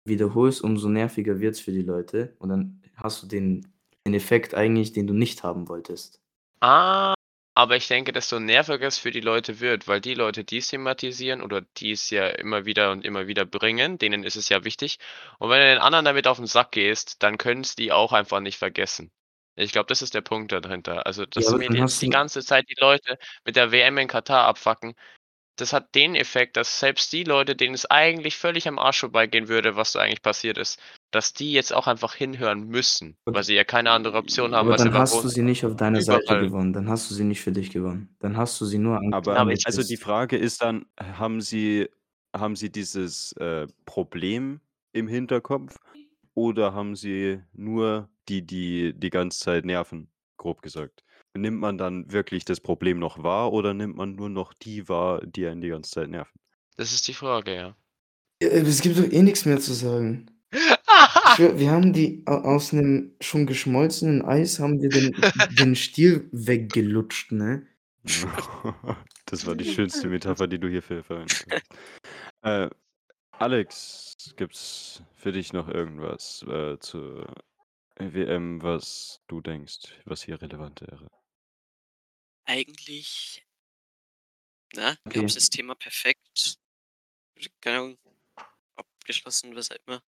wiederholst, 0.06 0.62
umso 0.64 0.88
nerviger 0.88 1.38
wird's 1.40 1.60
für 1.60 1.72
die 1.72 1.82
Leute 1.82 2.34
und 2.38 2.48
dann 2.50 2.82
hast 2.96 3.22
du 3.22 3.26
den 3.28 3.66
den 4.06 4.14
Effekt 4.14 4.54
eigentlich, 4.54 4.92
den 4.94 5.06
du 5.06 5.12
nicht 5.14 5.42
haben 5.44 5.68
wolltest. 5.68 6.20
Ah, 6.62 7.14
aber 7.60 7.76
ich 7.76 7.86
denke, 7.88 8.12
desto 8.12 8.38
nerviger 8.40 8.86
es 8.86 8.98
für 8.98 9.10
die 9.10 9.20
Leute 9.20 9.60
wird, 9.60 9.86
weil 9.88 10.00
die 10.00 10.14
Leute, 10.14 10.44
die's 10.44 10.68
thematisieren 10.68 11.42
oder 11.42 11.60
die 11.78 11.92
es 11.92 12.10
ja 12.10 12.28
immer 12.28 12.64
wieder 12.64 12.90
und 12.92 13.04
immer 13.04 13.26
wieder 13.26 13.44
bringen, 13.46 13.98
denen 13.98 14.24
ist 14.24 14.36
es 14.36 14.48
ja 14.48 14.64
wichtig. 14.64 14.98
Und 15.38 15.50
wenn 15.50 15.60
du 15.60 15.66
den 15.66 15.78
anderen 15.78 16.04
damit 16.04 16.26
auf 16.26 16.38
'n 16.38 16.46
Sack 16.46 16.72
gehst, 16.72 17.22
dann 17.22 17.38
können's 17.38 17.74
die 17.76 17.92
auch 17.92 18.12
einfach 18.12 18.40
nicht 18.40 18.58
vergessen. 18.58 19.12
Ich 19.56 19.72
glaube, 19.72 19.86
das 19.88 20.02
ist 20.02 20.14
der 20.14 20.22
Punkt 20.22 20.52
da 20.52 20.60
dahinter. 20.60 21.06
Also, 21.06 21.26
Ja, 21.36 21.48
dass 21.48 21.48
aber 21.48 21.58
mir 21.58 21.68
jetzt 21.72 22.00
die 22.02 22.08
ganze 22.08 22.42
Zeit 22.44 22.68
die 22.68 22.76
Leute 22.80 23.18
mit 23.44 23.56
der 23.56 23.72
WM 23.72 23.98
in 23.98 24.08
Katar 24.08 24.46
abfucken, 24.46 24.94
das 25.60 25.72
hat 25.72 25.94
den 25.94 26.14
Effekt, 26.14 26.56
dass 26.56 26.80
selbst 26.80 27.12
die 27.12 27.24
Leute, 27.24 27.54
denen 27.54 27.74
es 27.74 27.86
eigentlich 27.90 28.36
völlig 28.36 28.66
am 28.68 28.78
Arsch 28.78 29.00
vorbeigehen 29.00 29.48
würde, 29.48 29.76
was 29.76 29.92
da 29.92 30.00
eigentlich 30.00 30.22
passiert 30.22 30.58
ist, 30.58 30.80
dass 31.10 31.32
die 31.32 31.52
jetzt 31.52 31.72
auch 31.74 31.86
einfach 31.86 32.14
hinhören 32.14 32.66
müssen, 32.66 33.16
Gut. 33.24 33.34
weil 33.34 33.42
sie 33.44 33.54
ja 33.54 33.64
keine 33.64 33.90
andere 33.90 34.16
Option 34.16 34.54
haben. 34.54 34.68
Aber 34.68 34.76
dann 34.76 34.94
hast 34.94 35.22
du 35.22 35.28
sie 35.28 35.42
nicht 35.42 35.64
auf 35.64 35.76
deiner 35.76 36.00
Seite 36.02 36.22
überall- 36.24 36.40
gewonnen. 36.46 36.72
Dann 36.72 36.88
hast 36.88 37.10
du 37.10 37.14
sie 37.14 37.24
nicht 37.24 37.40
für 37.40 37.52
dich 37.52 37.70
gewonnen. 37.70 38.14
Dann 38.20 38.36
hast 38.36 38.60
du 38.60 38.64
sie 38.64 38.78
nur 38.78 38.96
an 38.98 39.12
Aber 39.12 39.36
aber 39.36 39.52
ich- 39.52 39.66
also 39.66 39.82
die 39.82 39.96
Frage 39.96 40.36
ist 40.36 40.62
dann, 40.62 40.86
haben 40.98 41.40
Sie, 41.40 41.88
haben 42.34 42.56
Sie 42.56 42.70
dieses 42.70 43.32
äh, 43.32 43.66
Problem 43.86 44.60
im 44.92 45.08
Hinterkopf 45.08 45.76
oder 46.34 46.74
haben 46.74 46.96
Sie 46.96 47.40
nur 47.52 48.08
die, 48.28 48.42
die 48.46 48.92
die 48.94 49.10
ganze 49.10 49.40
Zeit 49.40 49.64
nerven, 49.64 50.08
grob 50.36 50.62
gesagt? 50.62 51.02
Nimmt 51.36 51.60
man 51.60 51.78
dann 51.78 52.10
wirklich 52.12 52.44
das 52.44 52.60
Problem 52.60 52.98
noch 52.98 53.22
wahr 53.22 53.52
oder 53.52 53.72
nimmt 53.72 53.96
man 53.96 54.16
nur 54.16 54.28
noch 54.28 54.52
die 54.52 54.88
wahr, 54.88 55.24
die 55.24 55.46
einen 55.46 55.60
die 55.60 55.68
ganze 55.68 55.90
Zeit 55.92 56.08
nerven? 56.10 56.38
Das 56.76 56.92
ist 56.92 57.06
die 57.08 57.14
Frage, 57.14 57.54
ja. 57.54 57.76
Ja, 58.42 58.48
Es 58.48 58.80
gibt 58.80 58.98
doch 58.98 59.04
eh 59.04 59.22
nichts 59.22 59.44
mehr 59.44 59.60
zu 59.60 59.72
sagen. 59.72 60.26
Schwör, 61.36 61.58
wir 61.58 61.70
haben 61.70 61.92
die 61.92 62.24
au- 62.26 62.40
aus 62.56 62.72
einem 62.72 63.14
schon 63.20 63.46
geschmolzenen 63.46 64.22
Eis 64.22 64.58
haben 64.58 64.80
wir 64.82 64.88
den, 64.88 65.12
den 65.58 65.76
Stiel 65.76 66.28
weggelutscht, 66.32 67.32
ne? 67.32 67.66
Das 69.26 69.46
war 69.46 69.54
die 69.54 69.64
schönste 69.64 70.08
Metapher, 70.08 70.48
die 70.48 70.58
du 70.58 70.68
hierfür 70.68 71.04
verwendet 71.04 71.46
hast. 71.48 71.62
Äh, 72.42 72.70
Alex, 73.38 74.14
gibt's 74.36 75.02
für 75.14 75.30
dich 75.30 75.52
noch 75.52 75.68
irgendwas 75.68 76.42
äh, 76.48 76.78
zur 76.80 77.32
WM, 77.98 78.60
was 78.62 79.20
du 79.28 79.40
denkst, 79.40 80.00
was 80.06 80.22
hier 80.22 80.40
relevant 80.42 80.80
wäre? 80.80 81.06
Eigentlich, 82.50 83.46
na, 84.74 84.96
wir 85.04 85.06
Okay. 85.06 85.18
haben 85.20 85.28
das 85.32 85.50
Thema 85.50 85.76
perfekt, 85.76 86.56
keine 87.60 87.78
Ahnung, 87.78 87.98
abgeschlossen, 88.76 89.54
was 89.54 89.70
auch 89.70 89.76
immer. 89.86 90.02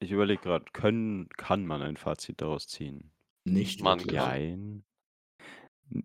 Ich 0.00 0.10
überlege 0.10 0.42
gerade, 0.42 0.64
können, 0.72 1.28
kann 1.30 1.64
man 1.64 1.80
ein 1.80 1.96
Fazit 1.96 2.40
daraus 2.40 2.66
ziehen? 2.66 3.12
Nicht 3.44 3.82
Mann, 3.82 4.00
wirklich. 4.00 4.16
Nein. 4.16 4.84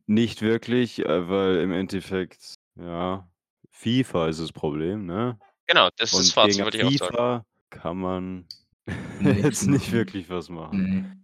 Nicht 0.05 0.41
wirklich, 0.41 0.99
äh, 0.99 1.29
weil 1.29 1.57
im 1.57 1.71
Endeffekt, 1.71 2.55
ja, 2.75 3.29
FIFA 3.71 4.27
ist 4.27 4.39
das 4.39 4.51
Problem, 4.51 5.05
ne? 5.05 5.39
Genau, 5.67 5.89
das 5.95 6.11
ist 6.11 6.19
das 6.19 6.29
Und 6.29 6.33
Fazit, 6.33 6.57
gegen 6.57 6.65
würde 6.65 6.77
ich 6.77 6.83
auch 6.83 6.91
sagen. 6.91 7.17
FIFA 7.17 7.45
kann 7.69 7.97
man 7.97 8.47
jetzt 9.19 9.67
nicht 9.67 9.91
wirklich 9.91 10.29
was 10.29 10.49
machen. 10.49 11.18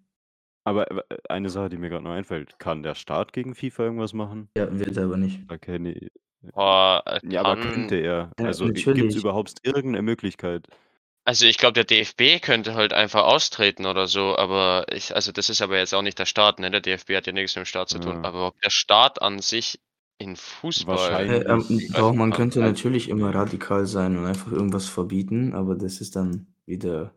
Aber 0.65 0.91
äh, 0.91 1.17
eine 1.29 1.49
Sache, 1.49 1.69
die 1.69 1.77
mir 1.77 1.89
gerade 1.89 2.03
noch 2.03 2.11
einfällt, 2.11 2.59
kann 2.59 2.83
der 2.83 2.95
Staat 2.95 3.31
gegen 3.33 3.55
FIFA 3.55 3.83
irgendwas 3.83 4.13
machen? 4.13 4.49
Ja, 4.57 4.67
wird 4.77 4.97
er 4.97 5.05
aber 5.05 5.17
nicht. 5.17 5.39
Da 5.49 5.57
kenne 5.57 5.93
ich, 5.93 6.11
Boah, 6.53 7.01
äh, 7.05 7.19
ja, 7.27 7.41
aber 7.43 7.61
kann- 7.61 7.71
könnte 7.73 7.95
er. 7.95 8.31
Ja, 8.39 8.45
Also 8.45 8.65
gibt 8.65 8.79
es 8.79 8.85
natürlich. 8.85 9.15
überhaupt 9.15 9.53
irgendeine 9.63 10.01
Möglichkeit? 10.01 10.67
Also 11.27 11.45
ich 11.45 11.57
glaube, 11.57 11.73
der 11.73 11.85
DFB 11.85 12.39
könnte 12.39 12.75
halt 12.75 12.93
einfach 12.93 13.23
austreten 13.23 13.87
oder 13.87 14.05
so, 14.05 14.35
aber 14.37 14.85
ich, 14.91 15.15
also 15.15 15.31
das 15.31 15.49
ist 15.49 15.61
aber 15.63 15.77
jetzt 15.77 15.95
auch 15.95 16.03
nicht 16.03 16.19
der 16.19 16.27
Staat, 16.27 16.59
ne? 16.59 16.69
Der 16.69 16.81
DFB 16.81 17.15
hat 17.15 17.25
ja 17.25 17.33
nichts 17.33 17.55
mit 17.55 17.63
dem 17.63 17.67
Staat 17.67 17.89
zu 17.89 17.97
tun. 17.99 18.17
Ja. 18.17 18.23
Aber 18.23 18.47
ob 18.47 18.61
der 18.61 18.69
Staat 18.69 19.21
an 19.23 19.39
sich 19.39 19.79
in 20.19 20.35
Fußball. 20.35 20.95
Wahrscheinlich. 20.97 21.41
Äh, 21.45 21.51
ähm, 21.51 21.93
doch, 21.93 22.13
man 22.13 22.29
nicht. 22.29 22.37
könnte 22.37 22.59
natürlich 22.59 23.09
immer 23.09 23.33
radikal 23.33 23.87
sein 23.87 24.17
und 24.17 24.25
einfach 24.25 24.51
irgendwas 24.51 24.87
verbieten, 24.87 25.53
aber 25.53 25.75
das 25.75 25.99
ist 25.99 26.15
dann 26.15 26.53
wieder 26.67 27.05
ein 27.05 27.11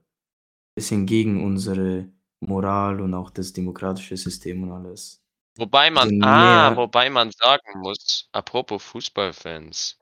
bisschen 0.75 1.05
gegen 1.05 1.45
unsere 1.45 2.09
Moral 2.41 3.01
und 3.01 3.15
auch 3.15 3.31
das 3.31 3.53
demokratische 3.53 4.17
System 4.17 4.63
und 4.63 4.73
alles. 4.73 5.21
Wobei 5.57 5.91
man, 5.91 6.09
Also 6.09 6.17
ah, 6.23 6.71
mehr- 6.71 6.77
wobei 6.77 7.11
man 7.11 7.31
sagen 7.33 7.81
muss, 7.81 8.29
apropos 8.33 8.83
Fußballfans, 8.85 9.99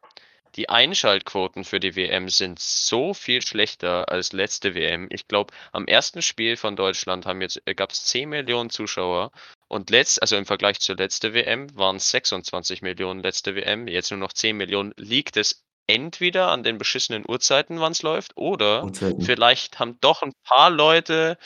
die 0.54 0.68
Einschaltquoten 0.68 1.64
für 1.64 1.80
die 1.80 1.96
WM 1.96 2.28
sind 2.28 2.58
so 2.58 3.12
viel 3.14 3.42
schlechter 3.42 4.10
als 4.10 4.32
letzte 4.32 4.74
WM. 4.74 5.06
Ich 5.10 5.28
glaube, 5.28 5.52
am 5.72 5.86
ersten 5.86 6.22
Spiel 6.22 6.56
von 6.56 6.76
Deutschland 6.76 7.26
haben 7.26 7.42
jetzt 7.42 7.60
gab 7.76 7.92
es 7.92 8.04
10 8.04 8.28
Millionen 8.30 8.70
Zuschauer 8.70 9.32
und 9.68 9.90
letzt, 9.90 10.20
also 10.22 10.36
im 10.36 10.46
Vergleich 10.46 10.78
zur 10.80 10.96
letzte 10.96 11.34
WM 11.34 11.74
waren 11.76 11.96
es 11.96 12.10
26 12.10 12.80
Millionen 12.82 13.22
letzte 13.22 13.54
WM, 13.54 13.86
jetzt 13.88 14.10
nur 14.10 14.20
noch 14.20 14.32
10 14.32 14.56
Millionen. 14.56 14.92
Liegt 14.96 15.36
es 15.36 15.62
entweder 15.88 16.48
an 16.50 16.62
den 16.62 16.78
beschissenen 16.78 17.24
Uhrzeiten, 17.28 17.80
wann 17.80 17.92
es 17.92 18.02
läuft, 18.02 18.32
oder 18.36 18.84
Uhrzeiten. 18.84 19.22
vielleicht 19.22 19.78
haben 19.78 19.98
doch 20.00 20.22
ein 20.22 20.32
paar 20.44 20.70
Leute 20.70 21.36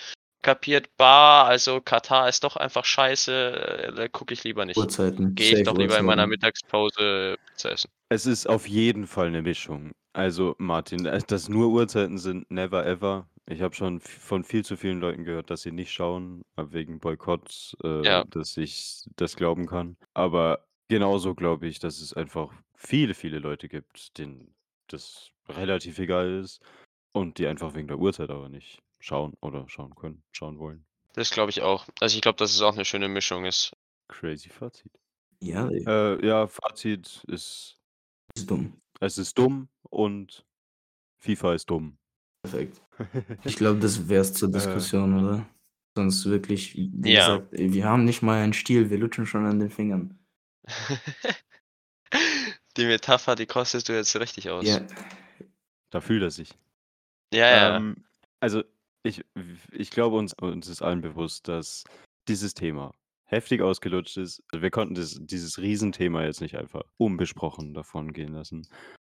kapiert, 0.43 0.89
bah, 0.97 1.45
also 1.45 1.81
Katar 1.81 2.29
ist 2.29 2.45
doch 2.45 2.57
einfach 2.57 2.85
scheiße, 2.85 3.33
äh, 3.33 3.93
da 3.95 4.09
gucke 4.09 4.35
ich 4.35 4.45
lieber 4.45 4.65
nicht. 4.65 4.77
Uhrzeiten. 4.77 5.35
Gehe 5.35 5.59
ich 5.59 5.65
doch 5.65 5.77
lieber 5.77 5.99
in 5.99 6.05
meiner 6.05 6.23
Uhrzeiten. 6.23 6.31
Mittagspause 6.31 7.37
Pizza 7.49 7.73
essen. 7.73 7.91
Es 8.09 8.27
ist 8.27 8.49
auf 8.49 8.67
jeden 8.69 9.07
Fall 9.07 9.27
eine 9.29 9.43
Mischung. 9.43 9.93
Also, 10.13 10.57
Martin, 10.59 11.07
äh, 11.07 11.21
dass 11.27 11.49
nur 11.49 11.69
Uhrzeiten 11.69 12.19
sind, 12.19 12.51
never 12.51 12.85
ever. 12.87 13.29
Ich 13.47 13.63
habe 13.63 13.75
schon 13.75 14.01
von 14.01 14.45
viel 14.45 14.65
zu 14.65 14.77
vielen 14.77 15.01
Leuten 15.01 15.25
gehört, 15.25 15.51
dass 15.51 15.63
sie 15.63 15.73
nicht 15.73 15.93
schauen, 15.93 16.43
äh, 16.57 16.65
wegen 16.71 17.01
Boykott, 17.01 17.75
äh, 17.83 18.05
Ja. 18.05 18.25
dass 18.25 18.57
ich 18.57 19.05
das 19.17 19.37
glauben 19.37 19.67
kann. 19.67 19.97
Aber 20.15 20.65
genauso 20.89 21.35
glaube 21.35 21.67
ich, 21.67 21.79
dass 21.79 22.01
es 22.01 22.13
einfach 22.13 22.53
viele, 22.77 23.15
viele 23.15 23.39
Leute 23.39 23.69
gibt, 23.69 24.19
denen 24.19 24.55
das 24.89 25.31
relativ 25.49 25.99
egal 25.99 26.41
ist 26.41 26.61
und 27.13 27.39
die 27.39 27.47
einfach 27.47 27.75
wegen 27.75 27.89
der 27.89 27.99
Uhrzeit 27.99 28.31
aber 28.31 28.49
nicht 28.49 28.79
schauen 29.01 29.35
oder 29.41 29.69
schauen 29.69 29.95
können, 29.95 30.23
schauen 30.33 30.59
wollen. 30.59 30.85
Das 31.15 31.31
glaube 31.31 31.51
ich 31.51 31.63
auch. 31.63 31.87
Also 32.01 32.15
ich 32.17 32.23
glaube, 32.23 32.37
dass 32.37 32.55
es 32.55 32.61
auch 32.63 32.75
eine 32.75 32.85
schöne 32.85 33.09
Mischung 33.09 33.45
ist. 33.45 33.75
Crazy 34.09 34.49
Fazit. 34.49 34.93
Ja, 35.43 35.69
Äh, 35.69 36.25
ja, 36.27 36.47
Fazit 36.47 37.25
ist, 37.27 37.79
ist 38.37 38.51
dumm. 38.51 38.81
es 39.01 39.19
ist 39.19 39.37
dumm 39.39 39.69
und 39.89 40.45
FIFA 41.21 41.55
ist 41.55 41.69
dumm. 41.71 41.99
Perfekt. 42.43 42.81
Ich 43.45 43.57
glaube, 43.57 43.81
das 43.81 44.09
wäre 44.09 44.21
es 44.21 44.35
zur 44.35 44.51
Äh. 44.51 44.53
Diskussion, 44.53 45.19
oder? 45.25 45.47
Sonst 45.97 46.27
wirklich, 46.27 46.77
wie 46.77 47.13
Ja. 47.15 47.39
gesagt, 47.39 47.53
wir 47.53 47.85
haben 47.87 48.05
nicht 48.05 48.23
mal 48.23 48.43
einen 48.43 48.53
Stiel, 48.53 48.91
wir 48.91 48.99
lutschen 48.99 49.27
schon 49.27 49.47
an 49.47 49.59
den 49.59 49.71
Fingern. 49.71 50.19
Die 52.77 52.87
Metapher, 52.87 53.35
die 53.35 53.47
kostest 53.47 53.89
du 53.89 53.93
jetzt 53.95 54.15
richtig 54.19 54.49
aus. 54.51 54.65
Ja, 54.67 54.81
Da 55.91 56.01
fühlt 56.01 56.23
er 56.23 56.31
sich. 56.31 56.51
ja. 57.33 57.47
ja. 57.51 57.77
Ähm, 57.77 58.05
also 58.41 58.63
ich, 59.03 59.25
ich 59.73 59.91
glaube, 59.91 60.17
uns, 60.17 60.35
uns 60.35 60.69
ist 60.69 60.83
allen 60.83 61.01
bewusst, 61.01 61.49
dass 61.49 61.85
dieses 62.29 62.55
Thema 62.55 62.93
heftig 63.25 63.63
ausgelutscht 63.63 64.17
ist. 64.17 64.43
Also 64.53 64.63
wir 64.63 64.71
konnten 64.71 64.95
das, 64.95 65.19
dieses 65.21 65.59
Riesenthema 65.59 66.25
jetzt 66.25 66.41
nicht 66.41 66.57
einfach 66.57 66.83
unbesprochen 66.97 67.75
davon 67.75 68.13
gehen 68.13 68.33
lassen. 68.33 68.67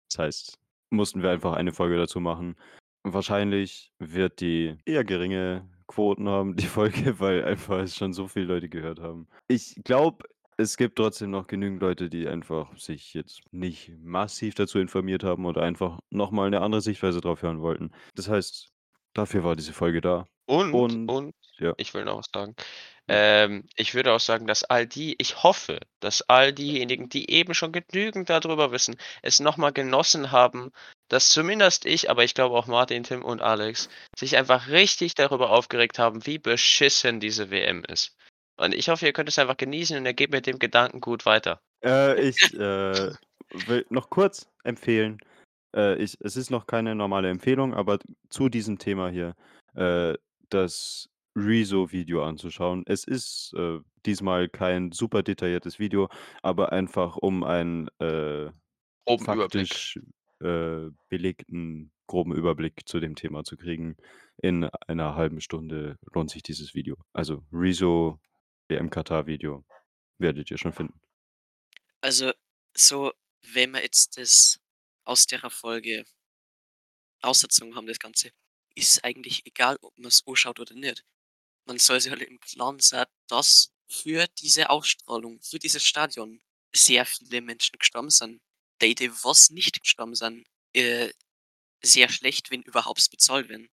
Das 0.10 0.19
heißt, 0.19 0.60
mussten 0.89 1.23
wir 1.23 1.32
einfach 1.32 1.54
eine 1.54 1.73
Folge 1.73 1.97
dazu 1.97 2.19
machen. 2.19 2.56
Wahrscheinlich 3.04 3.93
wird 3.99 4.41
die 4.41 4.75
eher 4.86 5.06
geringe 5.06 5.69
Quoten 5.88 6.28
haben, 6.28 6.56
die 6.58 6.65
Folge, 6.65 7.19
weil 7.19 7.45
einfach 7.45 7.80
es 7.80 7.95
schon 7.95 8.13
so 8.13 8.28
viele 8.28 8.45
Leute 8.45 8.69
gehört 8.69 8.99
haben. 8.99 9.28
Ich 9.47 9.75
glaube, 9.84 10.25
es 10.58 10.75
gibt 10.75 10.97
trotzdem 10.97 11.32
noch 11.32 11.47
genügend 11.47 11.82
Leute, 11.82 12.10
die 12.10 12.28
einfach 12.28 12.78
sich 12.78 13.13
jetzt 13.13 13.41
nicht 13.52 13.93
massiv 14.04 14.56
dazu 14.56 14.80
informiert 14.80 15.23
haben 15.23 15.45
oder 15.45 15.62
einfach 15.62 15.99
nochmal 16.10 16.47
eine 16.47 16.60
andere 16.60 16.82
Sichtweise 16.82 17.21
drauf 17.21 17.41
hören 17.41 17.62
wollten. 17.62 17.91
Das 18.15 18.28
heißt, 18.28 18.69
dafür 19.13 19.43
war 19.43 19.56
diese 19.56 19.74
Folge 19.74 20.02
da. 20.02 20.28
Und, 20.45 20.74
und- 20.74 21.10
und, 21.10 21.36
ja. 21.60 21.74
ich 21.78 21.93
will 21.93 22.06
noch 22.06 22.17
was 22.17 22.30
sagen. 22.34 22.56
Ähm, 23.08 23.67
ich 23.76 23.95
würde 23.95 24.13
auch 24.13 24.19
sagen, 24.19 24.45
dass 24.45 24.63
all 24.63 24.86
die, 24.86 25.15
ich 25.17 25.41
hoffe, 25.41 25.80
dass 26.00 26.22
all 26.30 26.54
diejenigen, 26.54 27.10
die 27.10 27.32
eben 27.32 27.56
schon 27.56 27.72
genügend 27.72 28.30
darüber 28.30 28.72
wissen, 28.72 28.98
es 29.24 29.39
nochmal 29.39 29.74
genossen 29.74 30.32
haben, 30.32 30.72
dass 31.08 31.30
zumindest 31.30 31.86
ich, 31.86 32.12
aber 32.12 32.24
ich 32.24 32.36
glaube 32.36 32.56
auch 32.56 32.67
Martin, 32.67 33.04
Tim 33.04 33.26
und 33.26 33.41
Alex, 33.41 33.89
sich 34.15 34.38
einfach 34.38 34.67
richtig 34.67 35.15
darüber 35.15 35.50
aufgeregt 35.50 35.98
haben, 35.98 36.28
wie 36.28 36.38
beschissen 36.38 37.19
diese 37.19 37.50
WM 37.50 37.84
ist. 37.86 38.15
Und 38.58 38.76
ich 38.76 38.89
hoffe, 38.89 39.08
ihr 39.08 39.13
könnt 39.13 39.30
es 39.30 39.39
einfach 39.39 39.58
genießen 39.58 39.98
und 39.98 40.06
ihr 40.06 40.13
gebt 40.13 40.34
mit 40.34 40.45
dem 40.45 40.60
Gedanken 40.60 41.02
gut 41.02 41.26
weiter. 41.26 41.62
Äh, 41.84 42.22
ich 42.22 42.54
äh, 42.54 43.12
will 43.52 43.86
noch 43.89 44.12
kurz 44.12 44.48
empfehlen. 44.63 45.19
Äh, 45.75 46.01
ich, 46.01 46.17
es 46.21 46.36
ist 46.36 46.49
noch 46.49 46.67
keine 46.67 46.95
normale 46.95 47.29
Empfehlung, 47.29 47.73
aber 47.73 47.99
zu 48.29 48.49
diesem 48.49 48.77
Thema 48.77 49.10
hier 49.10 49.36
äh, 49.75 50.15
das 50.49 51.10
Rezo-Video 51.36 52.23
anzuschauen. 52.23 52.84
Es 52.86 53.03
ist 53.03 53.53
äh, 53.55 53.79
diesmal 54.05 54.49
kein 54.49 54.91
super 54.91 55.23
detailliertes 55.23 55.79
Video, 55.79 56.10
aber 56.41 56.72
einfach 56.72 57.17
um 57.17 57.43
einen 57.43 57.88
äh, 57.99 58.49
Groben 59.05 59.24
Überblick. 59.24 59.67
faktisch 59.67 59.99
äh, 60.41 60.89
belegten 61.09 61.91
groben 62.07 62.34
Überblick 62.34 62.88
zu 62.88 62.99
dem 62.99 63.15
Thema 63.15 63.43
zu 63.43 63.57
kriegen. 63.57 63.95
In 64.41 64.65
einer 64.88 65.15
halben 65.15 65.41
Stunde 65.41 65.97
lohnt 66.13 66.32
sich 66.32 66.43
dieses 66.43 66.74
Video. 66.74 66.95
Also 67.13 67.43
Rezo 67.51 68.20
WM 68.67 68.89
Katar 68.89 69.28
Video 69.28 69.65
werdet 70.17 70.49
ihr 70.51 70.57
schon 70.57 70.74
finden. 70.74 70.99
Also, 72.01 72.32
so, 72.76 73.11
wenn 73.53 73.72
wir 73.72 73.82
jetzt 73.82 74.17
das 74.17 74.59
aus 75.10 75.26
der 75.26 75.49
Folge 75.49 76.05
ausgezogen 77.22 77.76
haben, 77.76 77.88
das 77.88 77.99
Ganze, 77.99 78.32
ist 78.76 79.03
eigentlich 79.03 79.45
egal, 79.45 79.78
ob 79.82 79.97
man 79.97 80.07
es 80.07 80.24
anschaut 80.26 80.60
oder 80.60 80.76
nicht. 80.76 81.03
Man 81.66 81.80
soll 81.80 81.99
sich 81.99 82.12
halt 82.12 82.22
im 82.22 82.39
Klaren 82.39 82.80
sein, 82.80 83.05
dass 83.28 83.72
für 83.88 84.28
diese 84.39 84.70
Ausstrahlung, 84.70 85.41
für 85.41 85.60
dieses 85.60 85.84
Stadion 85.84 86.41
sehr 86.74 87.05
viele 87.05 87.41
Menschen 87.41 87.78
gestorben 87.80 88.12
sind. 88.12 88.39
Date, 88.82 89.12
was 89.24 89.49
nicht 89.49 89.82
gestorben 89.82 90.16
sind, 90.16 90.45
äh, 90.74 91.12
sehr 91.82 92.10
schlecht, 92.10 92.51
wenn 92.51 92.62
überhaupt 92.62 93.10
bezahlt 93.10 93.49
werden. 93.49 93.68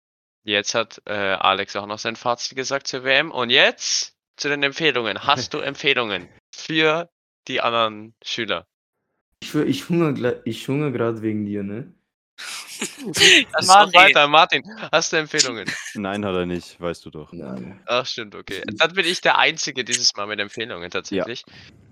Jetzt 0.43 0.73
hat 0.73 1.01
äh, 1.05 1.11
Alex 1.11 1.75
auch 1.75 1.85
noch 1.85 1.99
sein 1.99 2.15
Fazit 2.15 2.55
gesagt 2.55 2.87
zur 2.87 3.03
WM. 3.03 3.31
Und 3.31 3.49
jetzt 3.49 4.15
zu 4.37 4.47
den 4.47 4.63
Empfehlungen. 4.63 5.23
Hast 5.23 5.53
du 5.53 5.59
Empfehlungen 5.71 6.29
für 6.53 7.11
die 7.47 7.61
anderen 7.61 8.15
Schüler? 8.23 8.67
Ich, 9.45 9.53
ich 9.53 9.89
hungere 9.89 10.41
ich 10.43 10.67
hunger 10.67 10.89
gerade 10.89 11.21
wegen 11.21 11.45
dir, 11.45 11.61
ne? 11.61 11.93
Dann 13.53 13.65
mach 13.67 13.93
weiter, 13.93 14.27
Martin. 14.27 14.63
Hast 14.91 15.13
du 15.13 15.17
Empfehlungen? 15.17 15.71
Nein, 15.93 16.25
hat 16.25 16.35
er 16.35 16.45
nicht, 16.45 16.81
weißt 16.81 17.05
du 17.05 17.11
doch. 17.11 17.31
Nein. 17.31 17.79
Ach, 17.85 18.05
stimmt, 18.05 18.35
okay. 18.35 18.63
Dann 18.77 18.93
bin 18.93 19.05
ich 19.05 19.21
der 19.21 19.37
Einzige 19.37 19.85
dieses 19.85 20.15
Mal 20.15 20.25
mit 20.25 20.39
Empfehlungen 20.39 20.89
tatsächlich. 20.89 21.45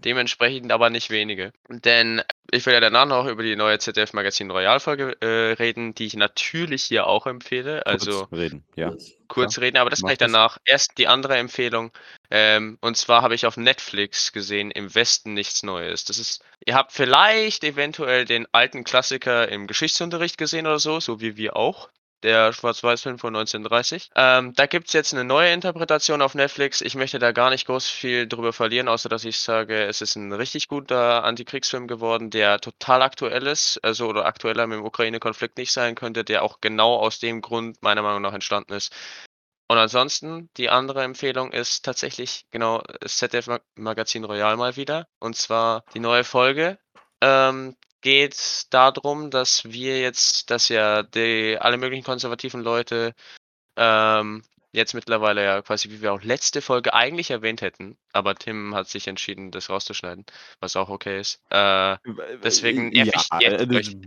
Dementsprechend 0.03 0.71
aber 0.71 0.89
nicht 0.89 1.11
wenige. 1.11 1.53
Denn 1.69 2.23
ich 2.51 2.65
will 2.65 2.73
ja 2.73 2.81
danach 2.81 3.05
noch 3.05 3.27
über 3.27 3.43
die 3.43 3.55
neue 3.55 3.79
ZDF 3.79 4.13
Magazin 4.13 4.51
Royal 4.51 4.79
Folge 4.79 5.15
äh, 5.21 5.53
reden, 5.53 5.95
die 5.95 6.05
ich 6.07 6.15
natürlich 6.15 6.83
hier 6.83 7.07
auch 7.07 7.25
empfehle. 7.25 7.85
Also 7.85 8.25
Kurz 8.25 8.33
reden, 8.33 8.63
ja. 8.75 8.93
kurz 9.27 9.59
reden, 9.59 9.77
aber 9.77 9.89
das 9.89 10.01
Mach 10.01 10.07
mache 10.07 10.13
ich 10.13 10.19
das. 10.19 10.31
danach. 10.31 10.57
Erst 10.65 10.97
die 10.97 11.07
andere 11.07 11.37
Empfehlung. 11.37 11.91
Ähm, 12.29 12.77
und 12.81 12.97
zwar 12.97 13.21
habe 13.21 13.35
ich 13.35 13.45
auf 13.45 13.57
Netflix 13.57 14.33
gesehen, 14.33 14.71
Im 14.71 14.93
Westen 14.93 15.33
nichts 15.33 15.63
Neues. 15.63 16.03
Das 16.03 16.17
ist, 16.17 16.43
ihr 16.65 16.75
habt 16.75 16.91
vielleicht 16.91 17.63
eventuell 17.63 18.25
den 18.25 18.47
alten 18.51 18.83
Klassiker 18.83 19.47
im 19.49 19.67
Geschichtsunterricht 19.67 20.37
gesehen 20.37 20.67
oder 20.67 20.79
so, 20.79 20.99
so 20.99 21.19
wie 21.19 21.37
wir 21.37 21.55
auch. 21.55 21.89
Der 22.23 22.53
Schwarz-Weiß-Film 22.53 23.19
von 23.19 23.35
1930. 23.35 24.11
Ähm, 24.15 24.53
da 24.53 24.65
gibt 24.65 24.87
es 24.87 24.93
jetzt 24.93 25.13
eine 25.13 25.25
neue 25.25 25.51
Interpretation 25.51 26.21
auf 26.21 26.35
Netflix. 26.35 26.79
Ich 26.79 26.95
möchte 26.95 27.19
da 27.19 27.33
gar 27.33 27.49
nicht 27.49 27.65
groß 27.65 27.89
viel 27.89 28.27
drüber 28.27 28.53
verlieren, 28.53 28.87
außer 28.87 29.09
dass 29.09 29.25
ich 29.25 29.39
sage, 29.39 29.83
es 29.83 29.99
ist 29.99 30.15
ein 30.15 30.31
richtig 30.31 30.69
guter 30.69 31.25
Antikriegsfilm 31.25 31.85
geworden, 31.85 32.29
der 32.29 32.61
total 32.61 33.01
aktuell 33.01 33.45
ist, 33.45 33.77
also 33.83 34.07
oder 34.07 34.25
aktueller 34.25 34.67
mit 34.67 34.77
dem 34.77 34.85
Ukraine-Konflikt 34.85 35.57
nicht 35.57 35.73
sein 35.73 35.95
könnte, 35.95 36.23
der 36.23 36.43
auch 36.43 36.61
genau 36.61 36.95
aus 36.95 37.19
dem 37.19 37.41
Grund 37.41 37.83
meiner 37.83 38.03
Meinung 38.03 38.21
nach 38.21 38.33
entstanden 38.33 38.71
ist. 38.71 38.95
Und 39.73 39.79
ansonsten, 39.79 40.51
die 40.57 40.69
andere 40.69 41.01
Empfehlung 41.01 41.51
ist 41.51 41.83
tatsächlich 41.83 42.45
genau 42.51 42.83
das 42.99 43.17
ZDF-Magazin 43.17 44.23
Royal 44.23 44.55
mal 44.55 44.75
wieder. 44.75 45.07
Und 45.17 45.35
zwar 45.35 45.83
die 45.95 45.99
neue 45.99 46.23
Folge. 46.23 46.77
Ähm, 47.21 47.75
geht 48.01 48.67
darum, 48.69 49.31
dass 49.31 49.63
wir 49.65 49.99
jetzt, 49.99 50.51
dass 50.51 50.69
ja 50.69 51.01
die, 51.01 51.57
alle 51.59 51.77
möglichen 51.77 52.03
konservativen 52.03 52.61
Leute 52.61 53.15
ähm, 53.75 54.43
jetzt 54.73 54.93
mittlerweile 54.93 55.43
ja 55.43 55.63
quasi, 55.63 55.89
wie 55.89 56.03
wir 56.03 56.13
auch 56.13 56.21
letzte 56.21 56.61
Folge 56.61 56.93
eigentlich 56.93 57.31
erwähnt 57.31 57.63
hätten, 57.63 57.97
aber 58.11 58.35
Tim 58.35 58.75
hat 58.75 58.87
sich 58.89 59.07
entschieden, 59.07 59.49
das 59.49 59.71
rauszuschneiden, 59.71 60.27
was 60.59 60.75
auch 60.75 60.89
okay 60.89 61.19
ist. 61.19 61.41
Äh, 61.49 61.97
Deswegen 62.43 62.89
nerv 62.89 63.07
ich 63.07 63.47
äh, 63.47 63.67
euch. 63.75 63.97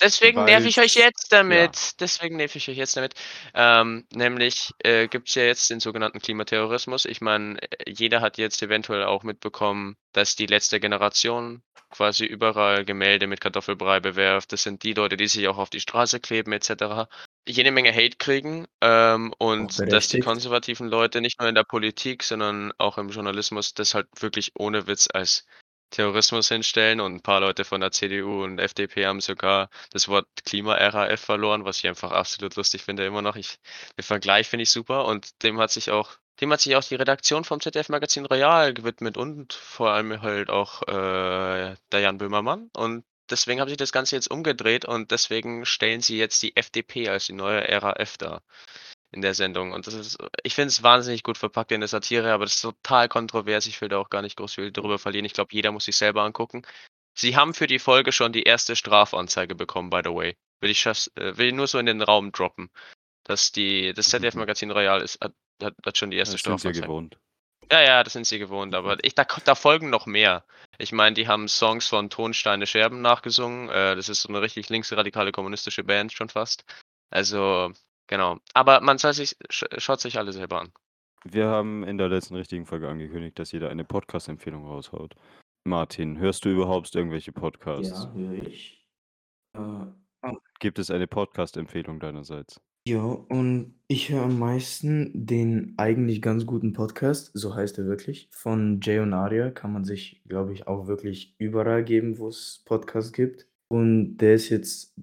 Deswegen 0.00 0.44
nerv 0.44 0.64
ich 0.64 0.78
euch 0.80 0.94
jetzt 0.94 1.32
damit. 1.32 2.00
Deswegen 2.00 2.36
nerv 2.36 2.54
ich 2.56 2.68
euch 2.68 2.76
jetzt 2.76 2.96
damit. 2.96 3.14
Ähm, 3.54 4.06
nämlich 4.12 4.70
äh, 4.78 5.08
gibt 5.08 5.28
es 5.28 5.34
ja 5.34 5.44
jetzt 5.44 5.70
den 5.70 5.80
sogenannten 5.80 6.20
Klimaterrorismus. 6.20 7.04
Ich 7.04 7.20
meine, 7.20 7.58
jeder 7.86 8.20
hat 8.20 8.38
jetzt 8.38 8.62
eventuell 8.62 9.04
auch 9.04 9.22
mitbekommen, 9.22 9.96
dass 10.12 10.36
die 10.36 10.46
letzte 10.46 10.80
Generation 10.80 11.62
quasi 11.92 12.24
überall 12.24 12.84
Gemälde 12.84 13.26
mit 13.26 13.40
Kartoffelbrei 13.40 14.00
bewerft. 14.00 14.52
Das 14.52 14.62
sind 14.62 14.82
die 14.82 14.94
Leute, 14.94 15.16
die 15.16 15.28
sich 15.28 15.46
auch 15.46 15.58
auf 15.58 15.70
die 15.70 15.80
Straße 15.80 16.20
kleben 16.20 16.52
etc. 16.52 17.08
Jede 17.46 17.70
Menge 17.70 17.92
Hate 17.92 18.16
kriegen 18.18 18.66
ähm, 18.80 19.32
und 19.38 19.78
dass 19.92 20.08
die 20.08 20.20
konservativen 20.20 20.88
Leute 20.88 21.20
nicht 21.20 21.38
nur 21.38 21.48
in 21.48 21.54
der 21.54 21.64
Politik, 21.64 22.22
sondern 22.22 22.72
auch 22.78 22.98
im 22.98 23.10
Journalismus 23.10 23.74
das 23.74 23.94
halt 23.94 24.08
wirklich 24.20 24.52
ohne 24.56 24.86
Witz 24.86 25.08
als 25.12 25.44
Terrorismus 25.92 26.48
hinstellen 26.48 27.00
und 27.00 27.14
ein 27.14 27.20
paar 27.20 27.40
Leute 27.40 27.64
von 27.64 27.80
der 27.80 27.92
CDU 27.92 28.42
und 28.42 28.58
FDP 28.58 29.06
haben 29.06 29.20
sogar 29.20 29.68
das 29.90 30.08
Wort 30.08 30.26
Klima-RAF 30.44 31.20
verloren, 31.20 31.64
was 31.64 31.78
ich 31.78 31.86
einfach 31.86 32.10
absolut 32.10 32.56
lustig 32.56 32.82
finde 32.82 33.04
immer 33.06 33.22
noch. 33.22 33.36
Ich, 33.36 33.58
den 33.96 34.02
Vergleich 34.02 34.48
finde 34.48 34.64
ich 34.64 34.70
super 34.70 35.04
und 35.04 35.42
dem 35.44 35.58
hat 35.60 35.70
sich 35.70 35.90
auch, 35.90 36.12
dem 36.40 36.52
hat 36.52 36.60
sich 36.60 36.74
auch 36.76 36.82
die 36.82 36.96
Redaktion 36.96 37.44
vom 37.44 37.60
ZDF-Magazin 37.60 38.26
Royal 38.26 38.74
gewidmet 38.74 39.16
und 39.16 39.52
vor 39.52 39.90
allem 39.90 40.22
halt 40.22 40.50
auch 40.50 40.82
äh, 40.88 41.76
der 41.92 42.00
Jan 42.00 42.18
Böhmermann 42.18 42.70
und 42.74 43.04
deswegen 43.30 43.60
haben 43.60 43.68
sie 43.68 43.76
das 43.76 43.92
Ganze 43.92 44.16
jetzt 44.16 44.30
umgedreht 44.30 44.84
und 44.84 45.10
deswegen 45.10 45.66
stellen 45.66 46.00
sie 46.00 46.18
jetzt 46.18 46.42
die 46.42 46.56
FDP 46.56 47.08
als 47.08 47.26
die 47.26 47.34
neue 47.34 47.62
RAF 47.82 48.16
dar 48.18 48.42
in 49.12 49.20
der 49.22 49.34
Sendung. 49.34 49.72
Und 49.72 49.86
das 49.86 49.94
ist, 49.94 50.18
ich 50.42 50.54
finde 50.54 50.68
es 50.68 50.82
wahnsinnig 50.82 51.22
gut 51.22 51.38
verpackt 51.38 51.70
in 51.72 51.80
der 51.80 51.88
Satire, 51.88 52.32
aber 52.32 52.44
das 52.44 52.54
ist 52.54 52.62
total 52.62 53.08
kontrovers. 53.08 53.66
Ich 53.66 53.80
will 53.80 53.88
da 53.88 53.98
auch 53.98 54.10
gar 54.10 54.22
nicht 54.22 54.36
groß 54.36 54.54
viel 54.54 54.72
drüber 54.72 54.98
verlieren. 54.98 55.24
Ich 55.26 55.34
glaube, 55.34 55.54
jeder 55.54 55.70
muss 55.72 55.84
sich 55.84 55.96
selber 55.96 56.22
angucken. 56.22 56.62
Sie 57.14 57.36
haben 57.36 57.52
für 57.54 57.66
die 57.66 57.78
Folge 57.78 58.10
schon 58.10 58.32
die 58.32 58.44
erste 58.44 58.74
Strafanzeige 58.74 59.54
bekommen, 59.54 59.90
by 59.90 60.00
the 60.02 60.10
way. 60.10 60.36
Will 60.60 60.70
ich, 60.70 60.80
schaff's- 60.80 61.10
äh, 61.16 61.36
will 61.36 61.48
ich 61.48 61.54
nur 61.54 61.66
so 61.66 61.78
in 61.78 61.86
den 61.86 62.00
Raum 62.02 62.32
droppen. 62.32 62.70
Dass 63.24 63.52
die, 63.52 63.92
das 63.92 64.08
ZDF-Magazin 64.10 64.70
Royal 64.70 65.02
ist, 65.02 65.20
hat, 65.20 65.34
hat, 65.62 65.74
hat 65.84 65.98
schon 65.98 66.10
die 66.10 66.16
erste 66.16 66.34
Das 66.34 66.42
sind 66.42 66.58
sie 66.58 66.58
Strafanzeige. 66.60 66.86
gewohnt. 66.86 67.18
Ja, 67.70 67.80
ja, 67.80 68.02
das 68.02 68.12
sind 68.14 68.26
sie 68.26 68.38
gewohnt, 68.38 68.74
aber 68.74 68.98
ich, 69.02 69.14
da, 69.14 69.24
da 69.44 69.54
folgen 69.54 69.88
noch 69.88 70.06
mehr. 70.06 70.44
Ich 70.78 70.92
meine, 70.92 71.14
die 71.14 71.28
haben 71.28 71.48
Songs 71.48 71.86
von 71.86 72.10
Tonsteine 72.10 72.66
Scherben 72.66 73.00
nachgesungen. 73.02 73.68
Äh, 73.68 73.94
das 73.94 74.08
ist 74.08 74.22
so 74.22 74.28
eine 74.28 74.42
richtig 74.42 74.68
linksradikale 74.68 75.32
kommunistische 75.32 75.84
Band 75.84 76.12
schon 76.12 76.28
fast. 76.28 76.64
Also, 77.10 77.72
genau. 78.12 78.36
Aber 78.52 78.82
man 78.82 78.98
soll 78.98 79.14
sich, 79.14 79.36
sch 79.48 79.64
schaut 79.78 80.00
sich 80.00 80.18
alle 80.18 80.32
selber 80.32 80.60
an. 80.60 80.72
Wir 81.24 81.46
haben 81.46 81.82
in 81.82 81.96
der 81.96 82.08
letzten 82.08 82.34
richtigen 82.34 82.66
Folge 82.66 82.88
angekündigt, 82.88 83.38
dass 83.38 83.52
jeder 83.52 83.70
eine 83.70 83.84
Podcast-Empfehlung 83.84 84.66
raushaut. 84.66 85.14
Martin, 85.64 86.18
hörst 86.18 86.44
du 86.44 86.50
überhaupt 86.50 86.94
irgendwelche 86.94 87.32
Podcasts? 87.32 88.04
Ja, 88.04 88.12
höre 88.12 88.34
ich. 88.34 88.86
Äh, 89.56 90.32
Gibt 90.60 90.78
es 90.78 90.90
eine 90.90 91.06
Podcast-Empfehlung 91.06 92.00
deinerseits? 92.00 92.60
ja, 92.84 93.00
und 93.02 93.76
ich 93.86 94.10
höre 94.10 94.24
am 94.24 94.38
meisten 94.38 95.10
den 95.14 95.74
eigentlich 95.76 96.20
ganz 96.20 96.44
guten 96.46 96.72
Podcast, 96.72 97.30
so 97.32 97.54
heißt 97.54 97.78
er 97.78 97.86
wirklich, 97.86 98.28
von 98.32 98.80
Jay 98.82 98.98
und 98.98 99.14
Aria. 99.14 99.50
Kann 99.50 99.72
man 99.72 99.84
sich, 99.84 100.20
glaube 100.28 100.52
ich, 100.52 100.66
auch 100.66 100.88
wirklich 100.88 101.34
überall 101.38 101.84
geben, 101.84 102.18
wo 102.18 102.28
es 102.28 102.62
Podcasts 102.66 103.12
gibt. 103.12 103.46
Und 103.68 104.18
der 104.18 104.34
ist 104.34 104.48
jetzt, 104.48 104.96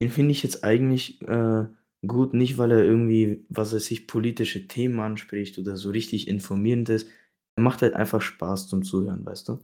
den 0.00 0.10
finde 0.10 0.32
ich 0.32 0.42
jetzt 0.42 0.64
eigentlich 0.64 1.20
äh, 1.28 1.66
gut, 2.06 2.34
nicht 2.34 2.58
weil 2.58 2.72
er 2.72 2.84
irgendwie, 2.84 3.44
was 3.48 3.72
weiß 3.74 3.90
ich, 3.90 4.06
politische 4.06 4.68
Themen 4.68 5.00
anspricht 5.00 5.58
oder 5.58 5.76
so 5.76 5.90
richtig 5.90 6.28
informierend 6.28 6.88
ist. 6.88 7.08
Er 7.56 7.62
macht 7.62 7.82
halt 7.82 7.94
einfach 7.94 8.20
Spaß 8.20 8.68
zum 8.68 8.82
Zuhören, 8.84 9.24
weißt 9.24 9.48
du? 9.48 9.58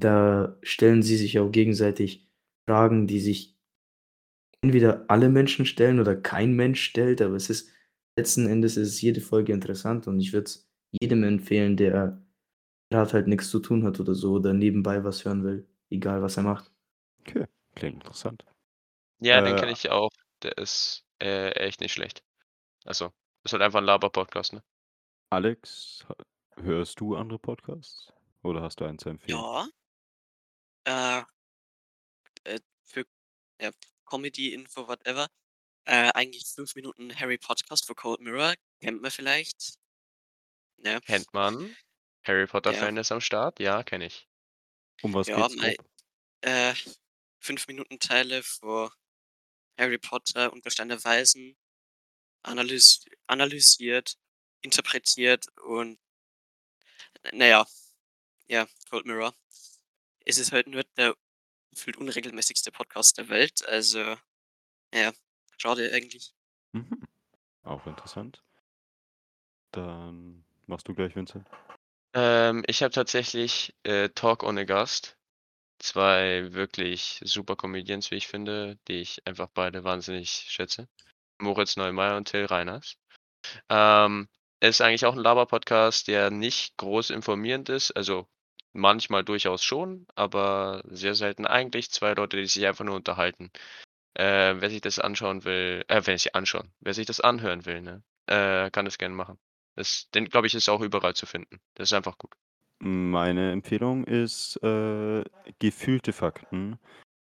Da 0.00 0.58
stellen 0.62 1.02
sie 1.02 1.16
sich 1.16 1.38
auch 1.38 1.50
gegenseitig 1.52 2.28
Fragen, 2.68 3.06
die 3.06 3.20
sich 3.20 3.56
entweder 4.60 5.04
alle 5.08 5.28
Menschen 5.28 5.66
stellen 5.66 6.00
oder 6.00 6.16
kein 6.16 6.54
Mensch 6.54 6.82
stellt, 6.82 7.22
aber 7.22 7.34
es 7.36 7.50
ist 7.50 7.70
letzten 8.18 8.46
Endes 8.48 8.76
ist 8.76 9.00
jede 9.00 9.20
Folge 9.20 9.52
interessant 9.52 10.06
und 10.08 10.18
ich 10.20 10.32
würde 10.32 10.44
es 10.46 10.68
jedem 11.00 11.22
empfehlen, 11.24 11.76
der 11.76 12.20
gerade 12.90 13.12
halt 13.14 13.28
nichts 13.28 13.50
zu 13.50 13.60
tun 13.60 13.84
hat 13.84 14.00
oder 14.00 14.14
so 14.14 14.34
oder 14.34 14.54
nebenbei 14.54 15.04
was 15.04 15.24
hören 15.24 15.44
will, 15.44 15.68
egal 15.90 16.22
was 16.22 16.36
er 16.36 16.44
macht. 16.44 16.72
Okay, 17.20 17.46
klingt 17.74 17.96
interessant. 18.02 18.44
Ja, 19.20 19.42
den 19.42 19.56
Äh, 19.56 19.60
kenne 19.60 19.72
ich 19.72 19.90
auch. 19.90 20.10
Der 20.42 20.58
ist 20.58 21.04
äh, 21.20 21.50
echt 21.52 21.80
nicht 21.80 21.92
schlecht. 21.92 22.22
Also, 22.84 23.12
ist 23.44 23.52
halt 23.52 23.62
einfach 23.62 23.78
ein 23.80 23.84
Laber-Podcast, 23.84 24.52
ne? 24.52 24.62
Alex, 25.30 26.06
hörst 26.56 27.00
du 27.00 27.16
andere 27.16 27.38
Podcasts? 27.38 28.12
Oder 28.42 28.62
hast 28.62 28.80
du 28.80 28.84
einen 28.84 28.98
zu 28.98 29.08
empfehlen? 29.08 29.38
Ja. 29.38 29.68
Äh, 30.84 31.22
äh, 32.44 32.60
für 32.84 33.04
ja, 33.60 33.70
Comedy, 34.06 34.52
Info, 34.54 34.88
whatever. 34.88 35.28
Äh, 35.84 36.10
eigentlich 36.14 36.44
5 36.54 36.74
Minuten 36.76 37.14
Harry 37.18 37.38
Podcast 37.38 37.86
für 37.86 37.94
Cold 37.94 38.20
Mirror. 38.20 38.54
Kennt 38.80 39.02
man 39.02 39.10
vielleicht. 39.10 39.74
Ja. 40.78 41.00
Kennt 41.00 41.32
man. 41.34 41.76
Harry 42.24 42.46
Potter-Fan 42.46 42.96
ist 42.96 43.10
am 43.12 43.20
Start? 43.20 43.58
Ja, 43.60 43.82
kenne 43.82 44.06
ich. 44.06 44.28
Um 45.02 45.14
was 45.14 45.28
Ja, 45.28 45.48
geht's? 45.48 45.56
mei, 45.56 45.74
grob? 45.74 45.86
äh, 46.42 46.74
5 47.40 47.66
Minuten 47.68 47.98
Teile 47.98 48.42
für 48.42 48.90
Harry 49.78 49.98
Potter 49.98 50.52
und 50.52 50.62
Gestein 50.64 50.90
Weisen 50.90 51.56
analys 52.42 53.04
analysiert, 53.26 54.16
interpretiert 54.60 55.46
und 55.64 55.98
naja, 57.32 57.66
ja, 58.48 58.66
Cold 58.90 59.06
Mirror. 59.06 59.34
Es 60.24 60.38
ist 60.38 60.52
halt 60.52 60.66
nur 60.66 60.84
der 60.96 61.14
gefühlt 61.70 61.96
unregelmäßigste 61.96 62.72
Podcast 62.72 63.18
der 63.18 63.28
Welt, 63.28 63.66
also 63.66 64.16
ja, 64.94 65.12
schade 65.56 65.90
eigentlich. 65.92 66.34
Mhm. 66.72 67.02
Auch 67.62 67.86
interessant. 67.86 68.42
Dann 69.72 70.44
machst 70.66 70.88
du 70.88 70.94
gleich, 70.94 71.14
Vincent. 71.14 71.46
Ähm, 72.14 72.64
ich 72.66 72.82
habe 72.82 72.92
tatsächlich 72.92 73.74
äh, 73.82 74.08
Talk 74.10 74.42
ohne 74.42 74.64
Gast. 74.64 75.17
Zwei 75.78 76.52
wirklich 76.52 77.20
super 77.24 77.56
Comedians, 77.56 78.10
wie 78.10 78.16
ich 78.16 78.28
finde, 78.28 78.78
die 78.88 79.00
ich 79.00 79.26
einfach 79.26 79.48
beide 79.52 79.84
wahnsinnig 79.84 80.30
schätze. 80.30 80.88
Moritz 81.38 81.76
Neumeier 81.76 82.16
und 82.16 82.26
Till 82.28 82.46
Reiners. 82.46 82.96
Ähm, 83.68 84.28
ist 84.60 84.80
eigentlich 84.80 85.06
auch 85.06 85.14
ein 85.14 85.22
Laber-Podcast, 85.22 86.08
der 86.08 86.30
nicht 86.30 86.76
groß 86.78 87.10
informierend 87.10 87.68
ist. 87.68 87.92
Also 87.92 88.28
manchmal 88.72 89.24
durchaus 89.24 89.62
schon, 89.62 90.06
aber 90.14 90.82
sehr 90.86 91.14
selten 91.14 91.46
eigentlich 91.46 91.90
zwei 91.90 92.12
Leute, 92.14 92.36
die 92.36 92.46
sich 92.46 92.66
einfach 92.66 92.84
nur 92.84 92.96
unterhalten. 92.96 93.50
Äh, 94.14 94.56
wer 94.58 94.70
sich 94.70 94.80
das 94.80 94.98
anschauen 94.98 95.44
will, 95.44 95.84
äh, 95.88 96.02
wer 96.04 96.18
sich 96.18 96.34
anschauen, 96.34 96.72
wer 96.80 96.94
sich 96.94 97.06
das 97.06 97.20
anhören 97.20 97.66
will, 97.66 97.82
ne, 97.82 98.02
äh, 98.26 98.70
kann 98.70 98.84
das 98.84 98.98
gerne 98.98 99.14
machen. 99.14 99.38
Das, 99.76 100.10
den 100.10 100.26
glaube 100.28 100.48
ich, 100.48 100.54
ist 100.54 100.68
auch 100.68 100.80
überall 100.80 101.14
zu 101.14 101.26
finden. 101.26 101.60
Das 101.74 101.90
ist 101.90 101.92
einfach 101.92 102.18
gut. 102.18 102.34
Meine 102.80 103.50
Empfehlung 103.50 104.04
ist 104.04 104.56
äh, 104.62 105.24
Gefühlte 105.58 106.12
Fakten. 106.12 106.78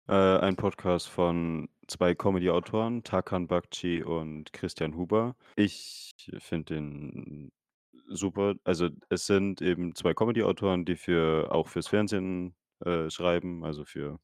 Äh, 0.07 0.13
ein 0.13 0.55
Podcast 0.55 1.07
von 1.09 1.69
zwei 1.87 2.15
Comedy-Autoren, 2.15 3.03
Tarkan 3.03 3.47
Bakci 3.47 4.01
und 4.03 4.51
Christian 4.51 4.95
Huber. 4.95 5.35
Ich 5.55 6.11
finde 6.39 6.75
den 6.75 7.51
super. 8.07 8.55
Also 8.63 8.89
es 9.09 9.27
sind 9.27 9.61
eben 9.61 9.93
zwei 9.93 10.13
Comedy-Autoren, 10.15 10.85
die 10.85 10.95
für 10.95 11.51
auch 11.51 11.67
fürs 11.67 11.87
Fernsehen 11.87 12.55
äh, 12.83 13.09
schreiben, 13.11 13.63
also 13.63 13.85
für 13.85 14.19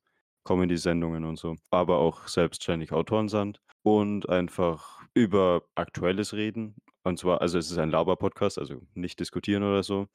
Comedy-Sendungen 0.45 1.25
und 1.25 1.37
so, 1.37 1.57
aber 1.69 1.99
auch 1.99 2.27
selbstständig 2.27 2.91
Autoren 2.91 3.29
sind 3.29 3.61
und 3.83 4.27
einfach 4.29 5.03
über 5.13 5.63
Aktuelles 5.75 6.33
reden. 6.33 6.75
Und 7.03 7.19
zwar, 7.19 7.41
also 7.41 7.57
es 7.57 7.69
ist 7.71 7.77
ein 7.77 7.91
Laber-Podcast, 7.91 8.57
also 8.57 8.81
nicht 8.95 9.19
diskutieren 9.19 9.63
oder 9.63 9.83
so. 9.83 10.07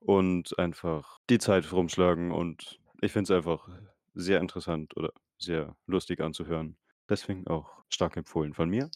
Und 0.00 0.58
einfach 0.58 1.18
die 1.28 1.38
Zeit 1.38 1.70
rumschlagen 1.72 2.32
und 2.32 2.78
ich 3.02 3.12
finde 3.12 3.32
es 3.32 3.36
einfach 3.36 3.68
sehr 4.14 4.40
interessant 4.40 4.96
oder 4.96 5.12
sehr 5.38 5.76
lustig 5.86 6.20
anzuhören. 6.20 6.76
Deswegen 7.08 7.46
auch 7.46 7.82
stark 7.88 8.16
empfohlen 8.16 8.54
von 8.54 8.68
mir. 8.68 8.90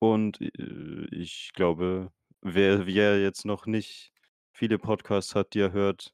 Und 0.00 0.40
äh, 0.40 1.06
ich 1.10 1.50
glaube, 1.54 2.10
wer, 2.40 2.86
wer 2.86 3.20
jetzt 3.20 3.44
noch 3.44 3.66
nicht 3.66 4.12
viele 4.52 4.78
Podcasts 4.78 5.34
hat, 5.34 5.54
die 5.54 5.60
er 5.60 5.72
hört, 5.72 6.12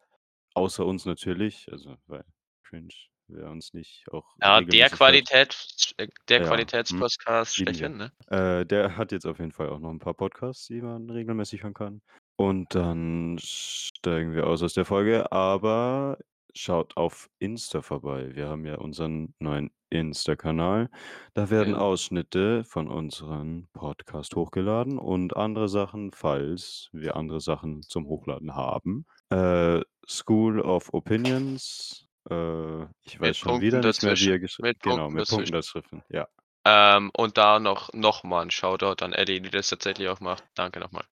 außer 0.54 0.84
uns 0.86 1.04
natürlich, 1.06 1.66
also 1.70 1.96
weil 2.06 2.24
Cringe, 2.64 2.94
wer 3.28 3.50
uns 3.50 3.72
nicht 3.74 4.06
auch 4.12 4.36
Ja, 4.40 4.60
der 4.60 4.90
regelmäßig 4.90 4.90
hört. 4.90 4.98
Qualität, 4.98 5.94
äh, 5.98 6.08
der 6.28 6.40
Ja, 6.40 6.46
hm, 6.46 6.48
Qualitätspodcast 6.48 7.58
lieben 7.58 7.72
schlechthin, 7.74 7.96
ne? 7.96 8.12
Äh, 8.28 8.66
der 8.66 8.96
hat 8.96 9.12
jetzt 9.12 9.26
auf 9.26 9.38
jeden 9.38 9.52
Fall 9.52 9.68
auch 9.68 9.78
noch 9.80 9.90
ein 9.90 9.98
paar 9.98 10.14
Podcasts, 10.14 10.66
die 10.66 10.80
man 10.82 11.08
regelmäßig 11.10 11.62
hören 11.62 11.74
kann. 11.74 12.02
Und 12.36 12.74
dann 12.74 13.38
steigen 13.40 14.34
wir 14.34 14.46
aus 14.46 14.62
aus 14.62 14.74
der 14.74 14.84
Folge, 14.84 15.30
aber 15.32 16.18
schaut 16.54 16.96
auf 16.96 17.28
Insta 17.38 17.82
vorbei. 17.82 18.34
Wir 18.34 18.48
haben 18.48 18.64
ja 18.66 18.76
unseren 18.76 19.34
neuen 19.38 19.70
Insta-Kanal. 19.90 20.90
Da 21.34 21.50
werden 21.50 21.74
Ja. 21.74 21.80
Ausschnitte 21.80 22.64
von 22.64 22.88
unserem 22.88 23.68
Podcast 23.72 24.34
hochgeladen 24.34 24.98
und 24.98 25.36
andere 25.36 25.68
Sachen, 25.68 26.10
falls 26.12 26.88
wir 26.92 27.16
andere 27.16 27.40
Sachen 27.40 27.82
zum 27.82 28.06
Hochladen 28.06 28.54
haben. 28.56 29.06
Äh, 29.30 29.82
School 30.08 30.60
of 30.60 30.92
Opinions. 30.92 32.08
Äh, 32.30 32.84
ich 33.04 33.20
Mit 33.20 33.20
weiß 33.20 33.36
schon 33.36 33.60
Punkten 33.60 33.60
wieder 33.60 33.82
nicht 33.82 34.02
mehr, 34.02 34.18
wie 34.20 34.26
dazwischen. 34.26 34.30
er 34.30 34.38
geschrieben 34.40 34.68
Mit 34.68 34.80
Genau, 34.82 35.10
mit 35.10 35.28
Punkten 35.28 35.52
dazwischen. 35.52 35.52
dazwischen. 35.52 36.02
Ja. 36.08 36.28
Ähm, 36.66 37.10
und 37.16 37.38
da 37.38 37.60
noch, 37.60 37.92
noch 37.92 38.22
mal 38.24 38.42
ein 38.42 38.50
Shoutout 38.50 39.04
an 39.04 39.12
Eddie, 39.12 39.40
die 39.40 39.50
das 39.50 39.68
tatsächlich 39.70 40.08
auch 40.08 40.20
macht. 40.20 40.44
Danke 40.54 40.80
nochmal. 40.80 41.04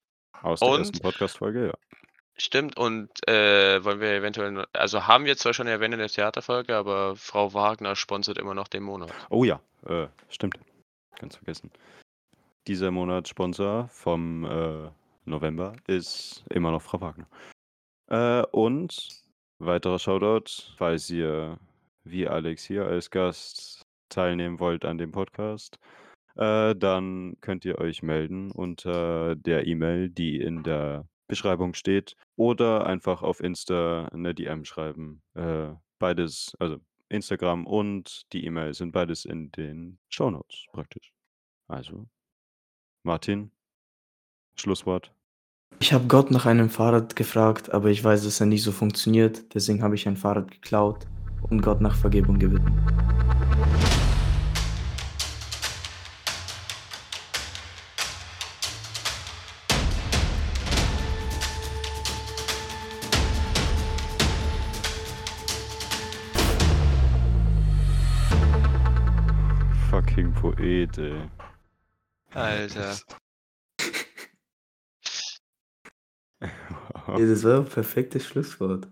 Aus 0.42 0.60
der 0.60 0.68
ersten 0.68 0.96
Und 0.96 1.02
Podcast-Folge, 1.02 1.66
ja. 1.68 1.74
stimmt, 2.36 2.76
und 2.76 3.08
äh, 3.28 3.82
wollen 3.84 4.00
wir 4.00 4.12
eventuell, 4.12 4.66
also 4.72 5.06
haben 5.06 5.24
wir 5.24 5.36
zwar 5.36 5.54
schon 5.54 5.66
erwähnt 5.66 5.94
in 5.94 6.00
der 6.00 6.08
Theaterfolge, 6.08 6.74
aber 6.76 7.16
Frau 7.16 7.54
Wagner 7.54 7.96
sponsert 7.96 8.38
immer 8.38 8.54
noch 8.54 8.68
den 8.68 8.82
Monat. 8.82 9.12
Oh 9.30 9.44
ja, 9.44 9.60
äh, 9.86 10.06
stimmt. 10.28 10.58
Ganz 11.18 11.36
vergessen. 11.36 11.70
Dieser 12.66 12.90
Monat 12.90 13.28
Sponsor 13.28 13.88
vom 13.88 14.44
äh, 14.44 14.90
November 15.24 15.74
ist 15.86 16.44
immer 16.50 16.70
noch 16.70 16.82
Frau 16.82 17.00
Wagner. 17.00 17.26
Äh, 18.08 18.44
und 18.50 19.08
weiterer 19.58 19.98
Shoutout, 19.98 20.74
falls 20.76 21.08
ihr 21.10 21.58
wie 22.04 22.26
Alex 22.26 22.64
hier 22.64 22.86
als 22.86 23.10
Gast 23.10 23.86
teilnehmen 24.08 24.58
wollt 24.60 24.84
an 24.84 24.98
dem 24.98 25.12
Podcast, 25.12 25.78
äh, 26.36 26.74
dann 26.74 27.36
könnt 27.40 27.64
ihr 27.64 27.78
euch 27.78 28.02
melden 28.02 28.50
unter 28.50 29.36
der 29.36 29.66
E-Mail, 29.66 30.10
die 30.10 30.40
in 30.40 30.62
der 30.62 31.06
Beschreibung 31.28 31.74
steht, 31.74 32.16
oder 32.36 32.86
einfach 32.86 33.22
auf 33.22 33.40
Insta 33.40 34.06
eine 34.12 34.34
DM 34.34 34.64
schreiben. 34.64 35.22
Äh, 35.34 35.68
beides, 35.98 36.54
also 36.58 36.78
Instagram 37.08 37.66
und 37.66 38.24
die 38.32 38.44
E-Mail 38.44 38.74
sind 38.74 38.92
beides 38.92 39.24
in 39.24 39.52
den 39.52 39.98
Shownotes 40.08 40.66
praktisch. 40.72 41.12
Also, 41.68 42.06
Martin, 43.02 43.50
Schlusswort. 44.56 45.12
Ich 45.80 45.92
habe 45.92 46.06
Gott 46.06 46.30
nach 46.30 46.46
einem 46.46 46.70
Fahrrad 46.70 47.16
gefragt, 47.16 47.72
aber 47.72 47.88
ich 47.90 48.04
weiß, 48.04 48.24
dass 48.24 48.40
er 48.40 48.46
nicht 48.46 48.62
so 48.62 48.72
funktioniert. 48.72 49.54
Deswegen 49.54 49.82
habe 49.82 49.94
ich 49.94 50.06
ein 50.06 50.16
Fahrrad 50.16 50.50
geklaut 50.50 51.06
und 51.48 51.62
Gott 51.62 51.80
nach 51.80 51.96
Vergebung 51.96 52.38
gebeten. 52.38 53.31
Ey. 70.98 71.28
Alter. 72.32 72.96
Ja, 77.06 77.18
das 77.18 77.44
war 77.44 77.58
ein 77.60 77.66
perfektes 77.66 78.26
Schlusswort. 78.26 78.88